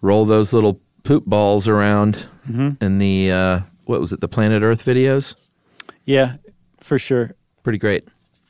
roll 0.00 0.24
those 0.24 0.52
little 0.52 0.80
poop 1.02 1.24
balls 1.26 1.66
around 1.68 2.26
in 2.80 2.98
the 2.98 3.30
uh, 3.32 3.60
what 3.86 4.00
was 4.00 4.12
it, 4.12 4.20
the 4.20 4.28
Planet 4.28 4.62
Earth 4.62 4.84
videos? 4.84 5.34
Yeah, 6.04 6.36
for 6.78 6.98
sure. 6.98 7.32
Pretty 7.62 7.78
great. 7.78 8.04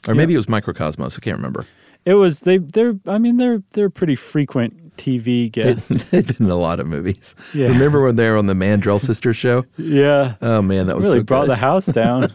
Or 0.08 0.14
maybe 0.14 0.34
it 0.34 0.36
was 0.36 0.46
Microcosmos. 0.46 1.16
I 1.16 1.20
can't 1.20 1.36
remember. 1.36 1.64
It 2.04 2.14
was 2.14 2.40
they. 2.40 2.58
They're. 2.58 2.98
I 3.06 3.18
mean, 3.18 3.38
they're 3.38 3.62
they're 3.72 3.88
pretty 3.90 4.14
frequent 4.16 4.96
TV 4.96 5.50
guests. 5.52 5.88
They've 5.88 6.26
been 6.26 6.46
in 6.46 6.50
a 6.50 6.56
lot 6.56 6.78
of 6.80 6.86
movies. 6.86 7.34
Yeah. 7.54 7.68
Remember 7.68 8.04
when 8.04 8.16
they 8.16 8.28
were 8.28 8.36
on 8.36 8.46
the 8.46 8.52
Mandrell 8.54 9.00
Sisters 9.00 9.36
show? 9.36 9.64
yeah, 9.78 10.34
Oh 10.42 10.60
man, 10.62 10.86
that 10.86 10.96
was 10.96 11.06
really 11.06 11.20
so 11.20 11.24
brought 11.24 11.42
good. 11.46 11.50
the 11.52 11.56
house 11.56 11.86
down. 11.86 12.32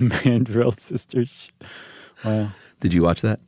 Mandrill 0.24 0.72
sisters. 0.72 1.50
Wow. 2.24 2.48
Did 2.80 2.92
you 2.94 3.02
watch 3.02 3.20
that? 3.22 3.40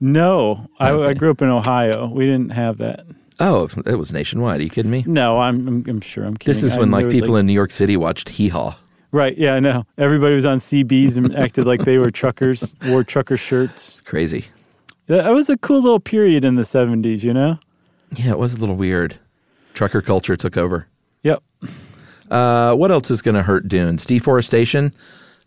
No, 0.00 0.68
I, 0.78 0.90
Okay. 0.90 1.08
I 1.10 1.14
grew 1.14 1.30
up 1.30 1.42
in 1.42 1.48
Ohio. 1.48 2.06
We 2.08 2.26
didn't 2.26 2.50
have 2.50 2.78
that. 2.78 3.04
Oh, 3.40 3.68
it 3.86 3.94
was 3.96 4.12
nationwide. 4.12 4.60
Are 4.60 4.64
you 4.64 4.70
kidding 4.70 4.90
me? 4.90 5.04
No, 5.06 5.38
I'm. 5.40 5.66
I'm, 5.66 5.84
I'm 5.88 6.00
sure. 6.00 6.24
I'm 6.24 6.36
kidding. 6.36 6.52
This 6.54 6.62
is 6.62 6.76
when 6.78 6.90
like 6.90 7.08
people 7.08 7.36
in 7.36 7.46
New 7.46 7.52
York 7.52 7.70
City 7.70 7.96
watched 7.96 8.28
Hee 8.28 8.48
Haw. 8.48 8.76
Right. 9.10 9.36
Yeah, 9.38 9.54
I 9.54 9.60
know. 9.60 9.84
Everybody 9.96 10.34
was 10.34 10.44
on 10.44 10.58
CBs 10.58 11.16
and 11.16 11.34
acted 11.34 11.66
like 11.66 11.84
they 11.84 11.98
were 11.98 12.10
truckers, 12.10 12.74
wore 12.86 13.02
trucker 13.02 13.36
shirts. 13.36 14.00
Crazy. 14.02 14.44
That 15.06 15.30
was 15.30 15.48
a 15.48 15.56
cool 15.56 15.82
little 15.82 16.00
period 16.00 16.44
in 16.44 16.56
the 16.56 16.62
70s, 16.62 17.24
you 17.24 17.32
know? 17.32 17.58
Yeah, 18.14 18.32
it 18.32 18.38
was 18.38 18.54
a 18.54 18.58
little 18.58 18.76
weird. 18.76 19.18
Trucker 19.72 20.02
culture 20.02 20.36
took 20.36 20.58
over. 20.58 20.86
Yep. 21.22 21.42
Uh, 22.30 22.74
what 22.74 22.90
else 22.90 23.10
is 23.10 23.22
going 23.22 23.34
to 23.34 23.42
hurt 23.42 23.68
dunes? 23.68 24.04
Deforestation. 24.04 24.92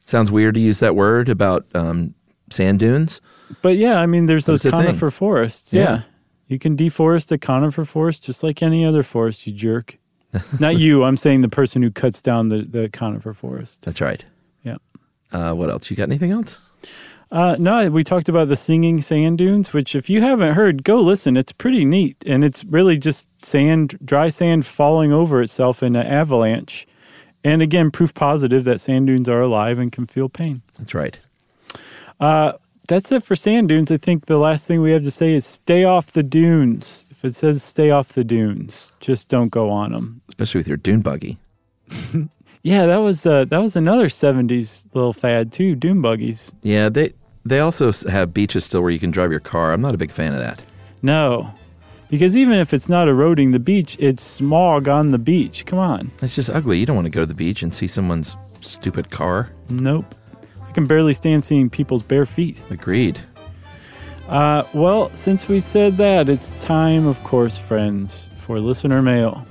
Sounds 0.05 0.32
weird 0.32 0.55
to 0.55 0.59
use 0.59 0.80
that 0.80 0.95
word 0.95 1.30
about 1.30 1.66
um, 1.76 2.16
sand 2.49 2.80
dunes. 2.80 3.22
But 3.62 3.78
yeah, 3.78 3.99
I 3.99 4.07
mean, 4.07 4.26
there's 4.26 4.45
those 4.45 4.66
It's 4.66 4.72
conifer 4.72 5.12
forests. 5.12 5.74
Yeah. 5.74 5.82
Yeah. 5.82 6.01
You 6.47 6.59
can 6.59 6.76
deforest 6.76 7.32
a 7.32 7.38
conifer 7.38 7.86
forest 7.86 8.24
just 8.24 8.43
like 8.43 8.62
any 8.64 8.84
other 8.84 9.03
forest, 9.03 9.45
you 9.45 9.53
jerk. 9.53 9.97
Not 10.59 10.79
you. 10.79 11.03
I'm 11.03 11.17
saying 11.17 11.41
the 11.41 11.49
person 11.49 11.82
who 11.82 11.91
cuts 11.91 12.21
down 12.21 12.49
the, 12.49 12.63
the 12.63 12.89
conifer 12.89 13.34
forest. 13.34 13.82
That's 13.82 14.01
right. 14.01 14.23
Yeah. 14.63 14.77
Uh, 15.32 15.53
what 15.53 15.69
else? 15.69 15.89
You 15.89 15.95
got 15.95 16.03
anything 16.03 16.32
else? 16.32 16.59
Uh, 17.32 17.55
no, 17.59 17.89
we 17.89 18.03
talked 18.03 18.27
about 18.27 18.49
the 18.49 18.55
singing 18.55 19.01
sand 19.01 19.38
dunes, 19.38 19.71
which 19.71 19.95
if 19.95 20.09
you 20.09 20.21
haven't 20.21 20.53
heard, 20.53 20.84
go 20.84 20.99
listen. 20.99 21.38
It's 21.38 21.53
pretty 21.53 21.86
neat, 21.86 22.17
and 22.25 22.43
it's 22.43 22.63
really 22.65 22.97
just 22.97 23.29
sand, 23.45 23.97
dry 24.03 24.29
sand 24.29 24.65
falling 24.65 25.13
over 25.13 25.41
itself 25.41 25.82
in 25.82 25.95
an 25.95 26.05
avalanche. 26.05 26.86
And 27.43 27.61
again, 27.61 27.89
proof 27.89 28.13
positive 28.13 28.65
that 28.65 28.82
sand 28.82 29.07
dunes 29.07 29.29
are 29.29 29.41
alive 29.41 29.79
and 29.79 29.91
can 29.91 30.07
feel 30.07 30.29
pain. 30.29 30.61
That's 30.77 30.93
right. 30.93 31.17
That's 32.91 33.11
it 33.13 33.23
for 33.23 33.38
sand 33.38 33.69
dunes. 33.69 33.89
I 33.89 33.95
think 33.95 34.25
the 34.25 34.38
last 34.38 34.67
thing 34.67 34.82
we 34.82 34.91
have 34.91 35.03
to 35.03 35.11
say 35.11 35.34
is 35.34 35.45
stay 35.45 35.86
off 35.86 36.11
the 36.11 36.23
dunes. 36.23 37.05
It 37.24 37.36
says 37.36 37.61
stay 37.63 37.91
off 37.91 38.09
the 38.09 38.24
dunes, 38.24 38.91
just 38.99 39.28
don't 39.30 39.49
go 39.49 39.69
on 39.69 39.91
them. 39.91 40.22
Especially 40.28 40.59
with 40.59 40.67
your 40.67 40.78
dune 40.78 41.01
buggy. 41.01 41.38
Yeah, 42.63 42.86
that 42.86 42.97
was 42.97 43.26
uh, 43.26 43.45
that 43.45 43.57
was 43.57 43.76
another 43.76 44.07
'70s 44.07 44.86
little 44.93 45.13
fad 45.13 45.51
too. 45.51 45.76
Dune 45.76 46.01
buggies. 46.01 46.53
Yeah, 46.61 46.89
they 46.89 47.13
they 47.43 47.59
also 47.59 47.91
have 48.07 48.34
beaches 48.34 48.65
still 48.65 48.82
where 48.82 48.91
you 48.91 48.99
can 48.99 49.09
drive 49.09 49.32
your 49.32 49.39
car. 49.39 49.74
I'm 49.74 49.82
not 49.82 49.95
a 49.95 49.97
big 49.97 50.11
fan 50.11 50.34
of 50.34 50.39
that. 50.39 50.63
No, 51.01 51.51
because 52.11 52.38
even 52.38 52.53
if 52.53 52.72
it's 52.72 52.88
not 52.88 53.07
eroding 53.07 53.49
the 53.49 53.59
beach, 53.59 53.97
it's 53.99 54.22
smog 54.22 54.88
on 54.88 55.09
the 55.09 55.17
beach. 55.17 55.65
Come 55.65 55.80
on. 55.80 56.11
It's 56.22 56.36
just 56.36 56.51
ugly. 56.51 56.78
You 56.78 56.86
don't 56.86 56.95
want 56.95 57.07
to 57.07 57.09
go 57.09 57.22
to 57.22 57.26
the 57.26 57.34
beach 57.34 57.63
and 57.63 57.74
see 57.74 57.88
someone's 57.88 58.36
stupid 58.61 59.09
car. 59.09 59.49
Nope. 59.69 60.13
I 60.61 60.72
can 60.72 60.86
barely 60.86 61.13
stand 61.13 61.43
seeing 61.43 61.67
people's 61.67 62.03
bare 62.03 62.28
feet. 62.28 62.61
Agreed. 62.69 63.19
Uh, 64.32 64.65
well, 64.73 65.13
since 65.13 65.49
we 65.49 65.59
said 65.59 65.97
that, 65.97 66.29
it's 66.29 66.53
time, 66.55 67.05
of 67.05 67.21
course, 67.25 67.57
friends, 67.57 68.29
for 68.38 68.61
listener 68.61 69.01
mail. 69.01 69.45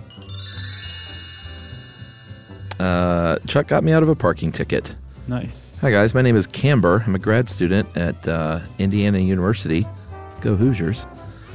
Uh, 2.78 3.38
Chuck 3.46 3.66
got 3.66 3.84
me 3.84 3.92
out 3.92 4.02
of 4.02 4.08
a 4.08 4.14
parking 4.14 4.50
ticket. 4.50 4.96
Nice. 5.28 5.78
Hi 5.82 5.90
guys, 5.90 6.14
my 6.14 6.22
name 6.22 6.34
is 6.34 6.46
Camber. 6.46 7.04
I'm 7.06 7.14
a 7.14 7.18
grad 7.18 7.50
student 7.50 7.94
at 7.94 8.26
uh, 8.26 8.60
Indiana 8.78 9.18
University. 9.18 9.86
Go 10.40 10.56
Hoosiers. 10.56 11.06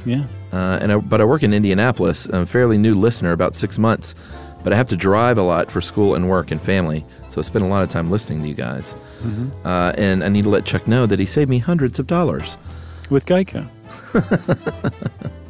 Yeah. 0.04 0.24
Uh, 0.52 0.78
and 0.80 0.92
I, 0.92 0.96
but 0.98 1.20
I 1.20 1.24
work 1.24 1.42
in 1.42 1.52
Indianapolis. 1.52 2.26
I'm 2.26 2.42
a 2.42 2.46
fairly 2.46 2.78
new 2.78 2.94
listener, 2.94 3.32
about 3.32 3.56
six 3.56 3.76
months, 3.76 4.14
but 4.62 4.72
I 4.72 4.76
have 4.76 4.86
to 4.90 4.96
drive 4.96 5.36
a 5.36 5.42
lot 5.42 5.68
for 5.68 5.80
school 5.80 6.14
and 6.14 6.30
work 6.30 6.52
and 6.52 6.62
family. 6.62 7.04
So 7.28 7.40
I 7.40 7.42
spend 7.42 7.64
a 7.64 7.68
lot 7.68 7.82
of 7.82 7.88
time 7.88 8.08
listening 8.08 8.42
to 8.42 8.48
you 8.48 8.54
guys. 8.54 8.94
Uh, 9.64 9.92
and 9.98 10.22
I 10.22 10.28
need 10.28 10.44
to 10.44 10.48
let 10.48 10.64
Chuck 10.64 10.86
know 10.86 11.06
that 11.06 11.18
he 11.18 11.26
saved 11.26 11.50
me 11.50 11.58
hundreds 11.58 11.98
of 11.98 12.06
dollars. 12.06 12.56
With 13.10 13.26
Geico. 13.26 13.68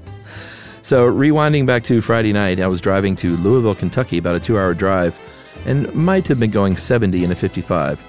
So, 0.86 1.10
rewinding 1.10 1.66
back 1.66 1.82
to 1.82 2.00
Friday 2.00 2.32
night, 2.32 2.60
I 2.60 2.68
was 2.68 2.80
driving 2.80 3.16
to 3.16 3.36
Louisville, 3.38 3.74
Kentucky, 3.74 4.18
about 4.18 4.36
a 4.36 4.38
two 4.38 4.56
hour 4.56 4.72
drive, 4.72 5.18
and 5.64 5.92
might 5.92 6.28
have 6.28 6.38
been 6.38 6.52
going 6.52 6.76
70 6.76 7.24
in 7.24 7.32
a 7.32 7.34
55. 7.34 8.04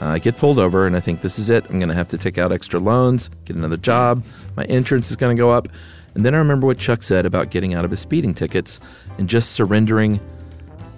Uh, 0.00 0.06
I 0.06 0.18
get 0.18 0.38
pulled 0.38 0.58
over, 0.58 0.86
and 0.86 0.96
I 0.96 1.00
think 1.00 1.20
this 1.20 1.38
is 1.38 1.50
it. 1.50 1.66
I'm 1.68 1.78
going 1.78 1.90
to 1.90 1.94
have 1.94 2.08
to 2.08 2.16
take 2.16 2.38
out 2.38 2.50
extra 2.50 2.80
loans, 2.80 3.28
get 3.44 3.54
another 3.54 3.76
job. 3.76 4.24
My 4.56 4.64
insurance 4.64 5.10
is 5.10 5.16
going 5.16 5.36
to 5.36 5.38
go 5.38 5.50
up. 5.50 5.68
And 6.14 6.24
then 6.24 6.34
I 6.34 6.38
remember 6.38 6.66
what 6.66 6.78
Chuck 6.78 7.02
said 7.02 7.26
about 7.26 7.50
getting 7.50 7.74
out 7.74 7.84
of 7.84 7.90
his 7.90 8.00
speeding 8.00 8.32
tickets 8.32 8.80
and 9.18 9.28
just 9.28 9.52
surrendering 9.52 10.18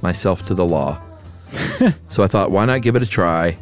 myself 0.02 0.44
to 0.44 0.54
the 0.54 0.64
law. 0.64 1.02
so 2.06 2.22
I 2.22 2.28
thought, 2.28 2.52
why 2.52 2.64
not 2.64 2.82
give 2.82 2.94
it 2.94 3.02
a 3.02 3.06
try? 3.06 3.56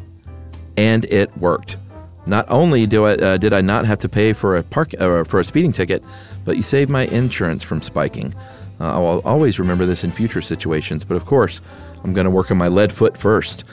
And 0.77 1.05
it 1.05 1.35
worked. 1.39 1.77
Not 2.25 2.45
only 2.49 2.85
do 2.87 3.05
I, 3.05 3.15
uh, 3.15 3.37
did 3.37 3.53
I 3.53 3.61
not 3.61 3.85
have 3.85 3.99
to 3.99 4.09
pay 4.09 4.33
for 4.33 4.55
a 4.55 4.63
park 4.63 4.93
uh, 4.99 5.23
for 5.25 5.39
a 5.39 5.43
speeding 5.43 5.71
ticket, 5.71 6.03
but 6.45 6.55
you 6.55 6.63
saved 6.63 6.89
my 6.89 7.05
insurance 7.07 7.63
from 7.63 7.81
spiking. 7.81 8.33
Uh, 8.79 8.93
I'll 8.93 9.21
always 9.25 9.59
remember 9.59 9.85
this 9.85 10.03
in 10.03 10.11
future 10.11 10.41
situations, 10.41 11.03
but 11.03 11.15
of 11.15 11.25
course, 11.25 11.61
I'm 12.03 12.13
going 12.13 12.25
to 12.25 12.31
work 12.31 12.51
on 12.51 12.57
my 12.57 12.67
lead 12.67 12.91
foot 12.91 13.17
first. 13.17 13.65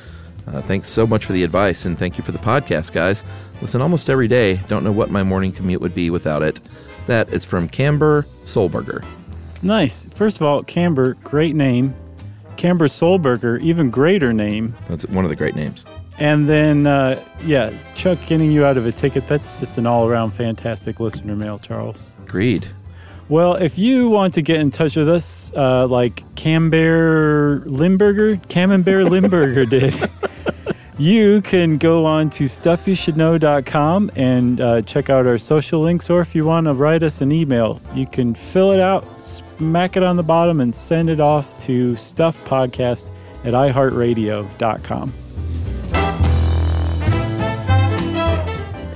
Uh, 0.46 0.62
thanks 0.62 0.88
so 0.88 1.06
much 1.06 1.24
for 1.24 1.32
the 1.32 1.44
advice, 1.44 1.84
and 1.84 1.98
thank 1.98 2.18
you 2.18 2.24
for 2.24 2.32
the 2.32 2.38
podcast, 2.38 2.92
guys. 2.92 3.24
Listen 3.60 3.80
almost 3.80 4.10
every 4.10 4.28
day. 4.28 4.56
Don't 4.68 4.84
know 4.84 4.92
what 4.92 5.10
my 5.10 5.22
morning 5.22 5.52
commute 5.52 5.80
would 5.80 5.94
be 5.94 6.10
without 6.10 6.42
it. 6.42 6.60
That 7.06 7.28
is 7.30 7.44
from 7.44 7.68
Camber 7.68 8.26
Solberger. 8.44 9.04
Nice. 9.62 10.06
First 10.14 10.36
of 10.36 10.42
all, 10.42 10.62
Camber, 10.62 11.14
great 11.22 11.54
name. 11.54 11.94
Camber 12.56 12.88
Solberger, 12.88 13.60
even 13.60 13.90
greater 13.90 14.32
name. 14.32 14.76
That's 14.88 15.06
one 15.06 15.24
of 15.24 15.28
the 15.28 15.36
great 15.36 15.54
names. 15.54 15.84
And 16.20 16.46
then, 16.46 16.86
uh, 16.86 17.18
yeah, 17.44 17.72
Chuck 17.96 18.18
getting 18.26 18.52
you 18.52 18.66
out 18.66 18.76
of 18.76 18.86
a 18.86 18.92
ticket. 18.92 19.26
That's 19.26 19.58
just 19.58 19.78
an 19.78 19.86
all 19.86 20.06
around 20.06 20.30
fantastic 20.30 21.00
listener 21.00 21.34
mail, 21.34 21.58
Charles. 21.58 22.12
Agreed. 22.22 22.68
Well, 23.30 23.54
if 23.54 23.78
you 23.78 24.08
want 24.10 24.34
to 24.34 24.42
get 24.42 24.60
in 24.60 24.70
touch 24.70 24.96
with 24.96 25.08
us, 25.08 25.50
uh, 25.56 25.86
like 25.86 26.22
Camber 26.34 27.62
Limburger, 27.64 28.36
Camembert 28.48 29.08
Limburger 29.08 29.64
did, 29.66 29.94
you 30.98 31.40
can 31.40 31.78
go 31.78 32.04
on 32.04 32.28
to 32.30 32.44
stuffyoushouldknow.com 32.44 34.10
and 34.14 34.60
uh, 34.60 34.82
check 34.82 35.08
out 35.08 35.26
our 35.26 35.38
social 35.38 35.80
links. 35.80 36.10
Or 36.10 36.20
if 36.20 36.34
you 36.34 36.44
want 36.44 36.66
to 36.66 36.74
write 36.74 37.02
us 37.02 37.22
an 37.22 37.32
email, 37.32 37.80
you 37.94 38.06
can 38.06 38.34
fill 38.34 38.72
it 38.72 38.80
out, 38.80 39.06
smack 39.24 39.96
it 39.96 40.02
on 40.02 40.16
the 40.16 40.22
bottom, 40.22 40.60
and 40.60 40.74
send 40.74 41.08
it 41.08 41.20
off 41.20 41.58
to 41.64 41.94
stuffpodcast 41.94 43.10
at 43.44 43.54
iheartradio.com. 43.54 45.14